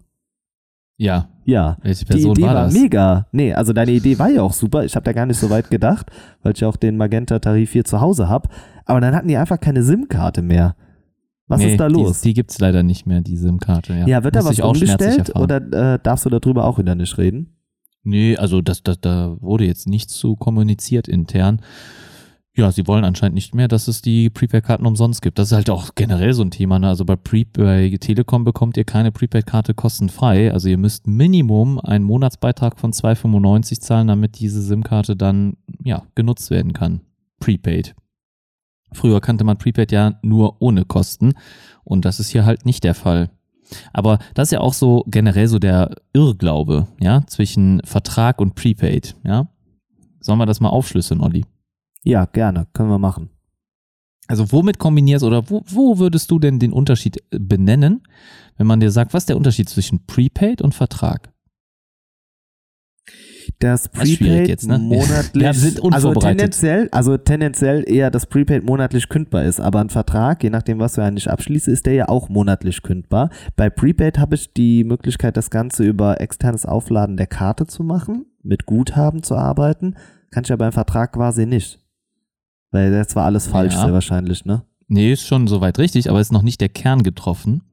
[0.95, 1.29] Ja.
[1.43, 1.77] Ja.
[1.81, 2.73] Welche Die Person Idee war war, das?
[2.73, 3.27] mega.
[3.33, 4.85] Nee, also deine Idee war ja auch super.
[4.85, 6.09] Ich habe da gar nicht so weit gedacht,
[6.43, 8.49] weil ich auch den Magenta-Tarif hier zu Hause habe.
[8.85, 10.75] Aber dann hatten die einfach keine SIM-Karte mehr.
[11.47, 12.21] Was Nee, ist da los?
[12.21, 13.93] Die, die gibt's leider nicht mehr, die SIM-Karte.
[13.93, 17.17] Ja, ja, wird da Musste was umgestellt oder äh, darfst du darüber auch wieder nicht
[17.17, 17.56] reden?
[18.07, 21.61] Nee, also das, das, da wurde jetzt nichts zu kommuniziert intern.
[22.55, 25.37] Ja, sie wollen anscheinend nicht mehr, dass es die Prepaid-Karten umsonst gibt.
[25.37, 26.79] Das ist halt auch generell so ein Thema.
[26.79, 26.87] Ne?
[26.87, 30.53] Also bei, Pre bei Telekom bekommt ihr keine Prepaid-Karte kostenfrei.
[30.53, 36.49] Also ihr müsst Minimum einen Monatsbeitrag von 2,95 zahlen, damit diese SIM-Karte dann ja genutzt
[36.49, 37.01] werden kann.
[37.41, 37.93] Prepaid.
[38.93, 41.33] Früher kannte man Prepaid ja nur ohne Kosten
[41.83, 43.31] und das ist hier halt nicht der Fall.
[43.93, 49.15] Aber das ist ja auch so generell so der Irrglaube, ja, zwischen Vertrag und Prepaid,
[49.24, 49.47] ja.
[50.20, 51.45] Sollen wir das mal aufschlüsseln, Olli?
[52.03, 52.68] Ja, gerne.
[52.74, 53.30] Können wir machen.
[54.28, 58.03] Also womit kombinierst oder wo, wo würdest du denn den Unterschied äh, benennen,
[58.57, 61.32] wenn man dir sagt, was ist der Unterschied zwischen Prepaid und Vertrag?
[63.59, 64.77] Das Prepaid jetzt, ne?
[64.77, 65.43] monatlich,
[65.91, 70.77] also tendenziell, also tendenziell eher das Prepaid monatlich kündbar ist, aber ein Vertrag, je nachdem,
[70.79, 73.31] was du eigentlich abschließt, ist der ja auch monatlich kündbar.
[73.55, 78.27] Bei Prepaid habe ich die Möglichkeit, das Ganze über externes Aufladen der Karte zu machen,
[78.43, 79.95] mit Guthaben zu arbeiten,
[80.29, 81.79] kann ich ja beim Vertrag quasi nicht.
[82.69, 83.85] Weil das war alles falsch, Ja.
[83.85, 84.63] sehr wahrscheinlich, ne?
[84.87, 87.63] Nee, ist schon soweit richtig, aber ist noch nicht der Kern getroffen.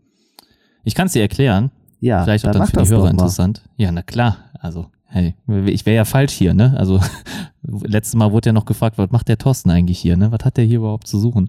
[0.82, 1.70] Ich kann es dir erklären.
[2.00, 3.62] Ja, Vielleicht auch dann dann für die Hörer interessant.
[3.76, 4.36] Ja, na klar.
[4.60, 5.34] Also, hey,
[5.66, 6.74] ich wäre ja falsch hier, ne?
[6.76, 7.00] Also,
[7.62, 10.32] letztes Mal wurde ja noch gefragt, was macht der Thorsten eigentlich hier, ne?
[10.32, 11.48] Was hat der hier überhaupt zu suchen?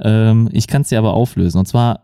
[0.00, 1.58] Ähm, ich kann es dir aber auflösen.
[1.58, 2.00] Und zwar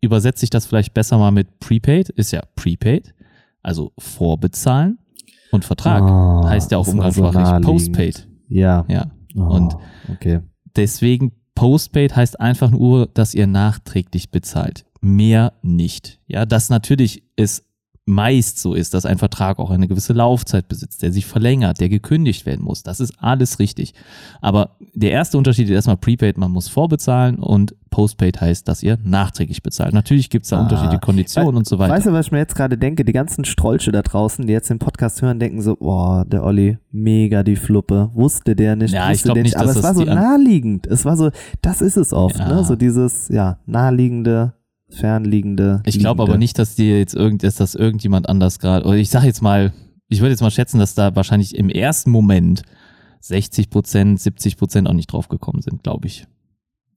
[0.00, 2.08] übersetze ich das vielleicht besser mal mit Prepaid.
[2.10, 3.14] Ist ja Prepaid,
[3.62, 4.98] also vorbezahlen.
[5.50, 7.64] Und Vertrag Ah, heißt ja auch so umgangssprachlich naheliegend.
[7.66, 8.28] Postpaid.
[8.48, 8.84] Ja.
[8.88, 9.06] Ja.
[9.36, 9.76] Oh, Und
[10.12, 10.40] okay.
[10.76, 14.84] Deswegen Postpaid heißt einfach nur, dass ihr nachträglich bezahlt.
[15.00, 16.20] Mehr nicht.
[16.26, 17.64] Ja, das natürlich ist
[18.06, 21.88] meist so ist, dass ein Vertrag auch eine gewisse Laufzeit besitzt, der sich verlängert, der
[21.88, 22.82] gekündigt werden muss.
[22.82, 23.94] Das ist alles richtig.
[24.42, 28.98] Aber der erste Unterschied ist erstmal Prepaid, man muss vorbezahlen und Postpaid heißt, dass ihr
[29.04, 29.94] nachträglich bezahlt.
[29.94, 30.62] Natürlich gibt es da Ah.
[30.64, 31.94] unterschiedliche Konditionen und so weiter.
[31.94, 33.04] Weißt du, was ich mir jetzt gerade denke?
[33.06, 36.76] Die ganzen Strolche da draußen, die jetzt den Podcast hören, denken so, boah, der Olli,
[36.90, 38.10] mega die Fluppe.
[38.12, 40.86] Wusste der nicht, Ja, ich der nicht, Aber dass es war so naheliegend.
[40.88, 41.30] Es war so,
[41.62, 42.48] das ist es oft, Ja.
[42.48, 42.64] ne?
[42.64, 44.52] So dieses, ja, naheliegende,
[44.94, 45.82] fernliegende.
[45.86, 49.10] Ich glaube aber nicht, dass dir jetzt irgend, dass das irgendjemand anders gerade, oder ich
[49.10, 49.72] sage jetzt mal,
[50.08, 52.62] ich würde jetzt mal schätzen, dass da wahrscheinlich im ersten Moment
[53.20, 56.26] 60 Prozent, 70 Prozent auch nicht drauf gekommen sind, glaube ich.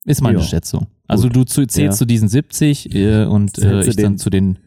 [0.06, 0.44] Ist meine Ja.
[0.44, 0.88] Schätzung.
[1.08, 1.36] Also Gut.
[1.36, 1.92] du zählst Ja.
[1.92, 4.60] zu diesen 70 äh, und äh, ich dann zu den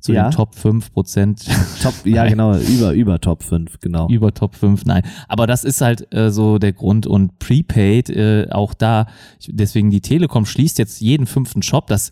[0.00, 0.28] zu Ja.
[0.28, 1.44] den Top 5 Prozent.
[1.82, 4.08] Top, ja, genau, über, über Top 5, genau.
[4.08, 5.02] Über Top 5, nein.
[5.28, 7.06] Aber das ist halt äh, so der Grund.
[7.06, 9.06] Und Prepaid, äh, auch da,
[9.38, 11.86] ich- deswegen die Telekom schließt jetzt jeden fünften Shop.
[11.86, 12.10] Das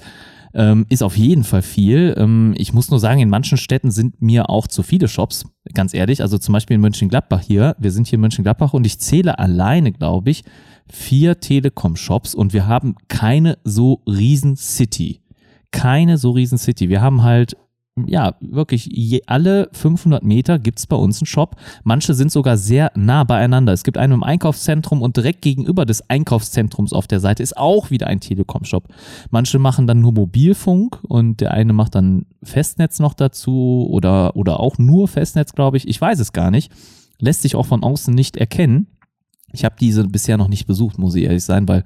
[0.55, 2.15] ähm, ist auf jeden Fall viel.
[2.17, 5.45] Ähm, ich muss nur sagen, in manchen Städten sind mir auch zu viele Shops,
[5.75, 6.23] ganz ehrlich.
[6.23, 7.77] Also zum Beispiel in Mönchengladbach hier.
[7.79, 10.45] Wir sind hier in Mönchengladbach und ich zähle alleine, glaube ich,
[10.89, 15.21] vier Telekom-Shops und wir haben keine so riesen City.
[15.71, 16.89] Keine so riesen City.
[16.89, 17.57] Wir haben halt
[18.07, 21.57] ja, wirklich je, alle 500 Meter gibt's bei uns einen Shop.
[21.85, 23.73] Manche sind sogar sehr nah beieinander.
[23.73, 27.91] Es gibt einen im Einkaufszentrum und direkt gegenüber des Einkaufszentrums auf der Seite ist auch
[27.91, 28.89] wieder ein Telekom-Shop.
[29.31, 34.61] Manche machen dann nur Mobilfunk und der eine macht dann Festnetz noch dazu oder, oder
[34.61, 35.89] auch nur Festnetz, glaube ich.
[35.89, 36.73] Ich weiß es gar nicht.
[37.19, 38.87] Lässt sich auch von außen nicht erkennen.
[39.53, 41.83] Ich habe diese bisher noch nicht besucht, muss ich ehrlich sein, weil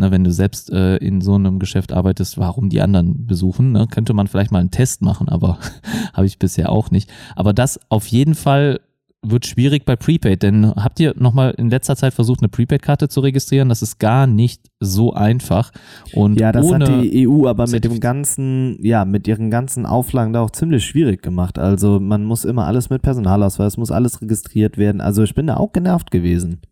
[0.00, 3.86] ne, wenn du selbst äh, in so einem Geschäft arbeitest, warum die anderen besuchen, ne,
[3.90, 5.58] könnte man vielleicht mal einen Test machen, aber
[6.12, 7.10] habe ich bisher auch nicht.
[7.36, 8.80] Aber das auf jeden Fall
[9.22, 13.20] wird schwierig bei Prepaid, denn habt ihr nochmal in letzter Zeit versucht, eine Prepaid-Karte zu
[13.20, 13.68] registrieren?
[13.68, 15.72] Das ist gar nicht so einfach.
[16.14, 19.84] Und Ja, das ohne, hat die EU aber mit dem ganzen, ja, mit ihren ganzen
[19.84, 21.58] Auflagen da auch ziemlich schwierig gemacht.
[21.58, 25.02] Also man muss immer alles mit Personalausweis, muss alles registriert werden.
[25.02, 26.62] Also ich bin da auch genervt gewesen.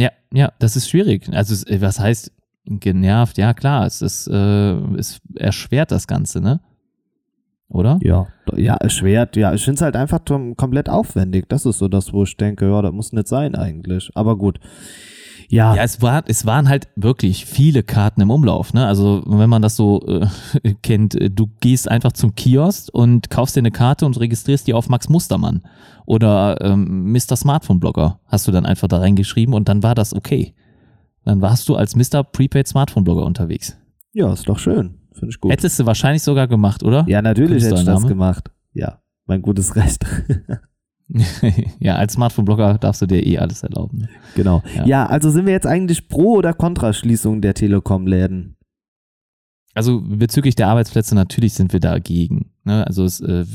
[0.00, 1.28] Ja, ja, das ist schwierig.
[1.32, 2.32] Also es- was heißt
[2.64, 3.36] genervt?
[3.38, 6.60] Ja, klar, es ist, äh, es erschwert das Ganze, ne?
[7.68, 7.98] Oder?
[8.02, 8.26] Ja,
[8.56, 9.36] ja, erschwert.
[9.36, 10.20] Ja, ich finde es halt einfach
[10.56, 11.48] komplett aufwendig.
[11.48, 14.10] Das ist so das, wo ich denke, ja, das muss nicht sein eigentlich.
[14.14, 14.58] Aber gut.
[15.50, 18.72] Ja, Ja, es, war, es waren halt wirklich viele Karten im Umlauf.
[18.72, 18.86] Ne?
[18.86, 20.26] Also wenn man das so äh,
[20.82, 24.74] kennt, äh, du gehst einfach zum Kiosk und kaufst dir eine Karte und registrierst die
[24.74, 25.62] auf Max Mustermann
[26.06, 27.36] oder ähm, Mr.
[27.36, 28.20] Smartphone-Blogger.
[28.26, 30.54] Hast du dann einfach da reingeschrieben und dann war das okay.
[31.24, 32.22] Dann warst du als Mr.
[32.22, 33.76] Prepaid Smartphone-Blogger unterwegs.
[34.12, 34.98] ja, ist doch schön.
[35.12, 35.50] Finde ich gut.
[35.50, 37.04] Hättest du wahrscheinlich sogar gemacht, oder?
[37.08, 38.50] ja, natürlich hätte ich das gemacht.
[38.72, 40.06] Ja, mein gutes Recht.
[41.80, 44.08] ja, als Smartphone-Blogger darfst du dir eh alles erlauben.
[44.34, 44.62] Genau.
[44.76, 44.86] Ja.
[44.86, 45.06] Ja.
[45.06, 48.56] also sind wir jetzt eigentlich pro oder kontra Schließung der Telekom-Läden?
[49.80, 52.50] Also bezüglich der Arbeitsplätze, natürlich sind wir dagegen.
[52.64, 52.86] Ne?
[52.86, 53.46] Also es äh,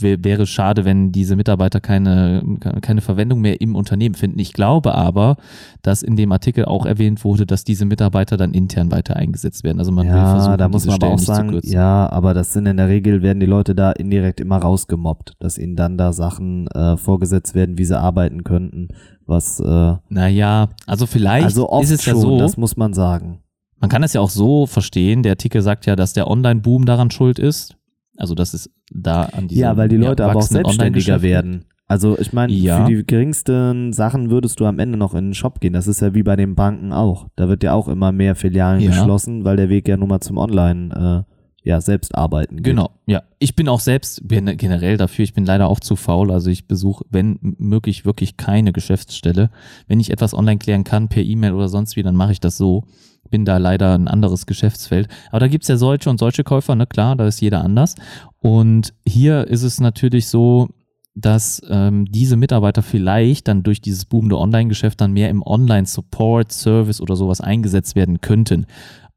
[0.00, 2.42] wäre schade, wenn diese Mitarbeiter keine,
[2.80, 4.40] keine Verwendung mehr im Unternehmen finden.
[4.40, 5.36] Ich glaube aber,
[5.82, 9.78] dass in dem Artikel auch erwähnt wurde, dass diese Mitarbeiter dann intern weiter eingesetzt werden.
[9.78, 12.52] Also man will ja, versuchen, da muss diese man aber auch sagen, ja, aber das
[12.52, 16.12] sind in der Regel, werden die Leute da indirekt immer rausgemobbt, dass ihnen dann da
[16.12, 18.88] Sachen äh, vorgesetzt werden, wie sie arbeiten könnten,
[19.26, 22.94] was äh, Naja, also vielleicht also oft ist es schon, ja so, das muss man
[22.94, 23.42] sagen.
[23.80, 27.10] Man kann es ja auch so verstehen, der Artikel sagt ja, dass der Online-Boom daran
[27.10, 27.76] schuld ist.
[28.16, 31.64] Also das ist da an diesem Ja, weil die Leute aber auch selbstständiger werden.
[31.86, 32.84] Also ich meine, Ja.
[32.84, 35.72] für die geringsten Sachen würdest du am Ende noch in den Shop gehen.
[35.72, 37.28] Das ist ja wie bei den Banken auch.
[37.36, 38.90] Da wird ja auch immer mehr Filialen Ja.
[38.90, 42.64] geschlossen, weil der Weg ja nun mal zum Online äh, ja selbst arbeiten geht.
[42.64, 43.22] Genau, ja.
[43.38, 46.30] Ich bin auch selbst bin generell dafür, ich bin leider auch zu faul.
[46.30, 49.50] Also ich besuche, wenn möglich, wirklich keine Geschäftsstelle.
[49.86, 52.58] Wenn ich etwas online klären kann, per E-Mail oder sonst wie, dann mache ich das
[52.58, 52.84] so.
[53.30, 55.08] Bin da leider ein anderes Geschäftsfeld.
[55.30, 57.94] Aber da gibt's ja solche und solche Käufer, ne klar, da ist jeder anders.
[58.40, 60.68] Und hier ist es natürlich so,
[61.14, 67.00] dass ähm, diese Mitarbeiter vielleicht dann durch dieses boomende Online-Geschäft dann mehr im Online-Support, Service
[67.00, 68.66] oder sowas eingesetzt werden könnten.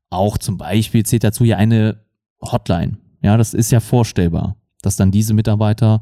[0.10, 2.02] Auch zum Beispiel zählt dazu ja eine
[2.42, 2.98] Hotline.
[3.22, 6.02] Ja, das ist ja vorstellbar, dass dann diese Mitarbeiter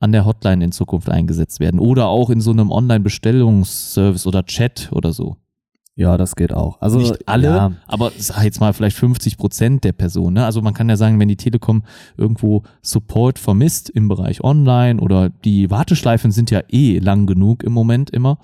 [0.00, 4.90] an der Hotline in Zukunft eingesetzt werden oder auch in so einem Online-Bestellungsservice oder Chat
[4.92, 5.36] oder so.
[5.98, 6.80] Ja, das geht auch.
[6.80, 10.34] Also Nicht alle, ja, aber sag jetzt mal vielleicht 50 Prozent der Personen.
[10.34, 10.44] Ne?
[10.44, 11.82] Also man kann ja sagen, wenn die Telekom
[12.16, 17.72] irgendwo Support vermisst im Bereich Online oder die Warteschleifen sind ja eh lang genug im
[17.72, 18.38] Moment immer,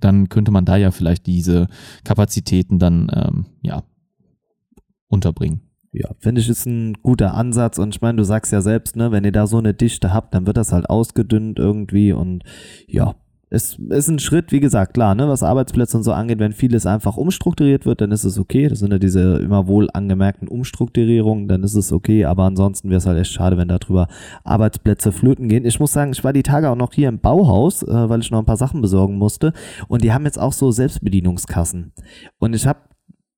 [0.00, 1.68] dann könnte man da ja vielleicht diese
[2.02, 3.84] Kapazitäten dann ähm, ja
[5.06, 5.60] unterbringen.
[5.92, 7.78] Ja, finde ich, ist ein guter Ansatz.
[7.78, 10.34] Und ich meine, du sagst ja selbst, ne, wenn ihr da so eine Dichte habt,
[10.34, 12.12] dann wird das halt ausgedünnt irgendwie.
[12.12, 12.42] Und
[12.88, 13.14] ja,
[13.50, 16.84] es ist ein Schritt, wie gesagt, klar, ne, was Arbeitsplätze und so angeht, wenn vieles
[16.84, 18.68] einfach umstrukturiert wird, dann ist es okay.
[18.68, 22.26] Das sind ja diese immer wohl angemerkten Umstrukturierungen, dann ist es okay.
[22.26, 24.08] Aber ansonsten wäre es halt echt schade, wenn darüber
[24.44, 25.64] Arbeitsplätze flöten gehen.
[25.64, 28.30] Ich muss sagen, ich war die Tage auch noch hier im Bauhaus, äh, weil ich
[28.30, 29.52] noch ein paar Sachen besorgen musste.
[29.88, 31.92] Und die haben jetzt auch so Selbstbedienungskassen.
[32.38, 32.80] Und ich habe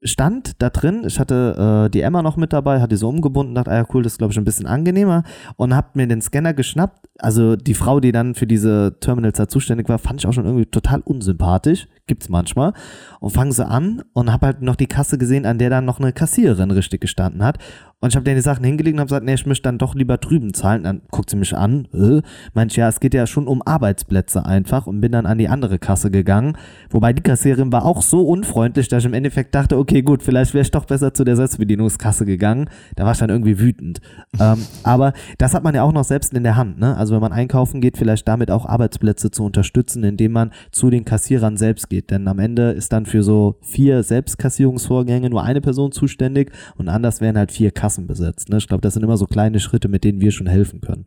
[0.03, 3.71] stand da drin, ich hatte äh, die Emma noch mit dabei, hatte so umgebunden, dachte,
[3.71, 5.25] ah ja cool, das ist glaube ich ein bisschen angenehmer.
[5.57, 7.09] Und hab mir den Scanner geschnappt.
[7.19, 10.47] Also die Frau, die dann für diese Terminals da zuständig war, fand ich auch schon
[10.47, 12.73] irgendwie total unsympathisch, gibt's manchmal.
[13.21, 16.01] Und fangen sie an und hab halt noch die Kasse gesehen, an der dann noch
[16.01, 17.59] eine Kassiererin richtig gestanden hat.
[18.01, 19.95] Und ich habe denen die Sachen hingelegt und habe gesagt, nee, ich möchte dann doch
[19.95, 20.85] lieber drüben zahlen.
[20.85, 22.23] Dann guckt sie mich an, äh,
[22.55, 25.79] meint, ja, es geht ja schon um Arbeitsplätze einfach und bin dann an die andere
[25.79, 26.57] Kasse gegangen.
[26.89, 30.55] Wobei die Kassiererin war auch so unfreundlich, dass ich im Endeffekt dachte, okay, gut, vielleicht
[30.55, 32.71] wäre ich doch besser zu der Selbstbedienungskasse gegangen.
[32.97, 34.01] Da war ich dann irgendwie wütend.
[34.41, 36.79] ähm, aber das hat man ja auch noch selbst in der Hand.
[36.81, 36.97] Ne?
[36.97, 41.05] Also wenn man einkaufen geht, vielleicht damit auch Arbeitsplätze zu unterstützen, indem man zu den
[41.05, 42.00] Kassierern selbst geht.
[42.09, 47.21] Denn am Ende ist dann für so vier Selbstkassierungsvorgänge nur eine Person zuständig und anders
[47.21, 48.49] wären halt vier Kassen besetzt.
[48.49, 48.59] Ne?
[48.59, 51.07] Ich glaube, das sind immer so kleine Schritte, mit denen wir schon helfen können.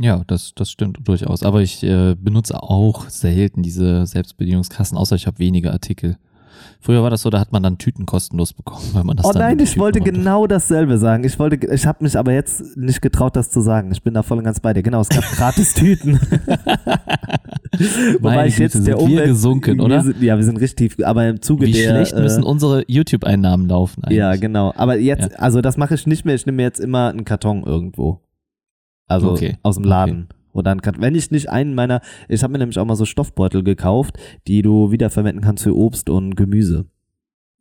[0.00, 1.42] Ja, das, das stimmt durchaus.
[1.42, 6.16] Aber ich äh, benutze auch selten diese Selbstbedienungskassen, außer ich habe wenige Artikel.
[6.80, 9.32] Früher war das so, da hat man dann Tüten kostenlos bekommen, weil man das Oh
[9.34, 11.24] nein, ich Tüten wollte genau dasselbe sagen.
[11.24, 13.92] Ich wollte, ich habe mich aber jetzt nicht getraut, das zu sagen.
[13.92, 14.82] Ich bin da voll und ganz bei dir.
[14.82, 16.18] Genau, es gab gratis Tüten.
[18.20, 19.96] Meine Güte, sind wir gesunken, oder?
[19.96, 21.90] Wir sind, ja, wir sind richtig, aber im Zuge Wie der.
[21.90, 24.18] schlecht müssen äh, unsere YouTube-Einnahmen laufen eigentlich.
[24.18, 24.72] ja, genau.
[24.76, 26.34] Aber jetzt, also das mache ich nicht mehr.
[26.34, 28.20] Ich nehme mir jetzt immer einen Karton irgendwo.
[29.06, 29.56] Also Okay.
[29.62, 30.28] aus dem Laden.
[30.52, 31.02] Oder ein Karton.
[31.02, 34.62] Wenn ich nicht einen meiner, ich habe mir nämlich auch mal so Stoffbeutel gekauft, die
[34.62, 36.86] du wiederverwenden kannst für Obst und Gemüse.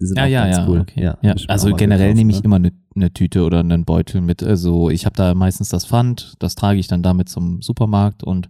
[0.01, 0.79] Die sind Ja, auch ja, ganz ja, cool.
[0.79, 1.03] okay.
[1.03, 4.41] Ja, Ja, also generell gekauft, nehme ich immer eine ne Tüte oder einen Beutel mit.
[4.43, 8.47] Also ich habe da meistens das Pfand, das trage ich dann damit zum Supermarkt und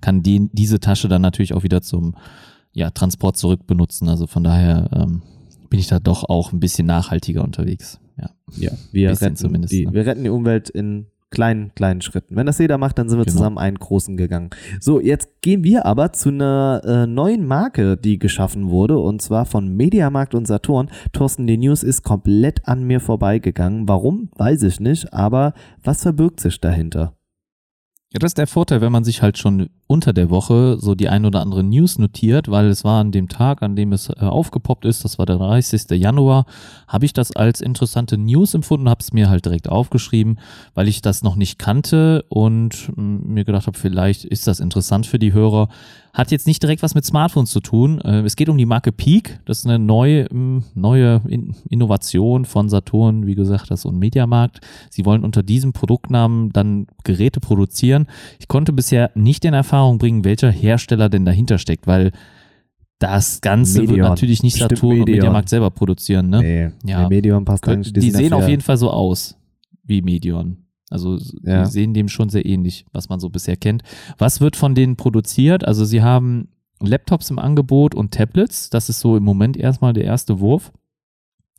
[0.00, 2.14] kann die, diese Tasche dann natürlich auch wieder zum
[2.72, 4.08] ja, Transport zurück benutzen.
[4.08, 5.22] Also von daher ähm,
[5.70, 7.98] bin ich da doch auch ein bisschen nachhaltiger unterwegs.
[8.18, 8.30] Ja.
[8.56, 9.94] Ja, wir retten, zumindest, die, ne?
[9.94, 12.36] wir retten die Umwelt in kleinen, kleinen Schritten.
[12.36, 13.36] Wenn das jeder macht, dann sind wir Genau.
[13.36, 14.50] zusammen einen großen gegangen.
[14.80, 19.46] So, jetzt gehen wir aber zu einer äh, neuen Marke, die geschaffen wurde, und zwar
[19.46, 20.90] von Mediamarkt und Saturn.
[21.12, 23.88] Thorsten, die News ist komplett an mir vorbeigegangen.
[23.88, 24.30] Warum?
[24.36, 27.14] Weiß ich nicht, aber was verbirgt sich dahinter?
[28.12, 31.08] Ja, das ist der Vorteil, wenn man sich halt schon unter der Woche so die
[31.08, 34.20] ein oder andere News notiert, weil es war an dem Tag, an dem es äh,
[34.20, 35.90] aufgepoppt ist, das war der 30.
[35.98, 36.46] Januar,
[36.86, 40.38] habe ich das als interessante News empfunden, habe es mir halt direkt aufgeschrieben,
[40.74, 45.06] weil ich das noch nicht kannte und mm, mir gedacht habe, vielleicht ist das interessant
[45.06, 45.68] für die Hörer.
[46.12, 48.00] Hat jetzt nicht direkt was mit Smartphones zu tun.
[48.00, 49.40] Äh, Es geht um die Marke Peak.
[49.44, 54.60] Das ist eine neue, mm, neue In Innovation von Saturn, wie gesagt, das ein Mediamarkt.
[54.88, 58.06] Sie wollen unter diesem Produktnamen dann Geräte produzieren.
[58.38, 62.12] Ich konnte bisher nicht in Erfahrung bringen, welcher Hersteller denn dahinter steckt, weil
[62.98, 64.08] das Ganze wird Medion.
[64.08, 65.16] natürlich nicht Bestimmt Saturn und Medion.
[65.16, 66.28] Mediamarkt selber produzieren.
[66.28, 66.40] Ne?
[66.40, 67.00] Nee, Ja.
[67.00, 67.92] der Medium passt Könnt- eigentlich.
[67.94, 69.36] die sind sehen auf jeden Fall so aus
[69.84, 70.58] wie Medion.
[70.90, 71.64] Also Ja.
[71.64, 73.82] die sehen dem schon sehr ähnlich, was man so bisher kennt.
[74.18, 75.64] Was wird von denen produziert?
[75.64, 76.48] Also sie haben
[76.82, 78.70] Laptops im Angebot und Tablets.
[78.70, 80.72] Das ist so im Moment erstmal der erste Wurf.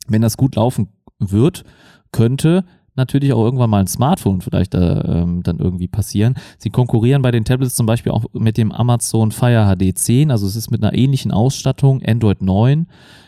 [0.06, 1.64] Wenn das gut laufen wird,
[2.12, 2.64] könnte
[2.94, 6.34] natürlich auch irgendwann mal ein Smartphone vielleicht äh, ähm, dann irgendwie passieren.
[6.58, 10.46] Sie konkurrieren bei den Tablets zum Beispiel auch mit dem Amazon Fire HD 10, also
[10.46, 12.86] es ist mit einer ähnlichen Ausstattung, Android 9,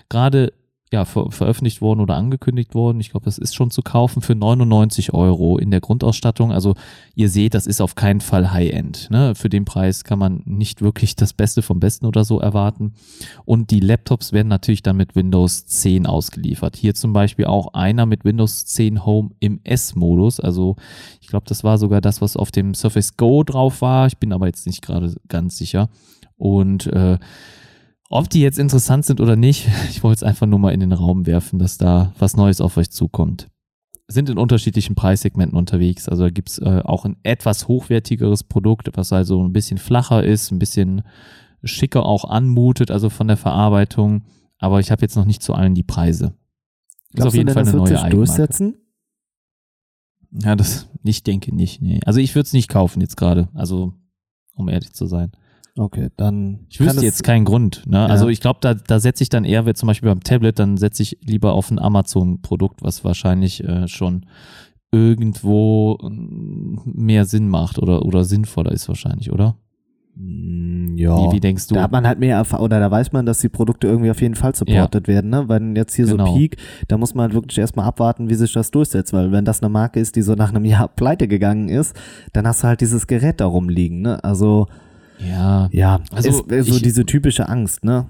[0.08, 0.52] gerade
[0.94, 3.00] ja, ver veröffentlicht worden oder angekündigt worden.
[3.00, 6.52] Ich glaube, das ist schon zu kaufen für 99 Euro in der Grundausstattung.
[6.52, 6.74] Also
[7.16, 9.10] ihr seht, das ist auf keinen Fall High-End.
[9.10, 9.34] Ne?
[9.34, 12.94] Für den Preis kann man nicht wirklich das Beste vom Besten oder so erwarten.
[13.44, 16.76] Und die Laptops werden natürlich dann mit Windows 10 ausgeliefert.
[16.76, 20.38] Hier zum Beispiel auch einer mit Windows 10 Home im S-Modus.
[20.38, 20.76] Also
[21.20, 24.06] ich glaube, das war sogar das, was auf dem Surface Go drauf war.
[24.06, 25.88] Ich bin aber jetzt nicht gerade ganz sicher.
[26.36, 27.18] Und äh,
[28.14, 30.92] ob die jetzt interessant sind oder nicht, ich wollte es einfach nur mal in den
[30.92, 33.48] Raum werfen, dass da was Neues auf euch zukommt.
[34.06, 36.08] sind in unterschiedlichen Preissegmenten unterwegs.
[36.08, 40.52] Also da gibt's äh, auch ein etwas hochwertigeres Produkt, was also ein bisschen flacher ist,
[40.52, 41.02] ein bisschen
[41.64, 44.22] schicker auch anmutet, also von der Verarbeitung.
[44.58, 46.26] Aber ich habe jetzt noch nicht zu allen die Preise.
[46.26, 48.76] Ist Glaubst auf jeden du denn, Fall eine das neue sich durchsetzen?
[50.30, 52.00] Ja, das, ich denke nicht, nee.
[52.04, 53.94] Also ich würde es nicht kaufen jetzt gerade, also
[54.54, 55.32] um ehrlich zu sein.
[55.76, 56.60] Okay, dann.
[56.70, 57.82] Ich wüsste jetzt keinen Grund.
[57.86, 57.96] Ne?
[57.96, 58.06] Ja.
[58.06, 60.76] Also ich glaube, da, da setze ich dann eher, wie zum Beispiel beim Tablet, dann
[60.76, 64.26] setze ich lieber auf ein Amazon-Produkt, was wahrscheinlich äh, schon
[64.92, 69.56] irgendwo ähm, mehr Sinn macht oder, oder sinnvoller ist wahrscheinlich, oder?
[70.14, 71.16] Mm, Ja.
[71.18, 71.74] Wie, wie denkst du?
[71.74, 74.20] Da hat man halt mehr Erfahrung, oder da weiß man, dass die Produkte irgendwie auf
[74.22, 75.48] jeden Fall supported werden, ne?
[75.48, 76.26] Weil jetzt hier Genau.
[76.26, 76.56] so Peak,
[76.86, 79.70] da muss man halt wirklich erstmal abwarten, wie sich das durchsetzt, weil wenn das eine
[79.70, 81.96] Marke ist, die so nach einem Jahr pleite gegangen ist,
[82.32, 84.22] dann hast du halt dieses Gerät da rumliegen, ne?
[84.22, 84.68] Also,
[85.18, 88.06] ja, ja, Also, ist so ich- diese typische Angst, ne?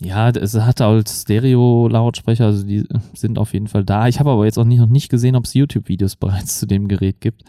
[0.00, 2.84] ja, es hat halt Stereo-Lautsprecher, also die
[3.14, 4.06] sind auf jeden Fall da.
[4.08, 6.86] Ich habe aber jetzt auch nicht, noch nicht gesehen, ob es YouTube-Videos bereits zu dem
[6.88, 7.42] Gerät gibt,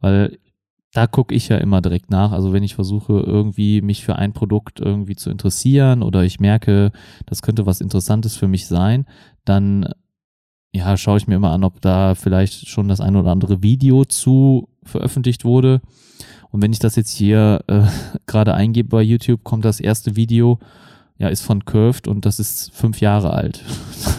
[0.00, 0.38] weil
[0.92, 2.30] da gucke ich ja immer direkt nach.
[2.32, 6.92] Also wenn ich versuche, irgendwie mich für ein Produkt irgendwie zu interessieren oder ich merke,
[7.26, 9.06] das könnte was Interessantes für mich sein,
[9.44, 9.88] dann
[10.72, 14.04] ja, schaue ich mir immer an, ob da vielleicht schon das ein oder andere Video
[14.04, 15.80] zu veröffentlicht wurde.
[16.54, 17.80] Und wenn ich das jetzt hier äh,
[18.28, 20.60] gerade eingebe bei YouTube, kommt das erste Video,
[21.18, 23.64] ja, ist von Curved und das ist fünf Jahre alt.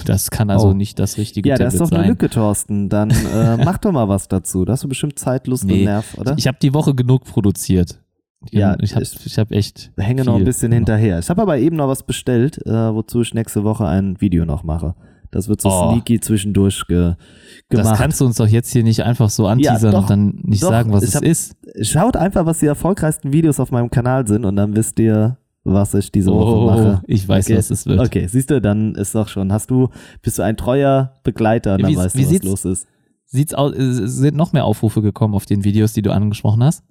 [0.06, 0.74] Das kann also Oh.
[0.74, 2.10] nicht das richtige Ja, da ist doch eine sein.
[2.10, 2.90] Lücke, Thorsten.
[2.90, 4.64] Dann äh, mach doch mal was dazu.
[4.66, 6.36] Da hast du bestimmt Zeit, Lust und Nee, Nerv, oder?
[6.38, 7.99] Ich habe die Woche genug produziert.
[8.52, 9.91] Ja, ich habe ich- hab echt.
[9.98, 10.90] hänge noch ein bisschen gemacht.
[10.90, 11.18] hinterher.
[11.20, 14.64] Ich habe aber eben noch was bestellt, äh, wozu ich nächste Woche ein Video noch
[14.64, 14.94] mache.
[15.31, 15.91] Das wird so Oh.
[15.91, 17.14] sneaky zwischendurch ge
[17.69, 17.88] gemacht.
[17.91, 20.64] Das kannst du uns doch jetzt hier nicht einfach so anteasern doch, und dann nicht
[20.64, 21.56] doch, sagen, was es hab- ist.
[21.81, 25.93] Schaut einfach, was die erfolgreichsten Videos auf meinem Kanal sind und dann wisst ihr, was
[25.95, 27.02] ich diese Woche Oh, mache.
[27.07, 27.57] ich weiß, Okay.
[27.57, 27.99] was es wird.
[27.99, 29.52] Okay, siehst du, dann ist doch schon.
[29.52, 29.89] Hast du,
[30.22, 32.88] bist du ein treuer Begleiter, dann Wie- weißt wie du, was los ist.
[33.26, 36.84] Sieht's aus, äh, sind noch mehr Aufrufe gekommen auf den Videos, die du angesprochen hast?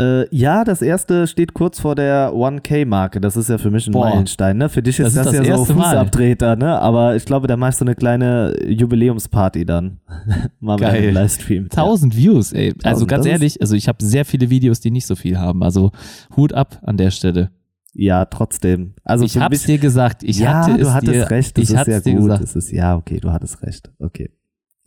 [0.00, 3.20] Äh, ja, das erste steht kurz vor der 1K-Marke.
[3.20, 4.08] Das ist ja für mich ein Boah.
[4.08, 4.56] Meilenstein.
[4.56, 4.68] Ne?
[4.70, 5.66] Für dich ist Das das, ist das ja so.
[5.66, 6.78] Fußabtreter, ne?
[6.80, 10.00] Aber ich glaube, da machst du eine kleine Jubiläumsparty dann.
[10.60, 11.02] Mal Geil.
[11.04, 11.64] einem Livestream.
[11.64, 12.68] 1000 Views, ey.
[12.82, 15.62] Also 1000, ganz ehrlich, also ich habe sehr viele Videos, die nicht so viel haben.
[15.62, 15.92] Also
[16.36, 17.50] Hut ab an der Stelle.
[17.92, 18.94] Ja, trotzdem.
[19.04, 20.22] Also ich hab's mich, dir gesagt.
[20.22, 21.58] Ich ja, hatte es du hattest dir, recht.
[21.58, 22.16] Das ich ist ja es gut.
[22.16, 22.42] gesagt.
[22.42, 23.90] Das ist, ja, okay, du hattest recht.
[23.98, 24.30] Okay.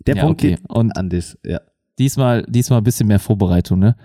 [0.07, 0.56] Der Ja, Punkt okay.
[0.56, 1.38] geht Und an dich.
[1.45, 1.60] Ja.
[1.99, 3.95] diesmal, diesmal ein bisschen mehr Vorbereitung, ne?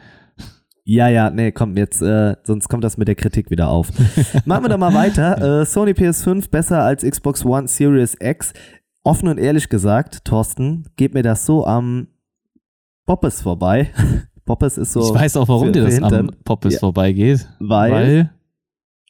[0.90, 3.90] Ja, ja, nee, komm, jetzt, äh, sonst kommt das mit der Kritik wieder auf.
[4.46, 5.60] Machen wir doch mal weiter.
[5.60, 8.54] Äh, Sony PS5 besser als Xbox One Series X.
[9.02, 12.08] Offen und ehrlich gesagt, Thorsten, geht mir das so am
[13.04, 13.90] Poppes vorbei.
[14.46, 16.30] Poppes ist so, ich weiß auch, warum für- dir das am.
[16.42, 16.80] Poppes Ja.
[16.80, 17.46] vorbeigeht.
[17.60, 18.30] weil, Weil,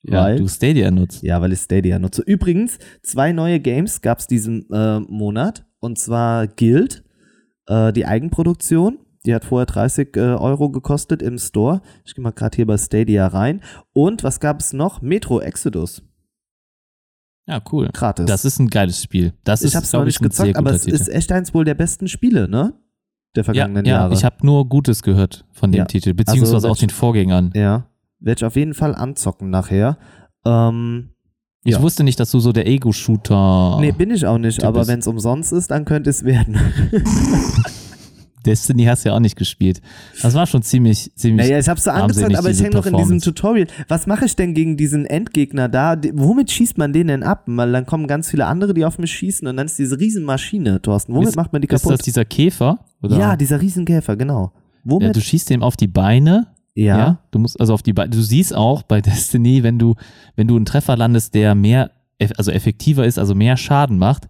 [0.02, 1.22] ja, weil- du Stadia nutzt.
[1.22, 2.22] ja, weil ich Stadia nutze.
[2.22, 5.64] Übrigens, zwei neue Games gab es diesen äh, Monat.
[5.78, 7.04] Und zwar Guild,
[7.68, 8.98] äh, die Eigenproduktion.
[9.26, 11.82] Die hat vorher 30 äh, Euro gekostet im Store.
[12.04, 13.60] Ich gehe mal gerade hier bei Stadia rein.
[13.92, 15.02] Und was gab es noch?
[15.02, 16.02] Metro Exodus.
[17.46, 17.88] Ja, cool.
[17.92, 18.26] Gratis.
[18.26, 19.32] Das ist ein geiles Spiel.
[19.44, 20.96] Das ich ist, habe es noch glaube nicht gezockt, aber es Titel.
[20.96, 22.74] ist echt eins wohl der besten Spiele, ne?
[23.34, 24.14] Der ja, vergangenen ja, Jahre.
[24.14, 25.84] ich habe nur Gutes gehört von dem Ja.
[25.86, 27.50] Titel, beziehungsweise Also, auch den Vorgängern.
[27.54, 27.86] ja,
[28.20, 29.96] werde ich auf jeden Fall anzocken nachher.
[30.44, 31.10] Ähm,
[31.64, 31.82] Ich ja.
[31.82, 34.98] wusste nicht, dass du so der Ego-Shooter Nee, bin ich auch nicht, Typ aber wenn
[35.00, 36.58] es umsonst ist, dann könnte es werden.
[38.48, 39.80] Destiny hast du ja auch nicht gespielt.
[40.22, 41.46] Das war schon ziemlich, ziemlich.
[41.46, 43.20] Naja, ich hab's so angezeigt, aber ich hänge noch in diesem.
[43.20, 43.66] Tutorial.
[43.88, 45.96] Was mache ich denn gegen diesen Endgegner da?
[46.14, 47.44] Womit schießt man den denn ab?
[47.46, 50.80] Weil dann kommen ganz viele andere, die auf mich schießen und dann ist diese Riesenmaschine,
[50.82, 51.14] Thorsten.
[51.14, 52.06] Womit Ist- macht man die ist das kaputt?
[52.06, 52.78] dieser Käfer?
[53.02, 53.18] Oder?
[53.18, 54.52] Ja, dieser Riesenkäfer, genau.
[54.54, 55.16] ja, Womit?
[55.16, 56.48] du schießt dem auf die Beine.
[56.74, 57.18] Ja.
[57.32, 58.10] Du musst also auf die Beine.
[58.10, 59.94] Du siehst auch bei Destiny, wenn du,
[60.36, 61.90] wenn du einen Treffer landest, der mehr,
[62.36, 64.28] also effektiver ist, also mehr Schaden macht,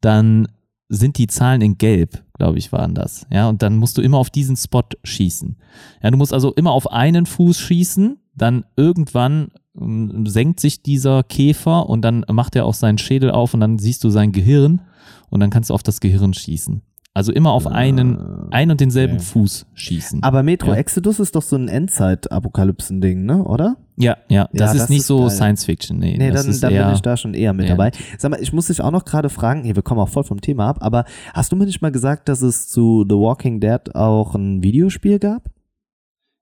[0.00, 0.46] dann
[0.88, 3.26] sind die Zahlen in Gelb, glaube ich, waren das.
[3.30, 5.56] Ja, und dann musst du immer auf diesen Spot schießen.
[6.02, 9.48] Ja, du musst also immer auf einen Fuß schießen, dann irgendwann
[9.78, 13.78] ähm, senkt sich dieser Käfer und dann macht er auch seinen Schädel auf und dann
[13.78, 14.80] siehst du sein Gehirn
[15.28, 16.82] und dann kannst du auf das Gehirn schießen.
[17.14, 19.24] Also immer auf einen, ein und denselben okay.
[19.24, 20.22] Fuß schießen.
[20.22, 20.76] Aber Metro Ja.
[20.76, 23.42] Exodus ist doch so ein Endzeit-Apokalypsen-Ding, ne?
[23.42, 23.76] Oder?
[23.96, 25.30] Ja, ja, das Ja, ist das nicht ist so geil.
[25.30, 26.16] Science Fiction, nee.
[26.16, 27.90] Nee, das dann, ist dann eher, bin ich da schon eher mit eher dabei.
[28.18, 30.40] Sag mal, ich muss dich auch noch gerade fragen, hier, wir kommen auch voll vom
[30.40, 31.04] Thema ab, aber
[31.34, 35.18] hast du mir nicht mal gesagt, dass es zu The Walking Dead auch ein Videospiel
[35.18, 35.50] gab?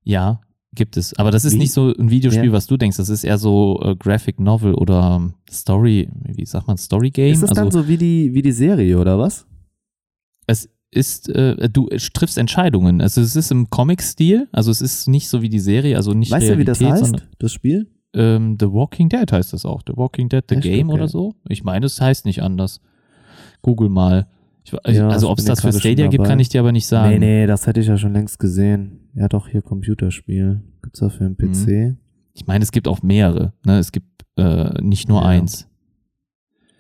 [0.05, 0.41] Ja,
[0.75, 1.19] gibt es.
[1.19, 1.59] Aber das ist Wie?
[1.59, 2.53] nicht so ein Videospiel, Ja.
[2.53, 2.99] was du denkst.
[2.99, 7.33] Das ist eher so äh, Graphic Novel oder Story, wie sagt man, Story Game.
[7.33, 9.47] Ist es also dann so wie die, wie die Serie, oder was?
[10.47, 13.01] Es ist, äh, du triffst Entscheidungen.
[13.01, 16.31] Also es ist im Comic-Stil, also es ist nicht so wie die Serie, also nicht
[16.31, 17.89] Weißt du, wie das heißt, das Spiel?
[18.15, 19.83] ähm, The Walking Dead heißt das auch.
[19.87, 20.65] The Walking Dead, The Echt?
[20.65, 20.95] Game Okay.
[20.99, 21.35] oder so.
[21.49, 22.81] Ich meine, es heißt nicht anders.
[23.63, 24.27] Google mal.
[24.65, 27.19] Ich, ja, also ob es das für Stadia gibt, kann ich dir aber nicht sagen.
[27.21, 29.11] Nee, nee, das hätte ich ja schon längst gesehen.
[29.15, 30.63] Ja doch, hier Computerspiel.
[30.83, 31.67] Gibt's da für einen PC?
[31.69, 31.97] Mhm.
[32.35, 33.53] Ich meine, es gibt auch mehrere.
[33.65, 33.79] Ne?
[33.79, 35.29] Es gibt äh, nicht nur ja.
[35.29, 35.69] eins.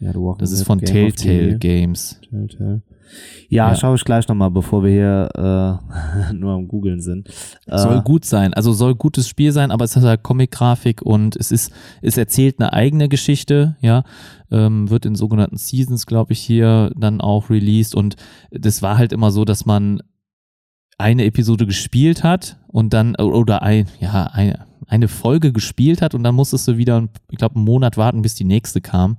[0.00, 2.20] Ja, du auch das ist von Game Telltale Games.
[2.28, 2.82] Telltale.
[3.48, 3.74] Ja, ja.
[3.76, 5.80] schaue ich gleich nochmal, bevor wir hier
[6.30, 7.28] äh, nur am googeln sind.
[7.66, 11.36] Äh, soll gut sein, also soll gutes Spiel sein, aber es hat halt Comic-Grafik und
[11.36, 11.72] es ist,
[12.02, 14.04] es erzählt eine eigene Geschichte, ja,
[14.50, 18.16] ähm, wird in sogenannten Seasons, glaube ich, hier dann auch released und
[18.50, 20.00] das war halt immer so, dass man
[20.98, 26.22] eine Episode gespielt hat und dann, oder ein, ja, ein, eine Folge gespielt hat und
[26.22, 29.18] dann musstest du wieder, ich glaube, einen Monat warten, bis die nächste kam.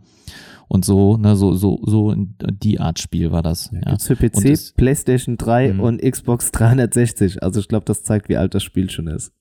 [0.67, 3.71] Und so, ne, so, so, so die Art Spiel war das.
[3.71, 3.97] Ja, ja.
[3.97, 5.83] für PC, es, PlayStation 3 mh.
[5.83, 7.41] und Xbox 360.
[7.41, 9.31] Also ich glaube, das zeigt, wie alt das Spiel schon ist.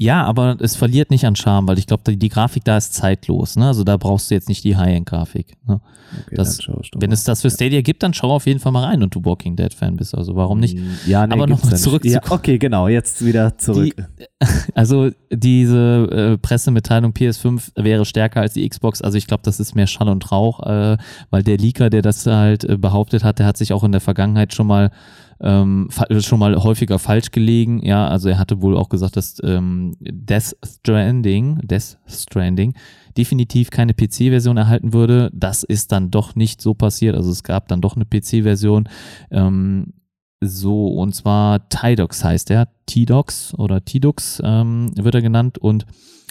[0.00, 2.94] Ja, aber es verliert nicht an Charme, weil ich glaube, die, die, Grafik da ist
[2.94, 3.56] zeitlos.
[3.56, 3.66] Ne?
[3.66, 5.58] Also da brauchst du jetzt nicht die High-End-Grafik.
[5.68, 5.82] Ne?
[6.22, 6.58] Okay, das,
[6.96, 9.22] wenn es das für Stadia gibt, dann schau auf jeden Fall mal rein und du
[9.22, 10.14] Walking Dead-Fan bist.
[10.14, 10.78] Also warum nicht?
[10.78, 12.32] Mm, ja, nee, aber nochmal zurück ja, zu.
[12.32, 13.94] Okay, genau, jetzt wieder zurück.
[13.94, 14.24] Die,
[14.74, 19.02] also diese äh, Pressemitteilung PS5 wäre stärker als die Xbox.
[19.02, 20.96] Also ich glaube, das ist mehr Schall und Rauch, äh,
[21.28, 24.00] weil der Leaker, der das halt äh, behauptet hat, der hat sich auch in der
[24.00, 24.92] Vergangenheit schon mal
[25.40, 25.88] ähm,
[26.20, 27.84] schon mal häufiger falsch gelegen.
[27.84, 32.74] Ja, also er hatte wohl auch gesagt, dass ähm, Death Stranding, Death Stranding
[33.16, 35.30] definitiv keine PC-Version erhalten würde.
[35.32, 37.16] Das ist dann doch nicht so passiert.
[37.16, 38.88] Also es gab dann doch eine PC-Version.
[39.30, 39.94] Ähm,
[40.42, 42.68] so, und zwar Tidox heißt er.
[42.86, 45.58] T-Dox oder T-Dux ähm, wird er genannt.
[45.58, 45.86] Und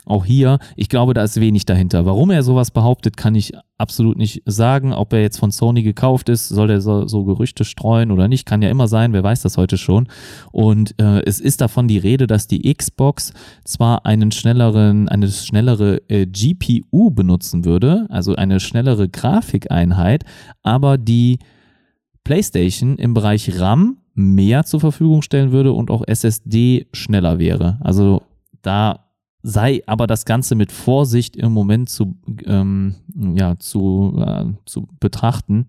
[0.10, 2.06] auch hier, ich glaube, da ist wenig dahinter.
[2.06, 4.94] Warum er sowas behauptet, kann ich absolut nicht sagen.
[4.94, 8.46] Ob er jetzt von Sony gekauft ist, soll er so, so Gerüchte streuen oder nicht,
[8.46, 10.08] kann ja immer sein, wer weiß das heute schon.
[10.52, 13.34] Und äh, es ist davon die Rede, dass die Xbox
[13.64, 20.26] zwar einen schnelleren, eine schnellere äh, GPU benutzen würde, also eine schnellere Grafikeinheit,
[20.64, 21.40] aber die
[22.24, 27.78] PlayStation im Bereich RAM mehr zur Verfügung stellen würde und auch SSD schneller wäre.
[27.82, 28.22] Also
[28.62, 29.09] da
[29.42, 32.96] sei aber das Ganze mit Vorsicht im Moment zu, ähm,
[33.36, 35.68] ja, zu, äh, zu betrachten.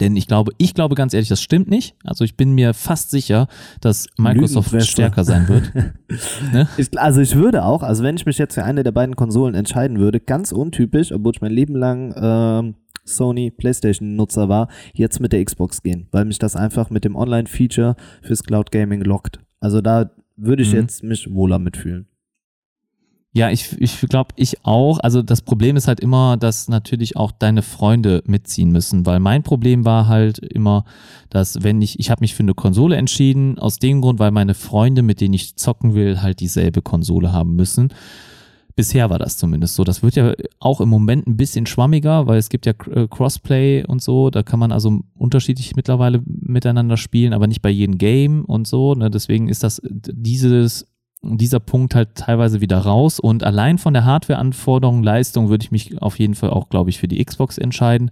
[0.00, 1.94] Denn ich glaube, ich glaube ganz ehrlich, das stimmt nicht.
[2.04, 3.46] Also ich bin mir fast sicher,
[3.80, 5.72] dass Microsoft stärker sein wird.
[6.52, 6.68] ne?
[6.76, 9.54] ich, also ich würde auch, also wenn ich mich jetzt für eine der beiden Konsolen
[9.54, 12.74] entscheiden würde, ganz untypisch, obwohl ich mein Leben lang äh,
[13.04, 17.96] Sony PlayStation-Nutzer war, jetzt mit der Xbox gehen, weil mich das einfach mit dem Online-Feature
[18.22, 19.40] fürs Cloud Gaming lockt.
[19.60, 20.80] Also da würde ich mhm.
[20.80, 22.08] jetzt mich wohler mitfühlen.
[23.36, 25.00] Ja, ich, ich glaube, ich auch.
[25.00, 29.42] Also das Problem ist halt immer, dass natürlich auch deine Freunde mitziehen müssen, weil mein
[29.42, 30.84] Problem war halt immer,
[31.30, 34.54] dass wenn ich, ich habe mich für eine Konsole entschieden, aus dem Grund, weil meine
[34.54, 37.92] Freunde, mit denen ich zocken will, halt dieselbe Konsole haben müssen.
[38.76, 39.82] Bisher war das zumindest so.
[39.82, 43.84] Das wird ja auch im Moment ein bisschen schwammiger, weil es gibt ja äh, Crossplay
[43.84, 44.30] und so.
[44.30, 48.94] Da kann man also unterschiedlich mittlerweile miteinander spielen, aber nicht bei jedem Game und so.
[48.94, 49.10] Ne?
[49.10, 50.86] Deswegen ist das dieses
[51.24, 53.18] dieser Punkt halt teilweise wieder raus.
[53.20, 56.98] Und allein von der Hardwareanforderung, Leistung würde ich mich auf jeden Fall auch, glaube ich,
[56.98, 58.10] für die Xbox entscheiden.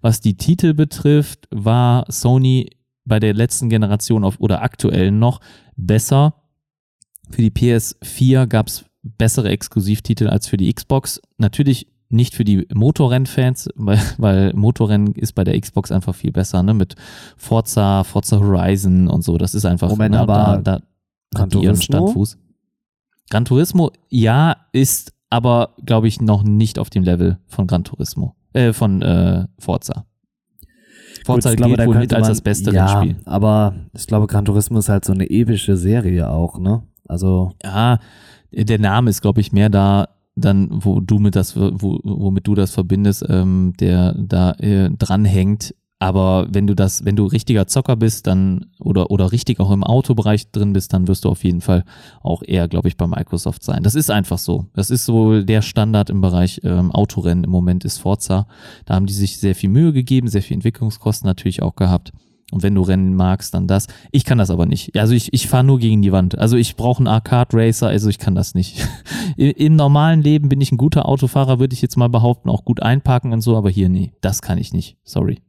[0.00, 2.70] Was die Titel betrifft, war Sony
[3.04, 5.40] bei der letzten Generation auf, oder aktuell noch
[5.76, 6.34] besser.
[7.30, 11.20] Für die PS4 gab es bessere Exklusivtitel als für die Xbox.
[11.38, 16.62] Natürlich nicht für die Motorrennfans, weil, weil Motorrennen ist bei der Xbox einfach viel besser,
[16.62, 16.74] ne?
[16.74, 16.96] Mit
[17.36, 19.38] Forza, Forza Horizon und so.
[19.38, 20.80] Das ist einfach Moment, ne, aber da, da,
[21.32, 22.38] Gran ihren Standfuß.
[23.30, 28.34] Gran Turismo, ja, ist aber, glaube ich, noch nicht auf dem Level von Gran Turismo,
[28.52, 30.04] äh, von äh, Forza.
[31.24, 33.22] Forza Gut, glaube, wohl mit als das beste ja, Rennspiel.
[33.24, 36.82] aber ich glaube, Gran Turismo ist halt so eine epische Serie auch, ne?
[37.06, 37.52] Also.
[37.62, 37.98] Ja,
[38.52, 42.54] der Name ist, glaube ich, mehr da, dann, wo du mit das, wo, womit du
[42.54, 47.94] das verbindest, ähm, der da äh, dranhängt, aber wenn du das, wenn du richtiger Zocker
[47.94, 51.60] bist, dann oder oder richtig auch im Autobereich drin bist, dann wirst du auf jeden
[51.60, 51.84] Fall
[52.22, 53.82] auch eher, glaube ich, bei Microsoft sein.
[53.82, 54.64] Das ist einfach so.
[54.72, 58.46] Das ist so der Standard im Bereich ähm, Autorennen im Moment ist Forza.
[58.86, 62.12] Da haben die sich sehr viel Mühe gegeben, sehr viel Entwicklungskosten natürlich auch gehabt.
[62.50, 63.86] Und wenn du Rennen magst, dann das.
[64.10, 64.96] Ich kann das aber nicht.
[64.98, 66.38] Also ich, ich fahre nur gegen die Wand.
[66.38, 68.88] Also ich brauche einen Arcade Racer, also ich kann das nicht.
[69.36, 72.82] Im normalen Leben bin ich ein guter Autofahrer, würde ich jetzt mal behaupten, auch gut
[72.82, 74.96] einparken und so, aber hier nee, das kann ich nicht.
[75.04, 75.42] Sorry.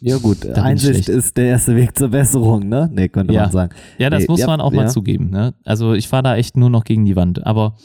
[0.00, 2.90] Ja gut, da Einsicht ist der erste Weg zur Besserung, ne?
[2.92, 3.42] Nee, könnte ja.
[3.42, 3.74] man sagen.
[3.98, 4.82] Ja, das nee, muss ja, man auch ja.
[4.82, 5.30] mal zugeben.
[5.30, 5.54] Ne?
[5.64, 7.46] Also ich fahre da echt nur noch gegen die Wand.
[7.46, 7.76] Aber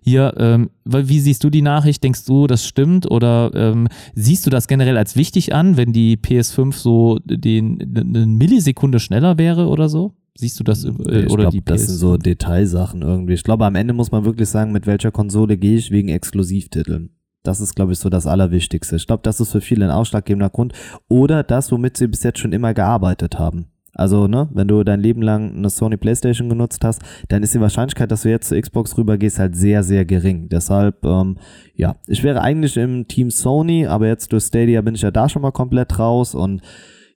[0.00, 2.02] hier, ähm, wie siehst du die Nachricht?
[2.02, 3.10] Denkst du, das stimmt?
[3.10, 8.26] Oder ähm, siehst du das generell als wichtig an, wenn die PS5 so den, eine
[8.26, 10.14] Millisekunde schneller wäre oder so?
[10.34, 11.66] Siehst du das äh, ich oder glaub, die PS?
[11.66, 13.34] Das sind so Detailsachen irgendwie.
[13.34, 17.10] Ich glaube, am Ende muss man wirklich sagen, mit welcher Konsole gehe ich wegen Exklusivtiteln.
[17.48, 18.96] Das ist, glaube ich, so das Allerwichtigste.
[18.96, 20.74] Ich glaube, das ist für viele ein ausschlaggebender Grund.
[21.08, 23.68] Oder das, womit sie bis jetzt schon immer gearbeitet haben.
[23.94, 27.60] Also, ne, wenn du dein Leben lang eine Sony PlayStation genutzt hast, dann ist die
[27.60, 30.50] Wahrscheinlichkeit, dass du jetzt zur Xbox rübergehst, halt sehr, sehr gering.
[30.50, 31.38] Deshalb, ähm,
[31.74, 35.28] ja, ich wäre eigentlich im Team Sony, aber jetzt durch Stadia bin ich ja da
[35.30, 36.60] schon mal komplett raus und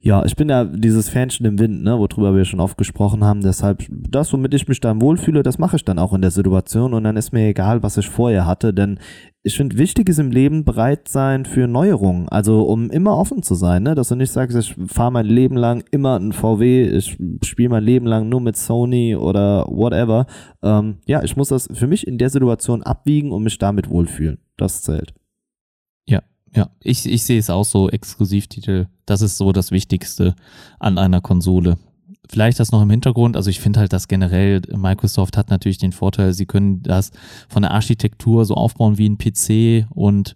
[0.05, 3.41] ja, ich bin ja dieses Fähnchen im Wind, ne, worüber wir schon oft gesprochen haben.
[3.41, 6.93] Deshalb, das, womit ich mich dann wohlfühle, das mache ich dann auch in der Situation
[6.93, 8.99] und dann ist mir egal, was ich vorher hatte, denn
[9.45, 12.29] ich finde, wichtig ist im Leben bereit sein für Neuerungen.
[12.29, 13.95] Also um immer offen zu sein, ne?
[13.95, 17.85] Dass du nicht sagst, ich fahre mein Leben lang immer ein VW, ich spiele mein
[17.85, 20.27] Leben lang nur mit Sony oder whatever.
[20.63, 24.39] Ähm, ja, ich muss das für mich in der Situation abwiegen und mich damit wohlfühlen.
[24.57, 25.15] Das zählt.
[26.07, 26.23] Ja,
[26.55, 26.71] ja.
[26.83, 30.35] Ich, ich sehe es auch so, Exklusivtitel, das ist so das Wichtigste
[30.79, 31.79] an einer Konsole
[32.33, 33.37] vielleicht das noch im Hintergrund.
[33.37, 37.11] Also ich finde halt, dass generell Microsoft hat natürlich den Vorteil, sie können das
[37.49, 40.35] von der Architektur so aufbauen wie ein PC und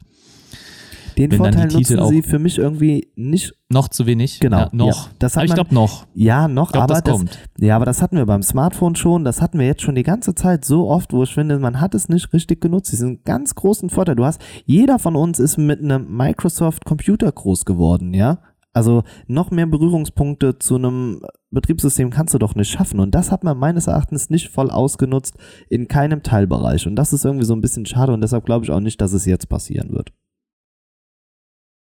[1.18, 3.54] den Vorteil nutzen sie für mich irgendwie nicht.
[3.68, 4.40] Noch zu wenig.
[4.40, 4.58] Genau.
[4.58, 5.06] Ja, noch.
[5.06, 6.06] Ja, das aber ich glaube noch.
[6.14, 7.38] Ja, noch, glaub, aber das, das kommt.
[7.58, 9.24] Ja, aber das hatten wir beim Smartphone schon.
[9.24, 11.94] Das hatten wir jetzt schon die ganze Zeit so oft, wo ich finde, man hat
[11.94, 12.92] es nicht richtig genutzt.
[12.92, 14.16] Das ist ein ganz großen Vorteil.
[14.16, 18.38] Du hast, jeder von uns ist mit einem Microsoft Computer groß geworden, ja.
[18.76, 23.00] Also noch mehr Berührungspunkte zu einem Betriebssystem kannst du doch nicht schaffen.
[23.00, 25.34] Und das hat man meines Erachtens nicht voll ausgenutzt
[25.70, 26.86] in keinem Teilbereich.
[26.86, 29.14] Und das ist irgendwie so ein bisschen schade und deshalb glaube ich auch nicht, dass
[29.14, 30.12] es jetzt passieren wird.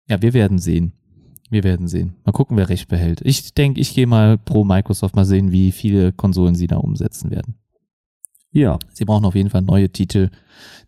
[0.08, 0.94] Ja, wir werden sehen.
[1.50, 2.16] Wir werden sehen.
[2.26, 3.22] Mal gucken, wer recht behält.
[3.24, 7.32] Ich denke, ich gehe mal pro Microsoft mal sehen, wie viele Konsolen sie da umsetzen
[7.32, 7.56] werden.
[8.52, 8.80] Ja.
[8.92, 10.30] Sie brauchen auf jeden Fall neue Titel.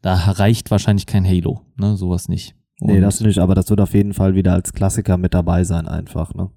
[0.01, 1.97] Da reicht wahrscheinlich kein Halo, ne?
[1.97, 2.55] Sowas nicht.
[2.79, 5.63] Und nee, das nicht, aber das wird auf jeden Fall wieder als Klassiker mit dabei
[5.63, 6.51] sein, einfach, ne?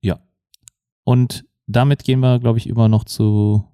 [0.00, 0.20] Ja.
[1.04, 3.64] Und damit gehen wir, glaube ich, immer noch zu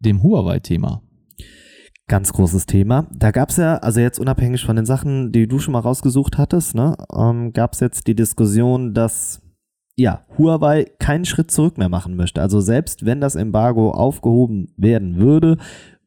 [0.00, 1.02] dem Huawei-Thema.
[2.06, 3.06] Ganz großes Thema.
[3.14, 6.36] Da gab es ja, also jetzt unabhängig von den Sachen, die du schon mal rausgesucht
[6.36, 9.40] hattest, ne, ähm, gab es jetzt die Diskussion, dass
[9.96, 12.42] ja, Huawei keinen Schritt zurück mehr machen möchte.
[12.42, 15.56] Also selbst wenn das Embargo aufgehoben werden würde,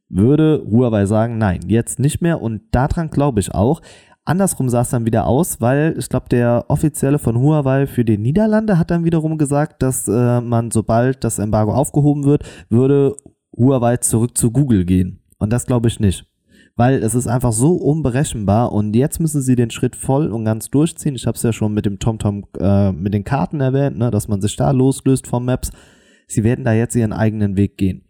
[0.10, 2.42] würde Huawei sagen, nein, jetzt nicht mehr.
[2.42, 3.82] Und daran glaube ich auch.
[4.26, 8.18] Andersrum sah es dann wieder aus, weil ich glaube, der Offizielle von Huawei für die
[8.18, 13.16] Niederlande hat dann wiederum gesagt, dass äh, man, sobald das Embargo aufgehoben wird, würde
[13.56, 15.22] Huawei zurück zu Google gehen.
[15.38, 16.26] Und das glaube ich nicht.
[16.76, 20.70] Weil es ist einfach so unberechenbar und jetzt müssen sie den Schritt voll und ganz
[20.70, 21.16] durchziehen.
[21.16, 24.28] Ich habe es ja schon mit dem TomTom, äh, mit den Karten erwähnt, ne, dass
[24.28, 25.72] man sich da loslöst vom Maps.
[26.28, 28.04] Sie werden da jetzt ihren eigenen Weg gehen.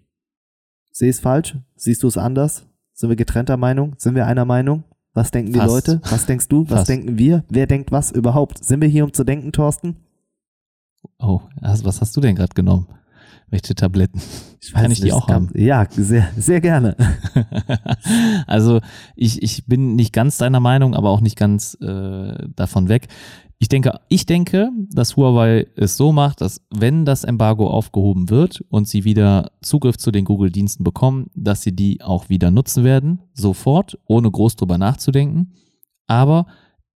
[0.92, 1.56] Sehe ich es falsch?
[1.76, 2.68] Siehst du es anders?
[2.94, 3.94] Sind wir getrennter Meinung?
[3.98, 4.84] Sind wir einer Meinung?
[5.14, 5.64] Was denken Fast.
[5.64, 6.02] die Leute?
[6.10, 6.64] Was denkst du?
[6.64, 6.90] Was Fast.
[6.90, 7.44] denken wir?
[7.50, 8.64] Wer denkt was überhaupt?
[8.64, 9.96] Sind wir hier, um zu denken, Thorsten?
[11.20, 12.88] Oh, was hast du denn gerade genommen?
[13.50, 14.22] Welche Tabletten?
[14.62, 15.50] Ich weiß Kann ich nicht, die auch haben?
[15.56, 16.98] Ja, sehr, sehr gerne.
[18.48, 18.82] also
[19.16, 23.08] ich, ich bin nicht ganz deiner Meinung, aber auch nicht ganz äh, davon weg.
[23.60, 28.64] Ich denke, ich denke, dass Huawei es so macht, dass wenn das Embargo aufgehoben wird
[28.70, 33.20] und sie wieder Zugriff zu den Google-Diensten bekommen, dass sie die auch wieder nutzen werden,
[33.34, 35.54] sofort, ohne groß drüber nachzudenken.
[36.06, 36.46] Aber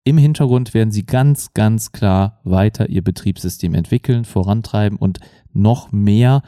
[0.03, 5.19] im Hintergrund werden sie ganz, ganz klar weiter ihr Betriebssystem entwickeln, vorantreiben und
[5.53, 6.41] noch mehr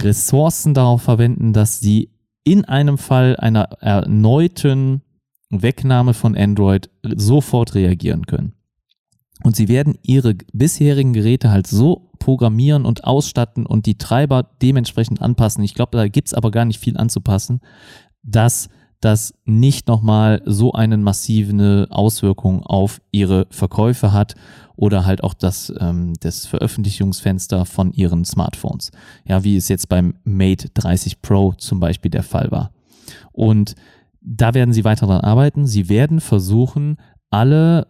[0.00, 2.10] Ressourcen darauf verwenden, dass sie
[2.44, 5.02] in einem Fall einer erneuten
[5.50, 8.54] Wegnahme von Android sofort reagieren können.
[9.44, 15.20] Und sie werden ihre bisherigen Geräte halt so programmieren und ausstatten und die Treiber dementsprechend
[15.20, 15.64] anpassen.
[15.64, 17.60] Ich glaube, da gibt's aber gar nicht viel anzupassen,
[18.22, 18.68] dass
[19.04, 24.34] das nicht nochmal so eine massive Auswirkung auf ihre Verkäufe hat
[24.76, 28.90] oder halt auch das, ähm, das Veröffentlichungsfenster von ihren Smartphones.
[29.26, 32.70] Ja, wie es jetzt beim Mate 30 Pro zum Beispiel der Fall war.
[33.32, 33.74] Und
[34.20, 35.66] da werden sie weiter daran arbeiten.
[35.66, 36.96] Sie werden versuchen,
[37.30, 37.88] alle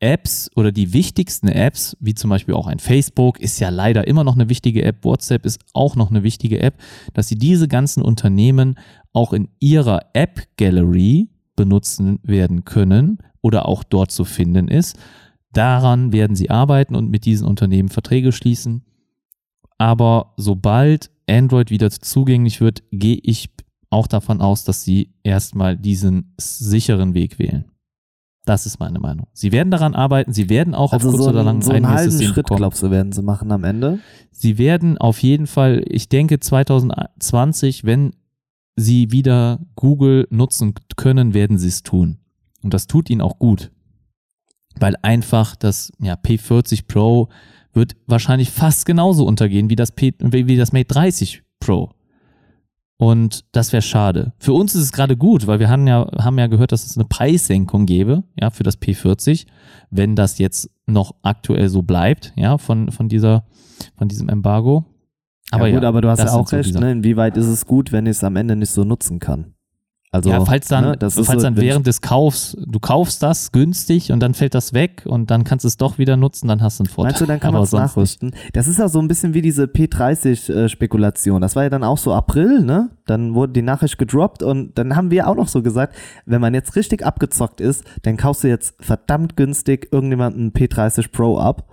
[0.00, 4.24] Apps oder die wichtigsten Apps, wie zum Beispiel auch ein Facebook, ist ja leider immer
[4.24, 6.74] noch eine wichtige App, WhatsApp ist auch noch eine wichtige App,
[7.14, 8.78] dass sie diese ganzen Unternehmen
[9.12, 14.98] auch in ihrer App Gallery benutzen werden können oder auch dort zu finden ist.
[15.52, 18.84] Daran werden sie arbeiten und mit diesen Unternehmen Verträge schließen.
[19.78, 23.50] Aber sobald Android wieder zugänglich wird, gehe ich
[23.90, 27.71] auch davon aus, dass sie erstmal diesen sicheren Weg wählen.
[28.44, 29.28] Das ist meine Meinung.
[29.32, 31.88] Sie werden daran arbeiten, sie werden auch also auf kurz so oder lang so einen
[31.88, 32.58] halben Schritt, bekommen.
[32.58, 34.00] glaubst du, werden sie machen am Ende?
[34.32, 38.14] Sie werden auf jeden Fall, ich denke 2020, wenn
[38.74, 42.18] sie wieder Google nutzen können, werden sie es tun.
[42.62, 43.70] Und das tut ihnen auch gut.
[44.78, 47.28] Weil einfach das ja, P40 Pro
[47.72, 51.90] wird wahrscheinlich fast genauso untergehen wie das, P, wie das Mate 30 Pro.
[53.02, 54.32] Und das wäre schade.
[54.38, 56.96] Für uns ist es gerade gut, weil wir haben ja, haben ja gehört, dass es
[56.96, 59.46] eine Preissenkung gäbe, ja, für das P40,
[59.90, 63.44] wenn das jetzt noch aktuell so bleibt, ja, von, von dieser,
[63.98, 64.84] von diesem Embargo.
[65.50, 66.86] Aber ja, gut, ja, aber du hast ja auch so recht, Sachen.
[66.86, 66.92] ne?
[66.92, 69.54] Inwieweit ist es gut, wenn ich es am Ende nicht so nutzen kann?
[70.14, 74.12] Also, ja, falls dann, ne, falls so, dann während des Kaufs, du kaufst das günstig
[74.12, 76.78] und dann fällt das weg und dann kannst du es doch wieder nutzen, dann hast
[76.78, 77.12] du einen Vorteil.
[77.12, 78.34] Meinst du, dann kann man es nachrüsten?
[78.52, 81.40] Das ist ja so ein bisschen wie diese P30-Spekulation.
[81.40, 82.90] das war ja dann auch so April, ne?
[83.06, 86.52] Dann wurde die Nachricht gedroppt und dann haben wir auch noch so gesagt, wenn man
[86.52, 91.70] jetzt richtig abgezockt ist, dann kaufst du jetzt verdammt günstig irgendjemanden P30 Pro ab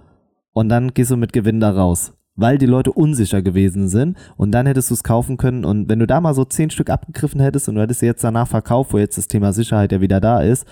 [0.53, 2.13] und dann gehst du mit Gewinn da raus.
[2.39, 5.99] Weil die Leute unsicher gewesen sind und dann hättest du es kaufen können und wenn
[5.99, 8.93] du da mal so zehn Stück abgegriffen hättest und du hättest sie jetzt danach verkauft,
[8.93, 10.65] wo jetzt das Thema Sicherheit ja wieder da ist,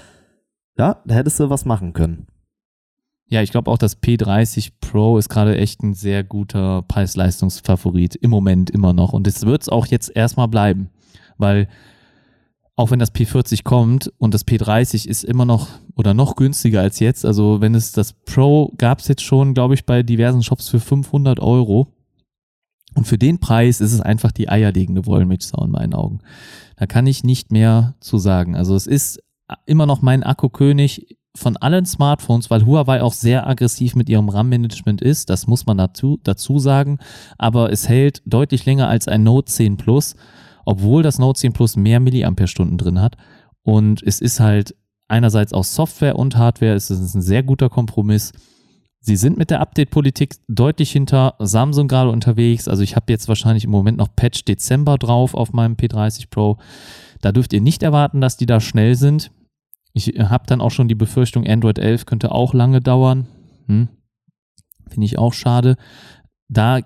[0.77, 2.27] ja, da hättest du was machen können.
[3.29, 8.29] Ja, ich glaube auch, das P30 Pro ist gerade echt ein sehr guter Preis-Leistungsfavorit im
[8.29, 9.11] Moment immer noch.
[9.11, 10.89] Und es wird es auch jetzt erstmal bleiben,
[11.37, 11.67] weil
[12.77, 16.99] auch wenn das P40 kommt und das P30 ist immer noch oder noch günstiger als
[16.99, 17.25] jetzt.
[17.25, 20.79] Also wenn es das Pro gab es jetzt schon, glaube ich, bei diversen Shops für
[20.79, 21.87] 500 Euro.
[22.93, 26.19] Und für den Preis ist es einfach die eierlegende Wollmilchsau in meinen Augen.
[26.77, 28.55] Da kann ich nicht mehr zu sagen.
[28.55, 29.23] Also es ist
[29.65, 35.01] immer noch mein Akkukönig von allen Smartphones, weil Huawei auch sehr aggressiv mit ihrem RAM-Management
[35.01, 35.31] ist.
[35.31, 36.99] Das muss man dazu, dazu sagen.
[37.39, 40.15] Aber es hält deutlich länger als ein Note 10 Plus,
[40.67, 43.15] obwohl das Note 10 Plus mehr Milliampere-Stunden drin hat.
[43.63, 44.75] Und es ist halt
[45.07, 46.73] einerseits auch Software und Hardware.
[46.73, 48.33] Es ist ein sehr guter Kompromiss.
[48.99, 52.67] Sie sind mit der Update-Politik deutlich hinter Samsung gerade unterwegs.
[52.67, 56.57] Also ich habe jetzt wahrscheinlich im Moment noch Patch Dezember drauf auf meinem P30 Pro.
[57.21, 59.31] Da dürft ihr nicht erwarten, dass die da schnell sind.
[59.93, 63.27] Ich habe dann auch schon die Befürchtung, Android 11 könnte auch lange dauern.
[63.67, 63.87] Hm.
[64.89, 65.77] Finde ich auch schade.
[66.49, 66.79] Da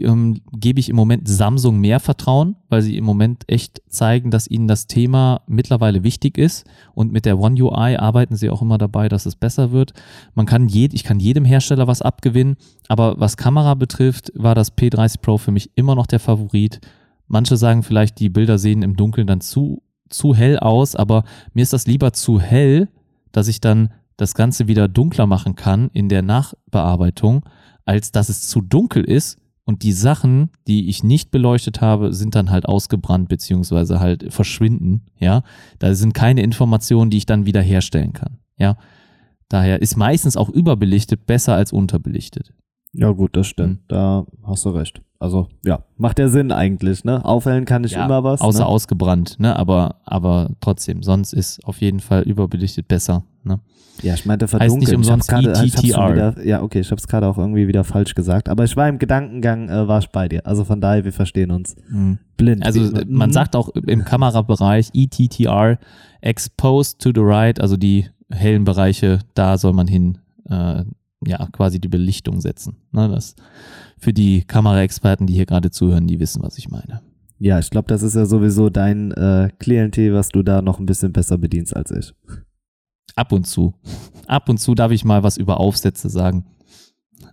[0.00, 4.46] ähm, gebe ich im Moment Samsung mehr Vertrauen, weil sie im Moment echt zeigen, dass
[4.46, 6.66] ihnen das Thema mittlerweile wichtig ist.
[6.94, 9.94] Und mit der One UI arbeiten sie auch immer dabei, dass es besser wird.
[10.34, 12.56] Man kann jed ich kann jedem Hersteller was abgewinnen,
[12.88, 16.80] aber was Kamera betrifft, war das P30 Pro für mich immer noch der Favorit.
[17.26, 21.24] Manche sagen vielleicht, die Bilder sehen im Dunkeln dann zu, zu hell aus, aber
[21.54, 22.88] mir ist das lieber zu hell,
[23.32, 27.44] dass ich dann das Ganze wieder dunkler machen kann in der Nachbearbeitung,
[27.86, 32.34] als dass es zu dunkel ist und die Sachen, die ich nicht beleuchtet habe, sind
[32.34, 35.42] dann halt ausgebrannt beziehungsweise halt verschwinden, ja.
[35.78, 38.76] Da sind keine Informationen, die ich dann wieder herstellen kann, ja.
[39.48, 42.52] Daher ist meistens auch überbelichtet besser als unterbelichtet.
[42.92, 43.78] Ja, gut, das stimmt.
[43.78, 43.84] Hm.
[43.88, 45.02] Da hast du recht.
[45.18, 47.24] Also, ja, macht ja Sinn eigentlich, ne?
[47.24, 48.40] Aufhellen kann ich Ja, immer was.
[48.40, 48.66] Außer ne?
[48.66, 49.56] ausgebrannt, ne?
[49.56, 53.60] Aber, aber trotzdem, sonst ist auf jeden Fall überbelichtet besser, ne?
[54.02, 57.08] Ja, ich meinte Heißt nicht umsonst ich hab's gerade, ich wieder, ja, okay, ich hab's
[57.08, 58.50] gerade auch irgendwie wieder falsch gesagt.
[58.50, 60.44] Aber ich war im Gedankengang, äh, war ich bei dir.
[60.46, 61.74] Also von daher, wir verstehen uns.
[62.36, 62.62] Blind.
[62.66, 63.32] Also man Mhm.
[63.32, 65.78] sagt auch im Kamerabereich ETTR,
[66.20, 70.18] exposed to the right, also die hellen Bereiche, da soll man hin,
[70.50, 70.84] äh,
[71.26, 72.76] ja, quasi die Belichtung setzen.
[72.92, 73.34] Ne, das
[73.98, 77.02] für die Kameraexperten, die hier gerade zuhören, die wissen, was ich meine.
[77.38, 80.86] Ja, ich glaube, das ist ja sowieso dein äh, Klientel, was du da noch ein
[80.86, 82.14] bisschen besser bedienst als ich.
[83.14, 83.74] Ab und zu.
[84.26, 86.46] Ab und zu darf ich mal was über Aufsätze sagen.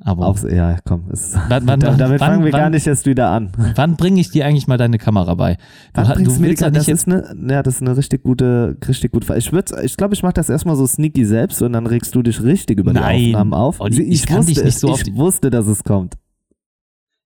[0.05, 1.05] Aber Aufs, ja, komm.
[1.11, 3.51] Es, Wann- wann- da, damit wann- fangen wir gar nicht erst wieder an.
[3.76, 5.55] wann bringe ich dir eigentlich mal deine Kamera bei?
[5.55, 8.23] Du, Wann du du mir die ja das ist eine, ja, das ist eine richtig
[8.23, 9.39] gute, richtig gute Frage.
[9.39, 12.22] Ich würde, ich glaube, ich mache das erstmal so sneaky selbst und dann regst du
[12.22, 13.19] dich richtig über Nein.
[13.19, 13.80] die Aufnahmen auf.
[13.80, 16.15] Olli, ich kann wusste dich nicht so ich wusste, dass es kommt.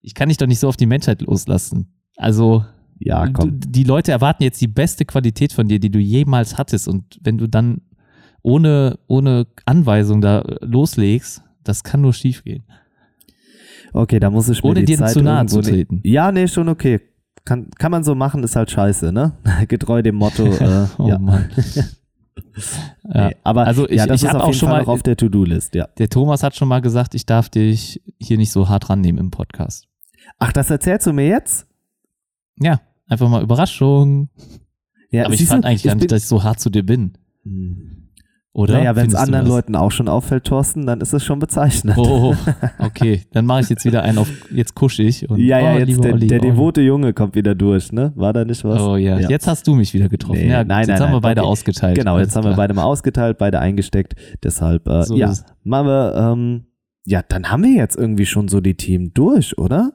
[0.02, 1.94] ich kann dich doch nicht so auf die Menschheit loslassen.
[2.16, 2.64] Also
[3.00, 3.60] Ja, du, komm.
[3.60, 6.88] die Leute erwarten jetzt die beste Qualität von dir, die du jemals hattest.
[6.88, 7.82] Und wenn du dann
[8.44, 12.64] ohne, ohne Anweisung da loslegst, das kann nur schief gehen.
[13.94, 16.02] Okay, da muss ich mir Ohne die dir Zeit zu nahe zu treten.
[16.04, 17.00] Ja, nee, schon okay.
[17.46, 19.34] Kann, kann man so machen, ist halt scheiße, ne?
[19.68, 20.46] Getreu dem Motto.
[20.60, 21.18] Äh, Oh ja.
[21.18, 21.50] Mann.
[23.14, 23.28] ja.
[23.30, 24.94] Nee, aber Also ich- ja, das ich ist auf auch jeden schon Fall mal- noch
[24.94, 25.88] auf der To-Do-List, ja.
[25.98, 29.32] Der Thomas hat schon mal gesagt, ich darf dich hier nicht so hart rannehmen im
[29.32, 29.88] Podcast.
[30.40, 31.66] Ach, das erzählst du mir jetzt?
[32.60, 34.30] Ja, einfach mal Überraschung.
[35.10, 36.70] Ja, Aber ich fand du, eigentlich gar ich nicht, bin- dass ich so hart zu
[36.70, 37.14] dir bin.
[37.44, 37.97] Hm.
[38.58, 38.74] Oder?
[38.74, 39.46] Naja, wenn es anderen?
[39.46, 41.96] Leuten auch schon auffällt, Thorsten, dann ist es schon bezeichnend.
[41.96, 42.34] Oh,
[42.80, 43.22] okay.
[43.32, 45.30] Dann mache ich jetzt wieder einen auf, jetzt kusch ich.
[45.30, 48.14] Und, ja, ja, oh, jetzt der, Olli, der oh, devote Junge kommt wieder durch, ne?
[48.16, 48.82] War da nicht was?
[48.82, 49.20] Oh ja.
[49.20, 49.30] Ja.
[49.30, 50.40] jetzt hast du mich wieder getroffen.
[50.40, 51.50] Nee, ja, nein, jetzt nein, haben wir nein, beide okay.
[51.52, 52.00] ausgeteilt.
[52.00, 54.16] Genau, jetzt haben wir beide mal ausgeteilt, beide eingesteckt.
[54.44, 55.32] Deshalb, äh, So ja,
[55.64, 56.66] machen wir, ähm,
[57.06, 59.92] ja, dann haben wir jetzt irgendwie schon so die Themen durch, oder?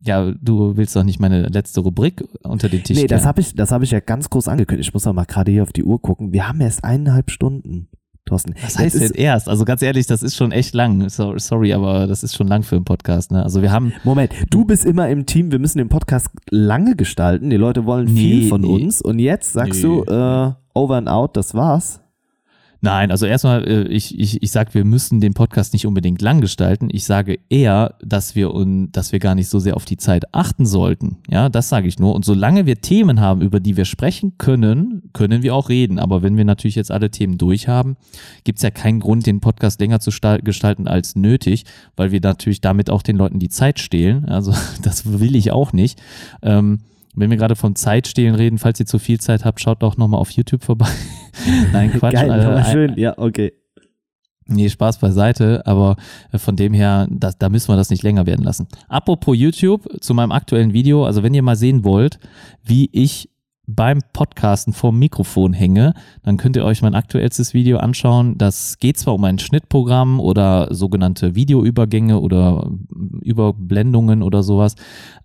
[0.00, 3.54] Ja, du willst doch nicht meine letzte Rubrik unter den Tisch nee, das habe ich,
[3.54, 4.88] das habe ich ja ganz groß angekündigt.
[4.88, 6.32] Ich muss noch mal gerade hier auf die Uhr gucken.
[6.32, 7.88] Wir haben erst eineinhalb Stunden.
[8.26, 8.54] Thorsten.
[8.60, 9.48] Was heißt denn erst?
[9.48, 11.08] Also ganz ehrlich, das ist schon echt lang.
[11.08, 13.30] So, sorry, aber das ist schon lang für einen Podcast.
[13.30, 13.40] Ne?
[13.42, 13.92] Also wir haben.
[14.02, 17.50] Moment, du bist immer im Team, wir müssen den Podcast lange gestalten.
[17.50, 18.66] Die Leute wollen viel Nee, von nee.
[18.66, 19.00] uns.
[19.00, 19.82] Und jetzt sagst Nee.
[19.82, 22.00] du, äh, over and out, das war's.
[22.80, 26.40] Nein, also erstmal, äh, ich, ich, ich sage, wir müssen den Podcast nicht unbedingt lang
[26.40, 26.88] gestalten.
[26.92, 30.34] Ich sage eher, dass wir, un, dass wir gar nicht so sehr auf die Zeit
[30.34, 31.16] achten sollten.
[31.28, 32.14] Ja, das sage ich nur.
[32.14, 35.98] Und solange wir Themen haben, über die wir sprechen können, können wir auch reden.
[35.98, 37.96] Aber wenn wir natürlich jetzt alle Themen durch haben,
[38.44, 41.64] gibt es ja keinen Grund, den Podcast länger zu sta- gestalten als nötig,
[41.96, 44.26] weil wir natürlich damit auch den Leuten die Zeit stehlen.
[44.26, 46.00] Also das will ich auch nicht.
[46.42, 46.80] Ähm,
[47.16, 50.20] wenn wir gerade vom Zeitstehlen reden, falls ihr zu viel Zeit habt, schaut doch nochmal
[50.20, 50.88] auf YouTube vorbei.
[51.72, 52.14] Nein, Quatsch.
[52.14, 52.94] Geil, äh, aber ein- schön.
[52.96, 53.52] Ja, okay.
[54.48, 55.96] Nee, Spaß beiseite, aber
[56.30, 58.68] äh, von dem her, da, da müssen wir das nicht länger werden lassen.
[58.88, 62.20] Apropos YouTube, zu meinem aktuellen Video, also wenn ihr mal sehen wollt,
[62.62, 63.28] wie ich
[63.66, 68.38] beim Podcasten vorm Mikrofon hänge, dann könnt ihr euch mein aktuellstes Video anschauen.
[68.38, 72.70] Das geht zwar um ein Schnittprogramm oder sogenannte Videoübergänge oder
[73.22, 74.76] Überblendungen oder sowas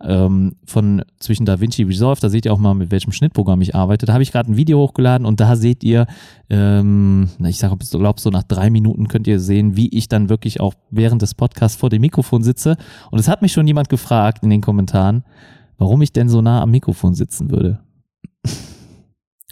[0.03, 2.19] ähm, von zwischen DaVinci Resolve.
[2.19, 4.07] Da seht ihr auch mal, mit welchem Schnittprogramm ich arbeite.
[4.07, 6.07] Da habe ich gerade ein Video hochgeladen und da seht ihr,
[6.49, 10.59] ähm, ich sage, glaube, so nach drei Minuten könnt ihr sehen, wie ich dann wirklich
[10.59, 12.75] auch während des Podcasts vor dem Mikrofon sitze.
[13.11, 15.23] Und es hat mich schon jemand gefragt in den Kommentaren,
[15.77, 17.79] warum ich denn so nah am Mikrofon sitzen würde.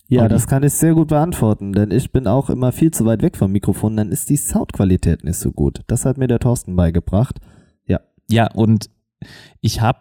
[0.10, 0.30] Ja, Olli.
[0.30, 3.38] das kann ich sehr gut beantworten, denn ich bin auch immer viel zu weit weg
[3.38, 5.82] vom Mikrofon, dann ist die Soundqualität nicht so gut.
[5.88, 7.40] Das hat mir der Thorsten beigebracht.
[8.32, 8.90] Ja, und
[9.60, 10.00] ich habe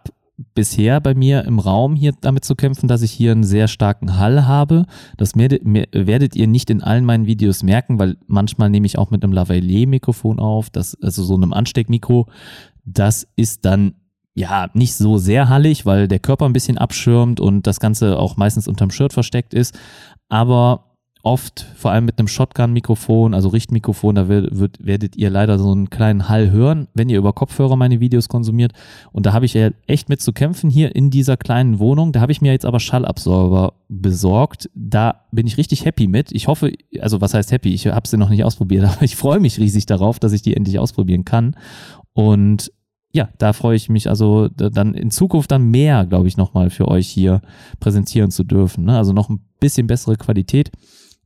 [0.53, 4.17] bisher bei mir im Raum hier damit zu kämpfen, dass ich hier einen sehr starken
[4.17, 4.85] Hall habe.
[5.17, 9.23] Das werdet ihr nicht in allen meinen Videos merken, weil manchmal nehme ich auch mit
[9.23, 12.27] einem Lavalier-Mikrofon auf, das, also so einem Ansteckmikro.
[12.85, 13.95] Das ist dann
[14.39, 18.37] ja nicht so sehr hallig, weil der Körper ein bisschen abschirmt und das Ganze auch
[18.37, 19.77] meistens unterm Shirt versteckt ist.
[20.29, 20.85] Aber
[21.21, 25.71] oft, vor allem mit einem Shotgun-Mikrofon, also Richtmikrofon, da wird, wird, werdet ihr leider so
[25.71, 28.71] einen kleinen Hall hören, wenn ihr über Kopfhörer meine Videos konsumiert.
[29.11, 32.13] Und da habe ich ja echt mit zu kämpfen hier in dieser kleinen Wohnung.
[32.13, 34.69] Da habe ich mir jetzt aber Schallabsorber besorgt.
[34.73, 36.31] Da bin ich richtig happy mit.
[36.31, 36.71] Ich hoffe,
[37.01, 37.73] also was heißt happy?
[37.73, 40.55] Ich habe sie noch nicht ausprobiert, aber ich freue mich riesig darauf, dass ich die
[40.55, 41.55] endlich ausprobieren kann.
[42.13, 42.71] Und
[43.11, 46.69] ja, da freue ich mich also da- dann in Zukunft dann mehr, glaube ich, nochmal
[46.69, 47.41] für euch hier
[47.79, 48.85] präsentieren zu dürfen.
[48.85, 48.97] Ne?
[48.97, 50.71] Also noch ein bisschen bessere Qualität.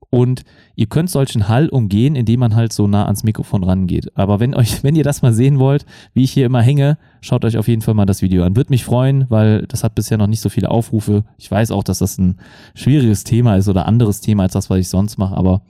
[0.10, 0.44] Und
[0.76, 4.16] ihr könnt solchen Hall umgehen, indem man halt so nah ans Mikrofon rangeht.
[4.16, 7.44] Aber wenn euch, wenn ihr das mal sehen wollt, wie ich hier immer hänge, schaut
[7.46, 8.56] euch auf jeden Fall mal das Video an.
[8.56, 11.24] Würde mich freuen, weil das hat bisher noch nicht so viele Aufrufe.
[11.38, 12.38] Ich weiß auch, dass das ein
[12.76, 15.64] schwieriges Thema ist oder anderes Thema als das, was ich sonst mache, aber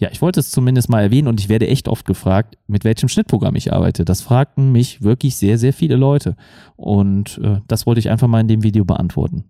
[0.00, 3.10] ja, ich wollte es zumindest mal erwähnen und ich werde echt oft gefragt, mit welchem
[3.10, 4.06] Schnittprogramm ich arbeite.
[4.06, 6.36] Das fragten mich wirklich sehr, sehr viele Leute.
[6.76, 9.44] Und äh, das wollte ich einfach mal in dem Video beantworten.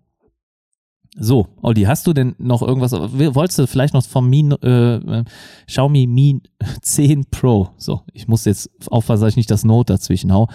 [1.15, 2.91] So, Olli, hast du denn noch irgendwas?
[2.91, 5.23] Wolltest du vielleicht noch vom Mi, äh, äh,
[5.67, 6.41] Xiaomi Mi
[6.81, 7.69] 10 Pro?
[7.77, 10.49] So, ich muss jetzt aufpassen, dass ich nicht das Note dazwischen hau.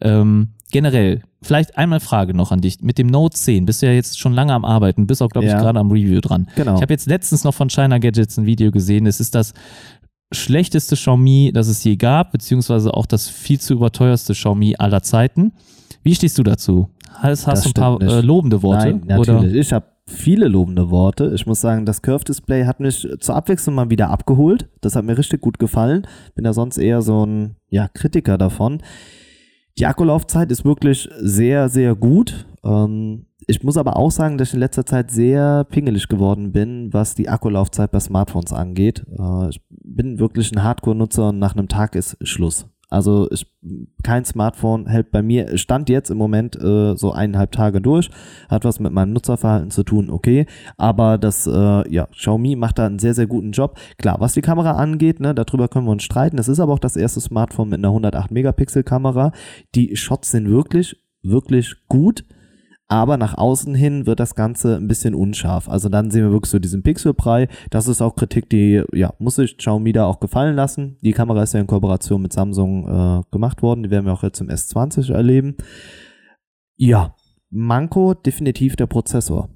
[0.00, 2.80] Ähm, generell, vielleicht einmal Frage noch an dich.
[2.80, 5.46] Mit dem Note 10 bist du ja jetzt schon lange am Arbeiten, bist auch, glaube
[5.46, 5.56] Ja.
[5.56, 6.48] ich, gerade am Review dran.
[6.56, 6.76] Genau.
[6.76, 9.06] Ich habe jetzt letztens noch von China Gadgets ein Video gesehen.
[9.06, 9.52] Es ist das
[10.32, 15.52] schlechteste Xiaomi, das es je gab, beziehungsweise auch das viel zu überteuerste Xiaomi aller Zeiten.
[16.02, 16.88] Wie stehst du dazu?
[17.14, 18.90] Hast, hast du ein paar äh, lobende Worte?
[18.94, 19.54] Nein, natürlich.
[19.54, 21.32] Ich habe viele lobende Worte.
[21.34, 24.68] Ich muss sagen, das Curve-Display hat mich zur Abwechslung mal wieder abgeholt.
[24.80, 26.06] Das hat mir richtig gut gefallen.
[26.34, 28.82] Bin ja sonst eher so ein ja, Kritiker davon.
[29.80, 32.44] Die Akkulaufzeit ist wirklich sehr, sehr gut.
[32.62, 36.92] Ähm, ich muss aber auch sagen, dass ich in letzter Zeit sehr pingelig geworden bin,
[36.92, 39.06] was die Akkulaufzeit bei Smartphones angeht.
[39.18, 42.66] Äh, ich bin wirklich ein Hardcore-Nutzer und nach einem Tag ist Schluss.
[42.90, 43.46] Also ich,
[44.02, 48.10] kein Smartphone hält bei mir, stand jetzt im Moment äh, so eineinhalb Tage durch,
[48.48, 50.46] hat was mit meinem Nutzerverhalten zu tun, okay,
[50.76, 53.78] aber das, äh, ja, Xiaomi macht da einen sehr, sehr guten Job.
[53.96, 56.80] Klar, was die Kamera angeht, ne, darüber können wir uns streiten, es ist aber auch
[56.80, 59.32] das erste Smartphone mit einer 108-Megapixel-Kamera.
[59.76, 62.24] Die Shots sind wirklich, wirklich gut,
[62.90, 65.68] aber nach außen hin wird das Ganze ein bisschen unscharf.
[65.68, 67.46] Also dann sehen wir wirklich so diesen Pixelbrei.
[67.70, 70.96] Das ist auch Kritik, die, ja, muss sich Xiaomi da auch gefallen lassen.
[71.00, 73.84] Die Kamera ist ja in Kooperation mit Samsung äh, gemacht worden.
[73.84, 75.56] Die werden wir auch jetzt im S20 erleben.
[76.76, 77.14] Ja,
[77.48, 79.50] Manko definitiv der Prozessor.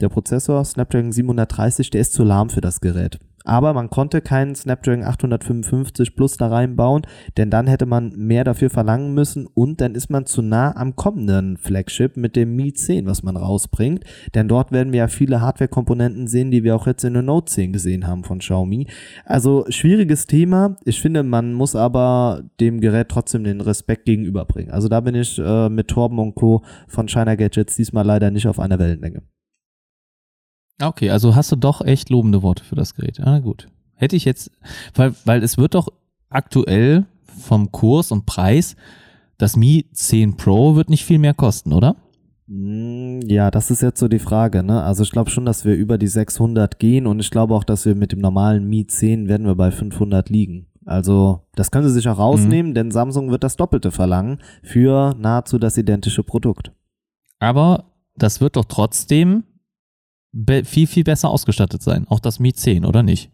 [0.00, 3.18] Der Prozessor Snapdragon 730, der ist zu lahm für das Gerät.
[3.48, 7.06] Aber man konnte keinen Snapdragon 855 Plus da reinbauen,
[7.38, 10.96] denn dann hätte man mehr dafür verlangen müssen und dann ist man zu nah am
[10.96, 14.04] kommenden Flagship mit dem Mi 10, was man rausbringt.
[14.34, 17.50] Denn dort werden wir ja viele Hardware-Komponenten sehen, die wir auch jetzt in der Note
[17.50, 18.86] 10 gesehen haben von Xiaomi.
[19.24, 20.76] Also schwieriges Thema.
[20.84, 24.72] Ich finde, man muss aber dem Gerät trotzdem den Respekt gegenüberbringen.
[24.72, 26.62] Also da bin ich äh, mit Torben und Co.
[26.86, 29.22] von China Gadgets diesmal leider nicht auf einer Wellenlänge.
[30.80, 33.20] Okay, also hast du doch echt lobende Worte für das Gerät.
[33.20, 33.66] Ah, gut.
[33.94, 34.50] Hätte ich jetzt,
[34.94, 35.88] weil, weil es wird doch
[36.28, 38.76] aktuell vom Kurs und Preis,
[39.38, 41.96] das Mi 10 Pro wird nicht viel mehr kosten, oder?
[42.46, 44.82] Mm, Ja, das ist jetzt so die Frage, ne?
[44.82, 47.84] Also ich glaube schon, dass wir über die 600 gehen und ich glaube auch, dass
[47.84, 50.66] wir mit dem normalen Mi 10 werden wir bei 500 liegen.
[50.84, 55.58] Also das können sie sich auch rausnehmen, denn Samsung wird das Doppelte verlangen für nahezu
[55.58, 56.72] das identische Produkt.
[57.40, 57.84] Aber
[58.16, 59.44] das wird doch trotzdem
[60.64, 62.06] viel, viel besser ausgestattet sein.
[62.08, 63.30] Auch das Mi 10, oder nicht?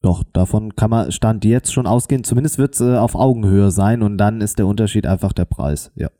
[0.00, 2.24] Doch, davon kann man Stand jetzt schon ausgehen.
[2.24, 5.92] Zumindest wird es äh, auf Augenhöhe sein und dann ist der Unterschied einfach der Preis.
[5.94, 6.10] Ja.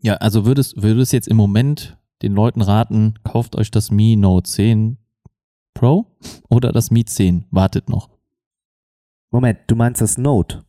[0.00, 4.48] Ja, also würdest, würdest jetzt im Moment den Leuten raten, kauft euch das Mi Note
[4.48, 4.98] 10
[5.74, 6.06] Pro
[6.48, 7.46] oder das Mi 10?
[7.50, 8.10] Wartet noch.
[9.32, 10.64] Moment, du meinst das Note?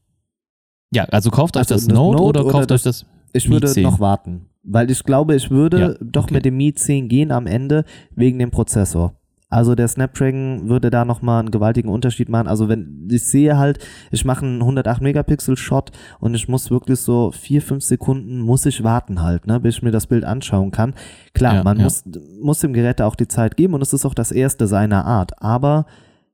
[0.91, 3.05] Ja, also kauft euch Also das das Note, Note oder oder kauft das- euch das
[3.33, 3.83] Ich Mi würde 10.
[3.83, 6.35] noch warten, weil ich glaube, ich würde Ja, doch okay.
[6.35, 7.85] mit dem Mi 10 gehen am Ende
[8.15, 9.13] wegen dem Prozessor.
[9.49, 12.49] Also der Snapdragon würde da nochmal einen gewaltigen Unterschied machen.
[12.49, 13.79] Also wenn ich sehe halt,
[14.11, 18.65] ich mache einen 108 Megapixel Shot und ich muss wirklich so vier, fünf Sekunden muss
[18.65, 20.95] ich warten halt, ne, bis ich mir das Bild anschauen kann.
[21.33, 21.83] Klar, Ja, man ja.
[21.85, 22.03] muss,
[22.41, 25.41] muss dem Gerät auch die Zeit geben und es ist auch das erste seiner Art.
[25.41, 25.85] Aber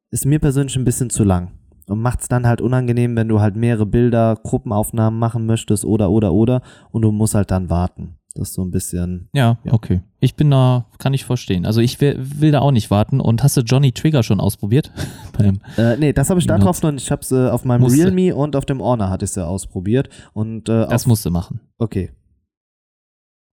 [0.09, 1.51] ist mir persönlich ein bisschen zu lang.
[1.87, 6.09] Und macht es dann halt unangenehm, wenn du halt mehrere Bilder, Gruppenaufnahmen machen möchtest oder,
[6.09, 6.61] oder, oder.
[6.91, 8.15] Und du musst halt dann warten.
[8.35, 9.29] Das ist so ein bisschen.
[9.33, 9.73] Ja, Ja.
[9.73, 10.01] okay.
[10.19, 11.65] Ich bin da, kann ich verstehen.
[11.67, 13.19] Also ich will, will da auch nicht warten.
[13.19, 14.91] Und hast du Johnny Trigger schon ausprobiert?
[15.37, 17.03] Beim, Äh, nee, das habe ich da drauf noch nicht.
[17.03, 17.99] Ich habe es äh, auf meinem Musste.
[17.99, 20.09] Realme und auf dem Honor hatte ich es ja ausprobiert.
[20.33, 21.59] Und äh, das musst du machen.
[21.77, 22.11] Okay.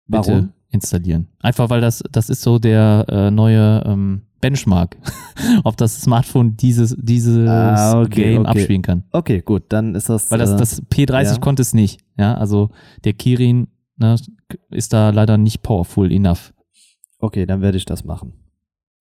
[0.07, 0.53] Bitte Warum?
[0.71, 1.29] installieren.
[1.41, 4.97] Einfach weil das, das ist so der äh, neue ähm, Benchmark,
[5.65, 8.51] ob das Smartphone dieses, dieses Ah, okay, Game okay.
[8.51, 9.05] abspielen kann.
[9.13, 10.31] Okay, gut, dann ist das.
[10.31, 11.39] Weil das, äh, das P30 ja.
[11.39, 12.01] konnte es nicht.
[12.17, 12.71] Ja, also
[13.05, 13.69] der Kirin
[14.01, 14.17] ne,
[14.71, 16.53] ist da leider nicht powerful enough.
[17.19, 18.33] okay, dann werde ich das machen.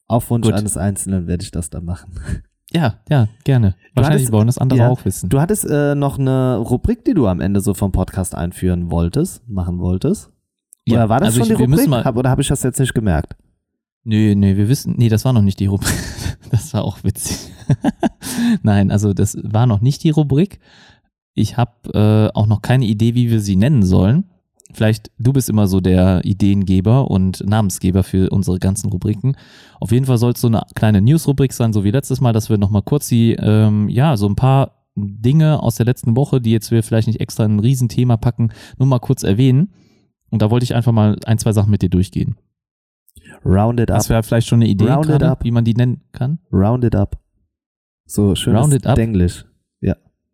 [0.07, 0.53] Auf Wunsch Gut.
[0.55, 2.11] eines Einzelnen werde ich das dann machen.
[2.71, 3.71] Ja, ja, gerne.
[3.71, 5.27] Du Wahrscheinlich hattest- wollen das andere ja, auch wissen.
[5.27, 9.41] Du hattest äh, noch eine Rubrik, die du am Ende so vom Podcast einführen wolltest,
[9.49, 10.29] machen wolltest.
[10.85, 11.87] Ja, Oder war das also schon ich- die Rubrik?
[11.89, 13.35] mal- Hab, oder habe ich das jetzt nicht gemerkt?
[14.03, 15.91] Nee, nee, wir wissen, nee, das war noch nicht die Rubrik.
[16.51, 17.51] Das war auch witzig.
[18.61, 20.59] Nein, also das war noch nicht die Rubrik.
[21.33, 24.25] Ich habe äh, auch noch keine Idee, wie wir sie nennen sollen.
[24.71, 29.35] Vielleicht, du bist immer so der Ideengeber und Namensgeber für unsere ganzen Rubriken.
[29.79, 32.49] Auf jeden Fall soll es so eine kleine News-Rubrik sein, so wie letztes Mal, dass
[32.49, 36.51] wir nochmal kurz die, ähm, ja, so ein paar Dinge aus der letzten Woche, die
[36.51, 39.73] jetzt wir vielleicht nicht extra in ein Riesenthema packen, nur mal kurz erwähnen.
[40.29, 42.35] Und da wollte ich einfach mal ein, zwei Sachen mit dir durchgehen.
[43.43, 43.97] Round it up.
[43.97, 45.43] Hast du ja vielleicht schon eine Idee, Round it gerade, up.
[45.43, 46.39] wie man die nennen kann?
[46.51, 47.19] Round it up.
[48.05, 48.97] So schön Round it up?
[48.97, 49.45] Englisch.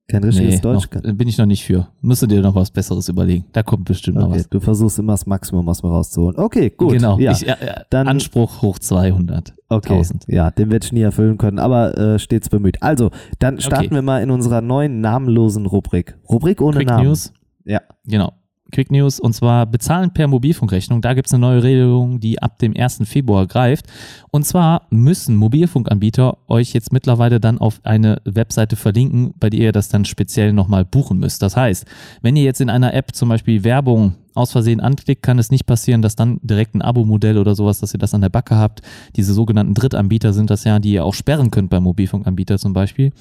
[0.07, 0.88] Kein richtiges Deutsch.
[0.94, 1.88] noch, bin ich noch nicht für.
[2.02, 3.45] Müsste dir noch was Besseres überlegen.
[3.53, 4.49] Da kommt bestimmt noch Okay, was.
[4.49, 6.38] du versuchst immer das Maximum aus mir rauszuholen.
[6.38, 6.94] Okay, gut.
[6.94, 7.18] Genau.
[7.18, 9.56] Ja, Ich, äh, äh, Dann- Anspruch hoch 200.
[9.69, 9.94] okay.
[9.94, 10.26] 1000.
[10.27, 12.84] Ja, den werde ich nie erfüllen können, aber äh, stets bemüht.
[12.84, 13.10] Also,
[13.40, 13.95] dann starten Okay.
[13.95, 16.15] wir mal in unserer neuen namenlosen Rubrik.
[16.30, 17.07] Rubrik ohne Quick Namen.
[17.07, 17.34] News.
[17.64, 17.82] Ja.
[18.06, 18.34] Genau.
[18.71, 21.01] Quick News und zwar bezahlen per Mobilfunkrechnung.
[21.01, 23.01] Da gibt es eine neue Regelung, die ab dem 1.
[23.05, 23.85] Februar greift.
[24.31, 29.71] Und zwar müssen Mobilfunkanbieter euch jetzt mittlerweile dann auf eine Webseite verlinken, bei der ihr
[29.71, 31.41] das dann speziell nochmal buchen müsst.
[31.41, 31.85] Das heißt,
[32.21, 35.65] wenn ihr jetzt in einer App zum Beispiel Werbung aus Versehen anklickt, kann es nicht
[35.65, 38.81] passieren, dass dann direkt ein Abo-Modell oder sowas, dass ihr das an der Backe habt.
[39.15, 43.13] Diese sogenannten Drittanbieter sind das ja, die ihr auch sperren könnt beim Mobilfunkanbieter zum Beispiel.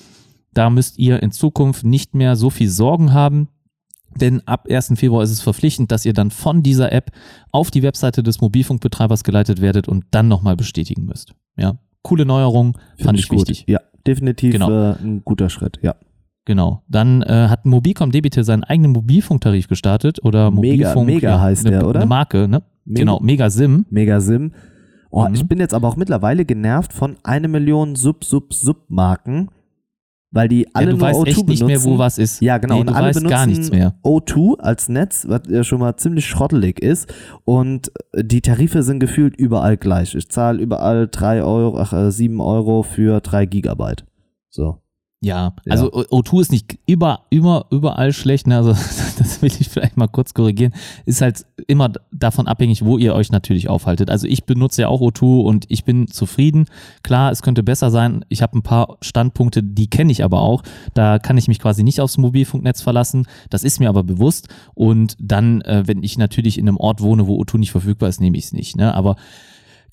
[0.54, 3.48] Da müsst ihr in Zukunft nicht mehr so viel Sorgen haben,
[4.20, 4.92] denn ab 1.
[4.96, 7.10] Februar ist es verpflichtend, dass ihr dann von dieser App
[7.52, 11.34] auf die Webseite des Mobilfunkbetreibers geleitet werdet und dann nochmal bestätigen müsst.
[11.56, 13.38] Ja, coole Neuerung, Find fand ich gut.
[13.40, 13.64] wichtig.
[13.68, 14.70] Ja, definitiv Genau.
[14.70, 15.78] äh, ein guter Schritt.
[15.82, 15.94] Ja.
[16.46, 16.82] Genau.
[16.88, 21.06] Dann äh, hat Mobilcom Debitel seinen eigenen Mobilfunktarif gestartet oder Mega- Mobilfunk.
[21.06, 22.00] Mega heißt eine, der, oder?
[22.00, 22.62] Eine Marke, ne?
[22.84, 23.86] Mega- Genau, Mega Sim.
[23.88, 24.52] Mega Sim.
[25.10, 25.34] Oh, Mhm.
[25.34, 29.48] ich bin jetzt aber auch mittlerweile genervt von eine Million Sub-Sub-Sub-Marken,
[30.34, 31.90] weil die alle ja, du nur weißt O2 echt nicht mehr, benutzen.
[31.92, 32.40] wo was ist.
[32.42, 32.74] Ja, genau.
[32.74, 33.94] Nee, und du alle weißt benutzen gar nichts mehr.
[34.02, 37.12] O2 als Netz, was ja schon mal ziemlich schrottelig ist.
[37.44, 40.14] Und äh, die Tarife sind gefühlt überall gleich.
[40.14, 44.04] Ich zahle überall 3 Euro, ach, äh, 7 Euro für 3 Gigabyte.
[44.50, 44.78] So.
[45.24, 48.56] Ja, also O- O2 ist nicht über, immer, überall schlecht, ne?
[48.58, 48.72] also
[49.18, 50.74] das will ich vielleicht mal kurz korrigieren,
[51.06, 54.10] ist halt immer davon abhängig, wo ihr euch natürlich aufhaltet.
[54.10, 56.66] Also ich benutze ja auch O2 und ich bin zufrieden.
[57.02, 58.24] Klar, es könnte besser sein.
[58.28, 60.62] Ich habe ein paar Standpunkte, die kenne ich aber auch.
[60.92, 63.26] Da kann ich mich quasi nicht aufs Mobilfunknetz verlassen.
[63.48, 64.48] Das ist mir aber bewusst.
[64.74, 68.20] Und dann, äh, wenn ich natürlich in einem Ort wohne, wo O2 nicht verfügbar ist,
[68.20, 68.76] nehme ich es nicht.
[68.76, 68.94] Ne?
[68.94, 69.16] Aber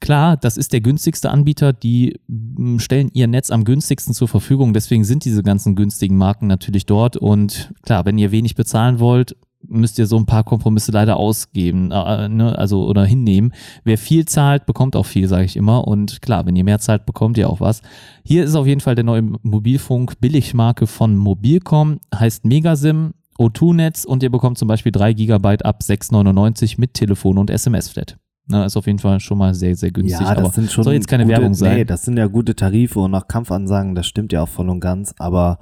[0.01, 4.73] Klar, das ist der günstigste Anbieter, die mm, stellen ihr Netz am günstigsten zur Verfügung,
[4.73, 9.37] deswegen sind diese ganzen günstigen Marken natürlich dort und klar, wenn ihr wenig bezahlen wollt,
[9.67, 12.57] müsst ihr so ein paar Kompromisse leider ausgeben, äh, ne?
[12.57, 13.53] also oder hinnehmen.
[13.83, 15.87] Wer viel zahlt, bekommt auch viel, sage ich immer.
[15.87, 17.83] Und klar, wenn ihr mehr zahlt, bekommt ihr auch was.
[18.25, 23.13] Hier ist auf jeden Fall der neue Mobilfunk-Billigmarke von Mobilcom, heißt Megasim.
[23.39, 28.17] O2-Netz und ihr bekommt zum Beispiel 3 GB ab 6,99 mit Telefon und SMS-Flat.
[28.51, 30.19] Na, ist auf jeden Fall schon mal sehr, sehr günstig.
[30.19, 31.77] Ja, das aber sind schon soll jetzt keine gute, Werbung sein.
[31.77, 34.79] Nee, das sind ja gute Tarife und auch Kampfansagen, das stimmt ja auch voll und
[34.79, 35.59] ganz, aber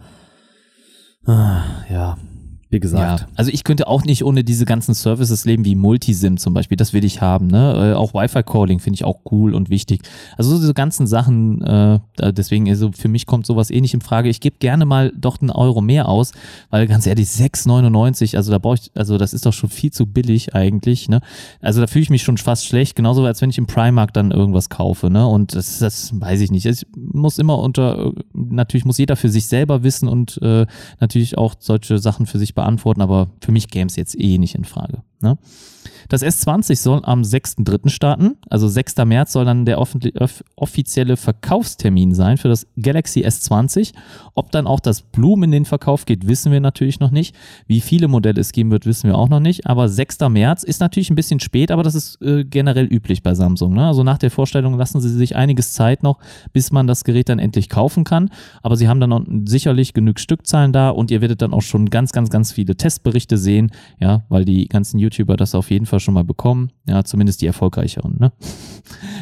[1.26, 2.18] ah, ja,
[2.72, 3.22] wie gesagt.
[3.22, 6.78] Ja, also ich könnte auch nicht ohne diese ganzen Services leben wie Multisim zum Beispiel.
[6.78, 7.48] Das will ich haben.
[7.48, 7.94] Ne?
[7.94, 10.02] Äh, auch Wi-Fi-Calling finde ich auch cool und wichtig.
[10.38, 11.64] Also so diese ganzen Sachen.
[11.64, 12.00] Äh,
[12.32, 14.30] deswegen also für mich kommt sowas eh nicht in Frage.
[14.30, 16.32] Ich gebe gerne mal doch einen Euro mehr aus,
[16.70, 18.36] weil ganz ehrlich 6,99.
[18.36, 21.10] Also da brauche ich, also das ist doch schon viel zu billig eigentlich.
[21.10, 21.22] Ne?
[21.62, 22.96] Also da fühle ich mich schon fast schlecht.
[22.96, 25.10] Genauso als wenn ich im Primark dann irgendwas kaufe.
[25.10, 25.26] Ne?
[25.26, 26.68] Und das, das weiß ich nicht.
[26.68, 28.14] Es muss immer unter.
[28.34, 30.68] Natürlich muss jeder für sich selber wissen und äh,
[31.00, 34.56] natürlich auch solche Sachen für sich beantworten, aber für mich käme es jetzt eh nicht
[34.56, 35.02] in Frage.
[35.22, 35.38] Ne?
[36.10, 37.90] Das S20 soll am 6.3.
[37.90, 38.98] starten, also 6.
[39.06, 43.94] März soll dann der offizielle Verkaufstermin sein für das Galaxy S20.
[44.34, 47.36] Ob dann auch das Bloom in den Verkauf geht, wissen wir natürlich noch nicht.
[47.68, 49.68] Wie viele Modelle es geben wird, wissen wir auch noch nicht.
[49.68, 50.19] Aber 6.
[50.30, 53.73] März ist natürlich ein bisschen spät, aber das ist äh, generell üblich bei Samsung.
[53.73, 53.86] Ne?
[53.86, 56.18] Also nach der Vorstellung lassen sie sich einiges Zeit noch,
[56.53, 58.31] bis man das Gerät dann endlich kaufen kann.
[58.64, 62.11] Aber sie haben dann sicherlich genug Stückzahlen da und ihr werdet dann auch schon ganz,
[62.11, 66.14] ganz, ganz viele Testberichte sehen, ja, weil die ganzen YouTuber das auf jeden Fall schon
[66.14, 66.72] mal bekommen.
[66.88, 68.32] Ja, zumindest die erfolgreicheren, ne?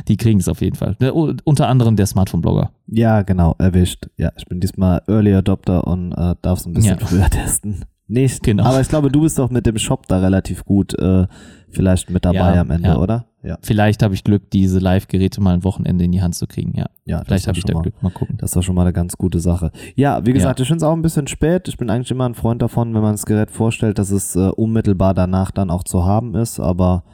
[0.08, 0.96] Die kriegen es auf jeden Fall.
[1.00, 2.72] Ne, unter anderem der Smartphone-Blogger.
[2.88, 4.08] Ja, genau, erwischt.
[4.18, 7.06] Ja, ich bin diesmal Early Adopter und äh, darf es ein bisschen ja.
[7.06, 7.86] früher testen.
[8.08, 8.64] Nicht, genau.
[8.64, 11.28] Aber ich glaube, du bist doch mit dem Shop da relativ gut äh,
[11.70, 12.98] vielleicht mit dabei ja, am Ende, ja.
[12.98, 13.26] oder?
[13.48, 13.58] Ja.
[13.62, 16.88] Vielleicht habe ich Glück, diese Live-Geräte mal ein Wochenende in die Hand zu kriegen, ja.
[17.06, 18.38] Ja, vielleicht habe ich da mal, Glück, mal gucken.
[18.38, 19.72] Das war schon mal eine ganz gute Sache.
[19.96, 20.64] Ja, wie gesagt, ja.
[20.64, 21.70] ich finde es auch ein bisschen spät.
[21.70, 24.50] Ich bin eigentlich immer ein Freund davon, wenn man das Gerät vorstellt, dass es äh,
[24.50, 27.06] unmittelbar danach dann auch zu haben ist, aber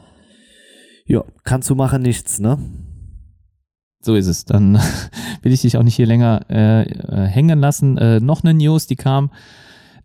[1.05, 2.57] ja, kannst du machen nichts, ne?
[4.01, 4.45] So ist es.
[4.45, 4.79] Dann
[5.43, 7.97] will ich dich auch nicht hier länger äh, äh, hängen lassen.
[7.97, 9.29] Äh, noch eine News, die kam.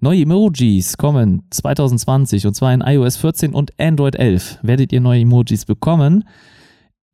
[0.00, 4.60] Neue Emojis kommen 2020 und zwar in iOS 14 und Android 11.
[4.62, 6.22] Werdet ihr neue Emojis bekommen?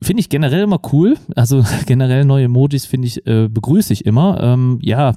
[0.03, 1.17] Finde ich generell immer cool.
[1.35, 4.39] Also generell neue Emojis finde ich, äh, begrüße ich immer.
[4.43, 5.15] Ähm, ja,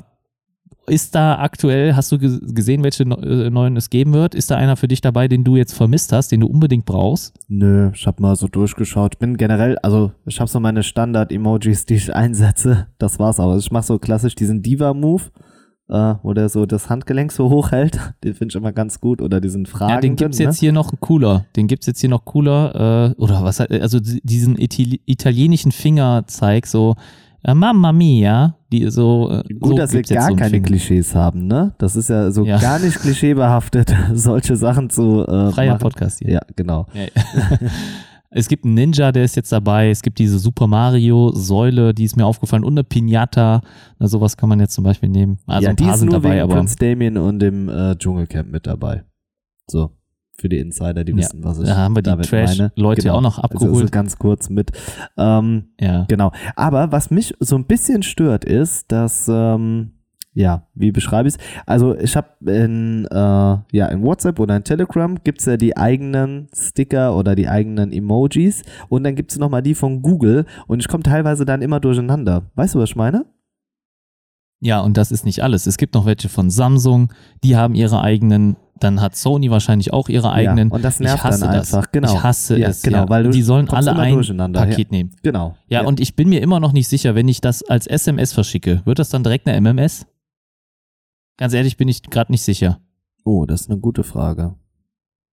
[0.90, 4.34] ist da aktuell, hast du gesehen, welche äh, neuen es geben wird?
[4.34, 7.34] Ist da einer für dich dabei, den du jetzt vermisst hast, den du unbedingt brauchst?
[7.50, 9.20] Nö, ich habe mal so durchgeschaut.
[9.20, 12.88] Bin generell, also ich habe so meine Standard-Emojis, die ich einsetze.
[12.98, 13.58] Das war's aber.
[13.58, 15.24] Ich mache so klassisch diesen Diva-Move,
[15.90, 18.00] äh, wo der so das Handgelenk so hoch hält.
[18.24, 19.22] Den finde ich immer ganz gut.
[19.22, 19.94] Oder diesen Fragen.
[19.94, 20.46] Ja, den gibt's ne?
[20.46, 21.46] jetzt hier noch cooler.
[21.56, 23.14] Den gibt's jetzt hier noch cooler.
[23.18, 26.96] Äh, oder was, also diesen italienischen Fingerzeig, so
[27.44, 29.32] äh, Mamma Mia, die so.
[29.32, 30.68] Äh, Gut, so dass wir gar so keine Finger.
[30.68, 31.74] Klischees haben, ne?
[31.78, 32.60] Das ist ja so ja.
[32.60, 35.26] gar nicht klischeebehaftet, solche Sachen zu.
[35.26, 35.82] Äh, Freier machen.
[35.82, 36.32] Podcast hier.
[36.32, 36.88] Ja, genau.
[36.94, 37.06] Ja,
[38.38, 39.90] es gibt einen Ninja, der ist jetzt dabei.
[39.90, 42.64] Es gibt diese Super Mario-Säule, die ist mir aufgefallen.
[42.64, 43.62] Und eine Pinata.
[43.98, 45.40] Na, sowas kann man jetzt zum Beispiel nehmen.
[45.48, 46.56] Also ja, ein paar sind dabei, aber.
[46.56, 49.04] Prince Damien und im äh, Dschungelcamp mit dabei.
[49.68, 49.92] So
[50.40, 53.16] für die Insider, die ja, wissen, was ich da haben wir die Trash-Leute genau.
[53.16, 53.70] auch noch abgeholt.
[53.70, 54.72] Also, also ganz kurz mit.
[55.18, 56.06] Ähm, ja.
[56.08, 56.32] Genau.
[56.56, 59.94] Aber was mich so ein bisschen stört, ist, dass ähm,
[60.38, 61.40] ja, wie beschreibe ich es?
[61.66, 65.76] Also ich habe in, äh, ja, in WhatsApp oder in Telegram gibt es ja die
[65.76, 70.80] eigenen Sticker oder die eigenen Emojis und dann gibt es nochmal die von Google und
[70.80, 72.44] ich komme teilweise dann immer durcheinander.
[72.54, 73.26] Weißt du, was ich meine?
[74.60, 75.66] Ja, und das ist nicht alles.
[75.66, 77.12] Es gibt noch welche von Samsung,
[77.44, 80.70] die haben ihre eigenen dann hat Sony wahrscheinlich auch ihre eigenen.
[80.70, 81.82] Ja, und das nervt ich hasse dann einfach.
[81.82, 81.92] Das.
[81.92, 82.14] Genau.
[82.14, 82.84] Ich hasse ja, es.
[82.84, 83.10] Genau, ja.
[83.10, 85.16] weil du die sollen alle ein Paket nehmen.
[85.24, 85.56] Genau.
[85.68, 88.84] Ja, und ich bin mir immer noch nicht sicher, wenn ich das als SMS verschicke,
[88.86, 90.06] wird das dann direkt eine MMS?
[91.38, 92.80] Ganz ehrlich, bin ich gerade nicht sicher.
[93.24, 94.56] Oh, das ist eine gute Frage.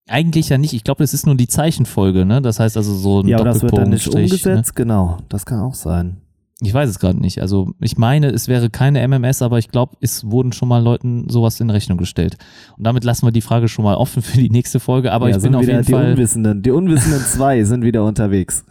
[0.07, 0.75] Eigentlich ja nicht.
[0.75, 2.43] Ich glaube, es ist nur die Zeichenfolge, ne?
[2.43, 4.23] Das heißt also so ein Ja, aber das wird dann nicht ne?
[4.23, 4.75] umgesetzt, ne?
[4.75, 5.19] genau.
[5.31, 6.19] Das kann auch sein.
[6.61, 7.41] Ich weiß es gerade nicht.
[7.41, 11.29] Also ich meine, es wäre keine MMS, aber ich glaube, es wurden schon mal Leuten
[11.29, 12.37] sowas in Rechnung gestellt.
[12.77, 15.13] Und damit lassen wir die Frage schon mal offen für die nächste Folge.
[15.13, 16.13] Aber ja, ich bin auf jeden die Fall.
[16.13, 18.65] Unwissenden, die Unwissenden zwei sind wieder unterwegs.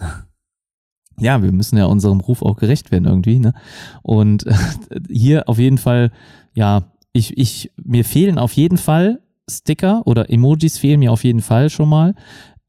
[1.20, 3.40] Ja, wir müssen ja unserem Ruf auch gerecht werden irgendwie.
[3.40, 3.54] Ne?
[4.02, 4.46] Und
[5.10, 6.12] hier auf jeden Fall,
[6.54, 6.84] ja,
[7.14, 9.20] ich, ich, mir fehlen auf jeden Fall
[9.50, 12.16] Sticker oder Emojis fehlen mir auf jeden Fall schon mal.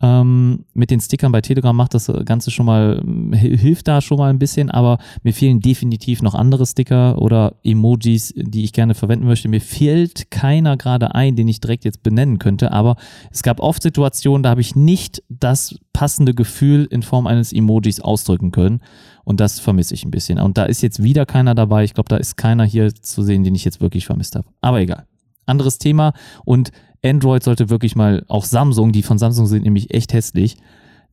[0.02, 3.02] Ähm, mit den Stickern bei Telegram macht das Ganze schon mal,
[3.32, 8.34] hilft da schon mal ein bisschen, aber mir fehlen definitiv noch andere Sticker oder Emojis,
[8.36, 9.48] die ich gerne verwenden möchte.
[9.48, 12.96] Mir fehlt keiner gerade ein, den ich direkt jetzt benennen könnte, aber
[13.30, 18.00] es gab oft Situationen, da habe ich nicht das passende Gefühl in Form eines Emojis
[18.00, 18.80] ausdrücken können.
[19.24, 20.38] Und das vermisse ich ein bisschen.
[20.38, 21.84] Und da ist jetzt wieder keiner dabei.
[21.84, 24.46] Ich glaube, da ist keiner hier zu sehen, den ich jetzt wirklich vermisst habe.
[24.60, 25.06] Aber egal.
[25.46, 26.12] Anderes Thema.
[26.44, 26.70] Und
[27.04, 30.56] Android sollte wirklich mal, auch Samsung, die von Samsung sind nämlich echt hässlich,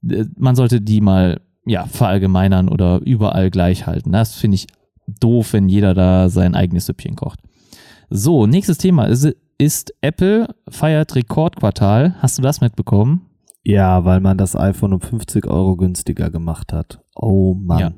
[0.07, 4.11] äh, man sollte die mal ja, verallgemeinern oder überall gleich halten.
[4.11, 4.67] Das finde ich
[5.07, 7.39] doof, wenn jeder da sein eigenes Süppchen kocht.
[8.09, 12.15] So, nächstes Thema ist, ist Apple feiert Rekordquartal.
[12.19, 13.27] Hast du das mitbekommen?
[13.63, 16.99] Ja, weil man das iPhone um 50 Euro günstiger gemacht hat.
[17.15, 17.79] Oh Mann.
[17.79, 17.93] Ja.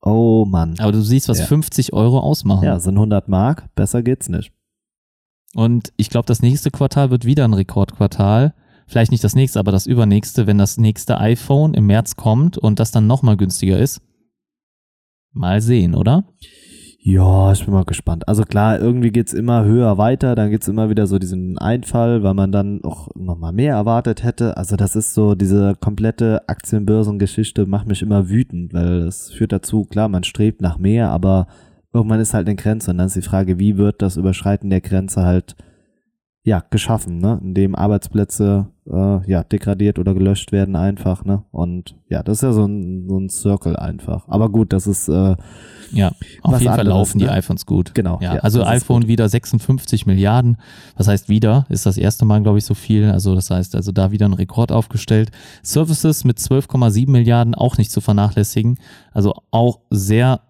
[0.00, 0.76] Oh Mann.
[0.78, 1.46] Aber du siehst, was Ja.
[1.46, 2.64] 50 Euro ausmachen.
[2.64, 3.74] Ja, sind 100 Mark.
[3.74, 4.52] Besser geht's nicht.
[5.54, 8.54] Und ich glaube, das nächste Quartal wird wieder ein Rekordquartal.
[8.86, 12.78] Vielleicht nicht das nächste, aber das übernächste, wenn das nächste iPhone im März kommt und
[12.78, 14.00] das dann nochmal günstiger ist.
[15.32, 16.24] Mal sehen, oder?
[16.40, 16.48] Ja,
[17.10, 18.28] ich bin mal gespannt.
[18.28, 22.34] Also klar, irgendwie geht's immer höher weiter, dann gibt's immer wieder so diesen Einfall, weil
[22.34, 24.56] man dann auch noch mal mehr erwartet hätte.
[24.56, 29.84] Also das ist so, diese komplette Aktienbörsengeschichte macht mich immer wütend, weil es führt dazu,
[29.84, 31.46] klar, man strebt nach mehr, aber
[31.94, 34.82] irgendwann ist halt eine Grenze und dann ist die Frage, wie wird das Überschreiten der
[34.82, 35.56] Grenze halt
[36.44, 37.38] ja, geschaffen, ne?
[37.42, 41.42] Indem Arbeitsplätze äh, ja degradiert oder gelöscht werden einfach, ne?
[41.50, 44.26] Und ja, das ist ja so ein, so ein Circle einfach.
[44.28, 45.36] Aber gut, das ist äh,
[45.92, 46.12] Ja,
[46.42, 47.32] auf jeden Fall laufen die ne?
[47.32, 47.94] iPhones gut.
[47.94, 50.56] Genau, Ja, ja, also iPhone wieder 56 Milliarden.
[50.96, 51.66] Was heißt wieder?
[51.68, 53.10] Ist das erste Mal, glaube ich, so viel.
[53.10, 55.30] Also das heißt, also da wieder ein Rekord aufgestellt.
[55.62, 58.78] Services mit 12,7 Milliarden auch nicht zu vernachlässigen.
[59.12, 60.40] Also auch sehr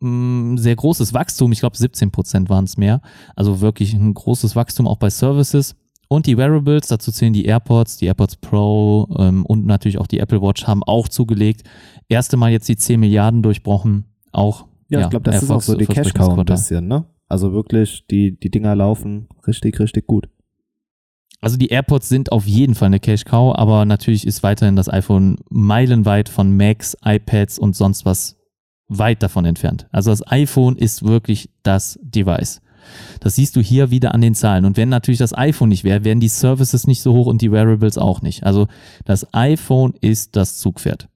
[0.00, 1.52] mh, sehr großes Wachstum.
[1.52, 3.00] Ich glaube, 17 Prozent waren es mehr.
[3.36, 5.76] Also wirklich ein großes Wachstum auch bei Services.
[6.08, 10.20] Und die Wearables, dazu zählen die AirPods, die AirPods Pro ähm, und natürlich auch die
[10.20, 11.64] Apple Watch haben auch zugelegt.
[12.08, 14.06] Erste Mal jetzt die 10 Milliarden durchbrochen.
[14.32, 17.04] Auch Ja, ich glaube, das ist auch so die Cash Cow ein bisschen, ne?
[17.28, 20.28] Also wirklich, die, die Dinger laufen richtig, richtig gut.
[21.42, 24.88] Also die AirPods sind auf jeden Fall eine Cash Cow, aber natürlich ist weiterhin das
[24.88, 28.37] iPhone meilenweit von Macs, iPads und sonst was
[28.88, 29.86] weit davon entfernt.
[29.92, 32.60] Also das iPhone ist wirklich das Device.
[33.20, 34.64] Das siehst du hier wieder an den Zahlen.
[34.64, 37.52] Und wenn natürlich das iPhone nicht wäre, wären die Services nicht so hoch und die
[37.52, 38.44] Wearables auch nicht.
[38.44, 38.66] Also
[39.04, 41.08] das iPhone ist das Zugpferd.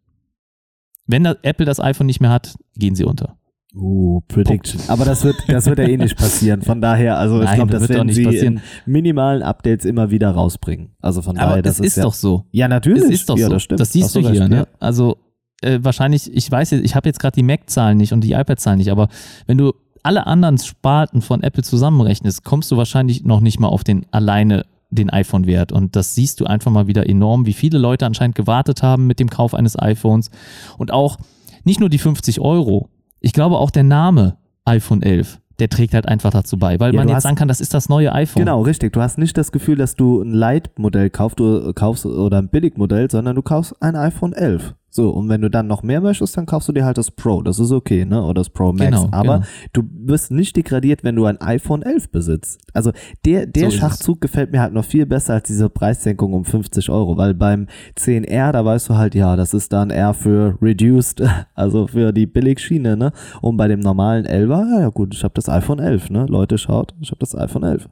[1.06, 3.36] Wenn das Apple das iPhone nicht mehr hat, gehen sie unter.
[3.74, 4.82] Uh, Prediction.
[4.88, 6.60] Aber das wird, das wird ja eh nicht passieren.
[6.60, 8.60] Von daher, also ich glaube, das das werden nicht sie passieren.
[8.84, 10.90] in minimalen Updates immer wieder rausbringen.
[11.00, 12.44] Also von Aber daher, das es ist ja, doch so.
[12.50, 13.04] Ja, natürlich.
[13.04, 13.54] Es ist doch ja, so.
[13.54, 13.86] Das, stimmt.
[13.86, 14.46] siehst Hast du hier.
[14.46, 14.56] ne?
[14.56, 14.66] ja.
[14.78, 15.16] Also
[15.62, 18.78] äh, wahrscheinlich, ich weiß jetzt, ich habe jetzt gerade die Mac-Zahlen nicht und die iPad-Zahlen
[18.78, 19.08] nicht, aber
[19.46, 19.72] wenn du
[20.02, 24.64] alle anderen Sparten von Apple zusammenrechnest, kommst du wahrscheinlich noch nicht mal auf den alleine
[24.90, 25.72] den iPhone-Wert.
[25.72, 29.20] Und das siehst du einfach mal wieder enorm, wie viele Leute anscheinend gewartet haben mit
[29.20, 30.30] dem Kauf eines iPhones.
[30.76, 31.16] Und auch
[31.64, 32.88] nicht nur die 50 Euro.
[33.20, 34.36] Ich glaube auch der Name
[34.66, 37.48] iPhone 11, der trägt halt einfach dazu bei, weil Ja, man jetzt hast- sagen kann,
[37.48, 38.40] das ist das neue iPhone.
[38.44, 38.92] Genau, richtig.
[38.92, 43.42] Du hast nicht das Gefühl, dass du ein Light-Modell kaufst oder ein Billigmodell, sondern du
[43.42, 44.74] kaufst ein iPhone 11.
[44.94, 47.40] So, und wenn du dann noch mehr möchtest, dann kaufst du dir halt das Pro.
[47.40, 48.22] Das ist okay, ne?
[48.22, 48.84] Oder das Pro Max.
[48.84, 49.46] Genau, Aber genau.
[49.72, 52.60] du wirst nicht degradiert, wenn du ein iPhone 11 besitzt.
[52.74, 52.92] Also
[53.24, 53.78] der, der So.
[53.78, 57.68] Schachzug gefällt mir halt noch viel besser als diese Preissenkung um 50 Euro, weil beim
[57.98, 61.22] 10R, da weißt du halt, ja, das ist dann eher für Reduced,
[61.54, 63.12] also für die Billigschiene, ne?
[63.40, 66.26] Und bei dem normalen 11er, ja, ja gut, ich habe das iPhone 11, ne?
[66.28, 67.88] Leute, schaut, ich habe das iPhone 11.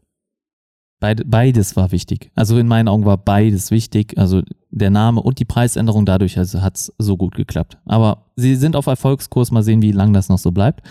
[1.01, 2.31] Beid, beides war wichtig.
[2.35, 4.19] Also in meinen Augen war beides wichtig.
[4.19, 7.79] Also der Name und die Preisänderung dadurch also hat es so gut geklappt.
[7.87, 9.51] Aber sie sind auf Erfolgskurs.
[9.51, 10.83] Mal sehen, wie lange das noch so bleibt.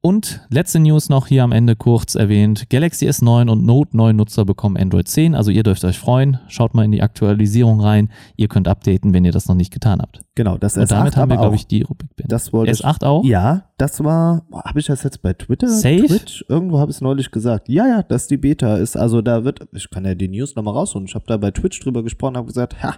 [0.00, 2.70] Und letzte News noch hier am Ende kurz erwähnt.
[2.70, 5.34] Galaxy S9 und Note 9 Nutzer bekommen Android 10.
[5.34, 6.38] Also ihr dürft euch freuen.
[6.46, 8.08] Schaut mal in die Aktualisierung rein.
[8.36, 10.20] Ihr könnt updaten, wenn ihr das noch nicht getan habt.
[10.36, 12.30] Genau, das Und S8 damit haben wir, glaube ich, die Rubrik beendet.
[12.30, 12.84] Das wollte ich.
[12.84, 13.24] S8 auch?
[13.24, 15.66] Ja, das war, habe ich das jetzt bei Twitter?
[15.66, 16.06] Safe?
[16.06, 16.44] Twitch?
[16.48, 17.68] Irgendwo habe ich es neulich gesagt.
[17.68, 18.96] Ja, ja, dass die Beta ist.
[18.96, 21.08] Also da wird, ich kann ja die News nochmal rausholen.
[21.08, 22.94] Ich habe da bei Twitch drüber gesprochen, habe gesagt, ha,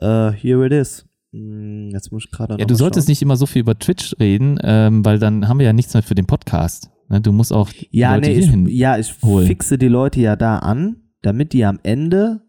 [0.00, 1.06] äh, here it is.
[1.34, 3.10] Hm, Jetzt muss ich gerade Ja, du solltest schauen.
[3.12, 6.02] nicht immer so viel über Twitch reden, ähm, weil dann haben wir ja nichts mehr
[6.04, 6.90] für den Podcast.
[7.08, 8.38] Ne, Du musst auch die Ja, Leute nee,
[8.68, 9.46] ich, ja, ich holen.
[9.46, 12.42] fixe die Leute ja da an, damit die am Ende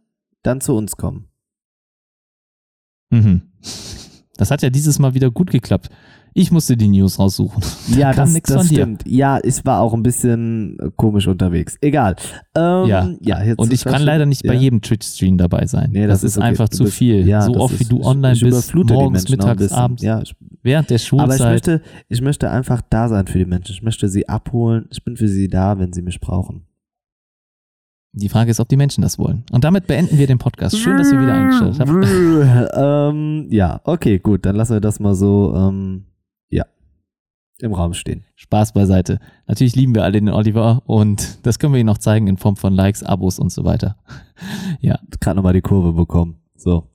[0.43, 1.29] dann zu uns kommen.
[3.09, 3.41] Mhm.
[4.37, 5.89] Das hat ja dieses Mal wieder gut geklappt.
[6.37, 7.63] Ich musste die News raussuchen.
[7.97, 9.03] Ja, das, das stimmt.
[9.07, 11.77] Ja, ich war auch ein bisschen äh, komisch unterwegs.
[11.79, 12.17] Egal.
[12.55, 13.09] Ähm, Ja.
[13.21, 14.59] ja jetzt Und ich kann leider nicht bei ja.
[14.59, 15.91] jedem Twitch-Stream dabei sein.
[15.93, 16.47] Nee, das, das ist okay.
[16.47, 17.25] einfach Du zu bist- viel.
[17.25, 20.95] Ja, so oft ist- wie du online bist, morgens, mittags, abends, Ja, ich, während der
[20.95, 21.51] aber ich Schulzeit.
[21.53, 23.71] möchte, ich möchte einfach da sein für die Menschen.
[23.71, 24.87] Ich möchte sie abholen.
[24.91, 26.65] Ich bin für sie da, wenn sie mich brauchen.
[28.11, 29.43] Die Frage ist, ob die Menschen das wollen.
[29.53, 30.77] Und damit beenden wir den Podcast.
[30.77, 32.71] Schön, dass ihr wieder eingestellt habt.
[33.15, 34.45] ähm, ja, okay, gut.
[34.45, 36.05] Dann lassen wir das mal so, ähm,
[37.61, 38.23] im Raum stehen.
[38.35, 39.19] Spaß beiseite.
[39.47, 42.55] Natürlich lieben wir alle den Oliver und das können wir Ihnen noch zeigen in Form
[42.55, 43.97] von Likes, Abos und so weiter.
[44.81, 46.41] Ja, Gerade nochmal die Kurve bekommen.
[46.57, 46.89] So.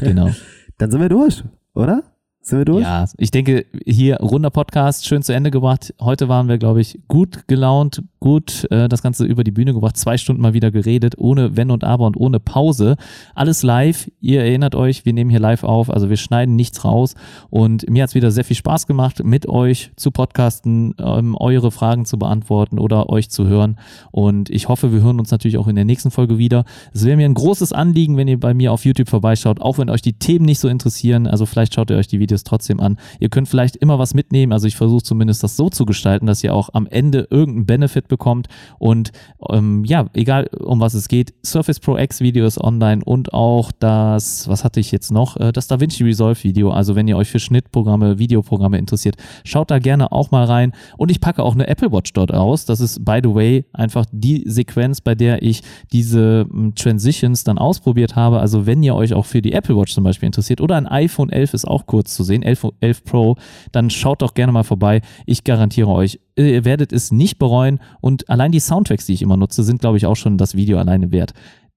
[0.00, 0.30] genau.
[0.78, 1.44] Dann sind wir durch,
[1.74, 2.02] oder?
[2.48, 2.84] Sind wir durch?
[2.84, 5.92] Ja, ich denke, hier runder Podcast, schön zu Ende gebracht.
[6.00, 9.96] Heute waren wir, glaube ich, gut gelaunt, gut äh, das Ganze über die Bühne gebracht,
[9.96, 12.98] zwei Stunden mal wieder geredet, ohne Wenn und Aber und ohne Pause.
[13.34, 14.08] Alles live.
[14.20, 17.16] Ihr erinnert euch, wir nehmen hier live auf, also wir schneiden nichts raus.
[17.50, 21.72] Und mir hat es wieder sehr viel Spaß gemacht, mit euch zu podcasten, ähm, eure
[21.72, 23.76] Fragen zu beantworten oder euch zu hören.
[24.12, 26.64] Und ich hoffe, wir hören uns natürlich auch in der nächsten Folge wieder.
[26.94, 29.90] Es wäre mir ein großes Anliegen, wenn ihr bei mir auf YouTube vorbeischaut, auch wenn
[29.90, 31.26] euch die Themen nicht so interessieren.
[31.26, 32.98] Also vielleicht schaut ihr euch die Videos es trotzdem an.
[33.18, 34.52] Ihr könnt vielleicht immer was mitnehmen.
[34.52, 38.08] Also ich versuche zumindest das so zu gestalten, dass ihr auch am Ende irgendeinen Benefit
[38.08, 38.48] bekommt.
[38.78, 39.12] Und
[39.50, 43.72] ähm, ja, egal um was es geht, Surface Pro X Video ist online und auch
[43.72, 45.36] das, was hatte ich jetzt noch?
[45.36, 46.70] Äh, das DaVinci Resolve Video.
[46.70, 50.72] Also wenn ihr euch für Schnittprogramme, Videoprogramme interessiert, schaut da gerne auch mal rein.
[50.96, 52.64] Und ich packe auch eine Apple Watch dort aus.
[52.64, 57.58] Das ist, by the way, einfach die Sequenz, bei der ich diese ähm, Transitions dann
[57.58, 58.40] ausprobiert habe.
[58.40, 61.30] Also wenn ihr euch auch für die Apple Watch zum Beispiel interessiert oder ein iPhone
[61.30, 63.36] 11 ist auch kurz zu sehen, 11, 11 Pro,
[63.72, 65.00] dann schaut doch gerne mal vorbei.
[65.24, 69.36] Ich garantiere euch, ihr werdet es nicht bereuen und allein die Soundtracks, die ich immer
[69.36, 71.32] nutze, sind, glaube ich, auch schon das Video alleine wert.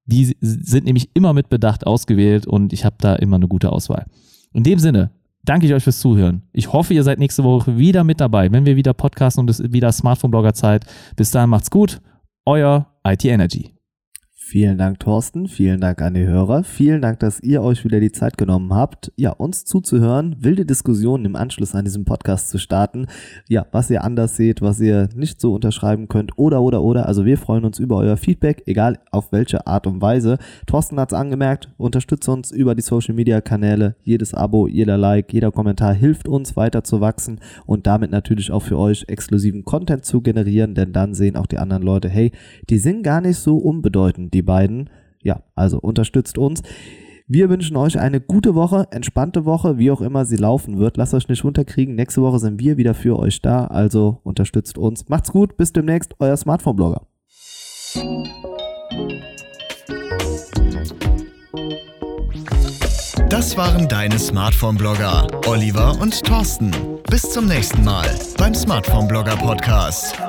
[0.06, 4.06] Die sind nämlich immer mit Bedacht ausgewählt und ich habe da immer eine gute Auswahl.
[4.54, 5.12] In dem Sinne,
[5.44, 6.42] danke ich euch fürs Zuhören.
[6.52, 9.62] Ich hoffe, ihr seid nächste Woche wieder mit dabei, wenn wir wieder podcasten und es
[9.72, 10.86] wieder Smartphone-Blogger-Zeit.
[11.16, 12.02] Bis dahin macht's gut.
[12.46, 13.79] Euer IT Energy.
[14.50, 15.48] Vielen Dank, Thorsten.
[15.48, 16.64] Vielen Dank an die Hörer.
[16.64, 21.26] Vielen Dank, dass ihr euch wieder die Zeit genommen habt, ja, uns zuzuhören, wilde Diskussionen
[21.26, 23.06] im Anschluss an diesem Podcast zu starten.
[23.48, 27.06] Ja, was ihr anders seht, was ihr nicht so unterschreiben könnt oder, oder, oder.
[27.06, 30.40] Also wir freuen uns über euer Feedback, egal auf welche Art und Weise.
[30.66, 33.98] Thorsten hat es angemerkt, unterstützt uns über die Social Media Kanäle.
[34.02, 38.64] Jedes Abo, jeder Like, jeder Kommentar hilft uns weiter zu wachsen und damit natürlich auch
[38.64, 42.32] für euch exklusiven Content zu generieren, denn dann sehen auch die anderen Leute, hey,
[42.72, 44.90] die sind gar nicht so unbedeutend die beiden.
[45.22, 46.62] Ja, also unterstützt uns.
[47.32, 50.98] Wir wünschen euch eine gute Woche, entspannte Woche, wie auch immer sie laufen wird.
[50.98, 51.94] Lasst euch nicht runterkriegen.
[51.94, 53.66] Nächste Woche sind wir wieder für euch da.
[53.66, 55.08] Also unterstützt uns.
[55.10, 55.56] Macht's gut.
[55.56, 56.16] Bis demnächst.
[56.18, 57.04] Euer Smartphone-Blogger.
[63.30, 66.72] Das waren deine Smartphone-Blogger, Oliver und Thorsten.
[67.12, 68.08] Bis zum nächsten Mal
[68.40, 70.20] beim Smartphone-Blogger Podcast.